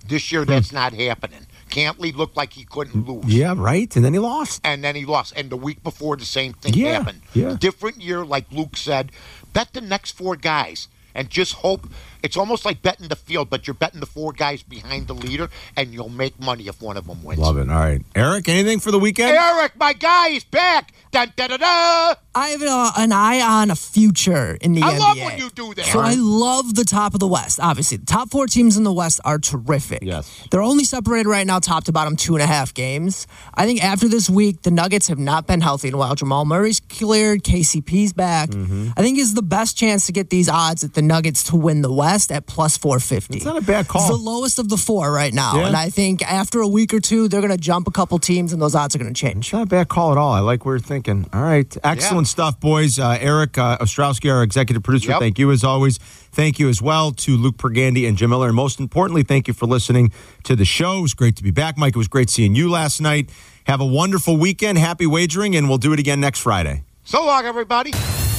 This 0.06 0.32
year, 0.32 0.46
that's 0.46 0.72
not 0.72 0.94
happening. 0.94 1.44
Cantlay 1.68 2.16
looked 2.16 2.38
like 2.38 2.54
he 2.54 2.64
couldn't 2.64 3.06
lose. 3.06 3.24
Hmm. 3.24 3.30
Yeah, 3.30 3.52
right. 3.54 3.94
And 3.94 4.02
then 4.02 4.14
he 4.14 4.18
lost. 4.18 4.62
And 4.64 4.82
then 4.82 4.96
he 4.96 5.04
lost. 5.04 5.34
And 5.36 5.50
the 5.50 5.59
week 5.59 5.82
before, 5.82 6.16
the 6.16 6.24
same 6.24 6.54
thing 6.54 6.72
Yeah, 6.72 6.92
happened. 7.00 7.20
yeah. 7.34 7.54
Different 7.61 8.00
year, 8.00 8.24
like 8.24 8.46
Luke 8.50 8.78
said. 8.78 9.12
Bet 9.52 9.74
the 9.74 9.82
next 9.82 10.12
four 10.16 10.36
guys 10.36 10.88
and 11.14 11.28
just 11.28 11.52
hope. 11.66 11.86
It's 12.22 12.36
almost 12.36 12.64
like 12.64 12.82
betting 12.82 13.08
the 13.08 13.16
field, 13.16 13.50
but 13.50 13.66
you're 13.66 13.74
betting 13.74 14.00
the 14.00 14.06
four 14.06 14.32
guys 14.32 14.62
behind 14.62 15.06
the 15.06 15.14
leader, 15.14 15.48
and 15.76 15.92
you'll 15.92 16.08
make 16.08 16.38
money 16.40 16.66
if 16.68 16.82
one 16.82 16.96
of 16.96 17.06
them 17.06 17.22
wins. 17.22 17.40
Love 17.40 17.58
it. 17.58 17.68
All 17.68 17.76
right, 17.76 18.02
Eric. 18.14 18.48
Anything 18.48 18.80
for 18.80 18.90
the 18.90 18.98
weekend? 18.98 19.36
Eric, 19.36 19.76
my 19.78 19.92
guy, 19.92 20.28
is 20.28 20.44
back. 20.44 20.92
Dun, 21.10 21.32
da, 21.36 21.46
da, 21.48 21.56
da. 21.56 22.14
I 22.34 22.48
have 22.50 22.62
uh, 22.62 22.92
an 22.98 23.12
eye 23.12 23.40
on 23.40 23.70
a 23.70 23.76
future 23.76 24.58
in 24.60 24.74
the 24.74 24.82
I 24.82 24.92
NBA. 24.94 24.98
love 24.98 25.16
when 25.18 25.38
you 25.38 25.50
do 25.50 25.74
that. 25.74 25.86
So 25.86 26.00
I 26.00 26.14
love 26.14 26.74
the 26.74 26.84
top 26.84 27.14
of 27.14 27.20
the 27.20 27.26
West. 27.26 27.60
Obviously, 27.60 27.96
the 27.98 28.06
top 28.06 28.30
four 28.30 28.46
teams 28.46 28.76
in 28.76 28.84
the 28.84 28.92
West 28.92 29.20
are 29.24 29.38
terrific. 29.38 30.00
Yes. 30.02 30.46
They're 30.50 30.62
only 30.62 30.84
separated 30.84 31.28
right 31.28 31.46
now, 31.46 31.60
top 31.60 31.84
to 31.84 31.92
bottom, 31.92 32.16
two 32.16 32.34
and 32.34 32.42
a 32.42 32.46
half 32.46 32.74
games. 32.74 33.26
I 33.54 33.64
think 33.64 33.82
after 33.82 34.08
this 34.08 34.28
week, 34.28 34.62
the 34.62 34.70
Nuggets 34.70 35.08
have 35.08 35.18
not 35.18 35.46
been 35.46 35.60
healthy 35.60 35.88
in 35.88 35.94
a 35.94 35.96
while. 35.96 36.14
Jamal 36.14 36.44
Murray's 36.44 36.80
cleared, 36.80 37.42
KCP's 37.42 38.12
back. 38.12 38.50
Mm-hmm. 38.50 38.90
I 38.96 39.02
think 39.02 39.18
is 39.18 39.34
the 39.34 39.42
best 39.42 39.76
chance 39.76 40.06
to 40.06 40.12
get 40.12 40.30
these 40.30 40.48
odds 40.48 40.84
at 40.84 40.94
the 40.94 41.02
Nuggets 41.02 41.42
to 41.44 41.56
win 41.56 41.82
the 41.82 41.92
West 41.92 42.07
at 42.30 42.46
plus 42.46 42.76
four 42.78 42.98
fifty. 43.00 43.36
It's 43.36 43.44
not 43.44 43.56
a 43.59 43.61
bad 43.62 43.86
call. 43.88 44.00
It's 44.02 44.11
the 44.11 44.16
lowest 44.30 44.59
of 44.59 44.68
the 44.68 44.76
four 44.76 45.12
right 45.12 45.32
now, 45.34 45.56
Yeah. 45.56 45.66
and 45.68 45.76
I 45.76 45.90
think 45.90 46.22
after 46.22 46.61
a 46.61 46.68
week 46.68 46.92
or 46.94 47.00
two, 47.00 47.28
they're 47.28 47.40
going 47.40 47.52
to 47.52 47.56
jump 47.59 47.86
a 47.86 47.90
couple 47.90 48.18
teams, 48.18 48.52
and 48.52 48.61
those 48.62 48.74
odds 48.74 48.94
are 48.94 48.98
going 48.98 49.12
to 49.12 49.20
change. 49.20 49.46
It's 49.46 49.52
not 49.52 49.62
a 49.62 49.66
bad 49.66 49.88
call 49.88 50.12
at 50.12 50.18
all. 50.18 50.32
I 50.32 50.40
like 50.40 50.64
what 50.64 50.72
you're 50.72 50.78
thinking. 50.80 51.26
All 51.32 51.42
right. 51.42 51.76
Excellent 51.84 52.26
stuff, 52.28 52.59
boys. 52.61 52.98
Uh, 52.98 53.16
Eric 53.20 53.59
uh, 53.59 53.78
Ostrowski, 53.78 54.32
our 54.32 54.42
executive 54.42 54.82
producer, 54.82 55.11
Yep. 55.12 55.20
thank 55.20 55.38
you 55.38 55.50
as 55.52 55.62
always. 55.64 55.98
Thank 55.98 56.59
you 56.59 56.68
as 56.68 56.80
well 56.80 57.11
to 57.12 57.36
Luke 57.36 57.56
Pergande 57.56 58.06
and 58.09 58.16
Jim 58.16 58.30
Miller. 58.30 58.46
And 58.48 58.56
most 58.56 58.80
importantly, 58.80 59.22
thank 59.22 59.48
you 59.48 59.54
for 59.54 59.66
listening 59.66 60.12
to 60.44 60.54
the 60.56 60.64
show. 60.64 60.98
It 60.98 61.02
was 61.02 61.14
great 61.14 61.36
to 61.36 61.42
be 61.42 61.50
back, 61.50 61.76
Mike. 61.76 61.94
It 61.94 61.98
was 61.98 62.09
great 62.09 62.30
seeing 62.30 62.54
you 62.54 62.70
last 62.70 63.00
night. 63.00 63.30
Have 63.64 63.80
a 63.80 63.86
wonderful 63.86 64.36
weekend. 64.36 64.78
Happy 64.78 65.06
wagering, 65.06 65.56
and 65.56 65.68
we'll 65.68 65.78
do 65.78 65.92
it 65.92 65.98
again 65.98 66.20
next 66.20 66.40
Friday. 66.40 66.84
So 67.09 67.24
long, 67.24 67.46
everybody. 67.46 67.92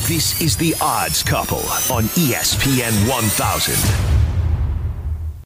This 0.04 0.40
is 0.44 0.56
The 0.56 0.76
Odds 0.80 1.24
Couple 1.24 1.58
on 1.92 2.04
ESPN 2.14 3.10
1000. 3.10 4.19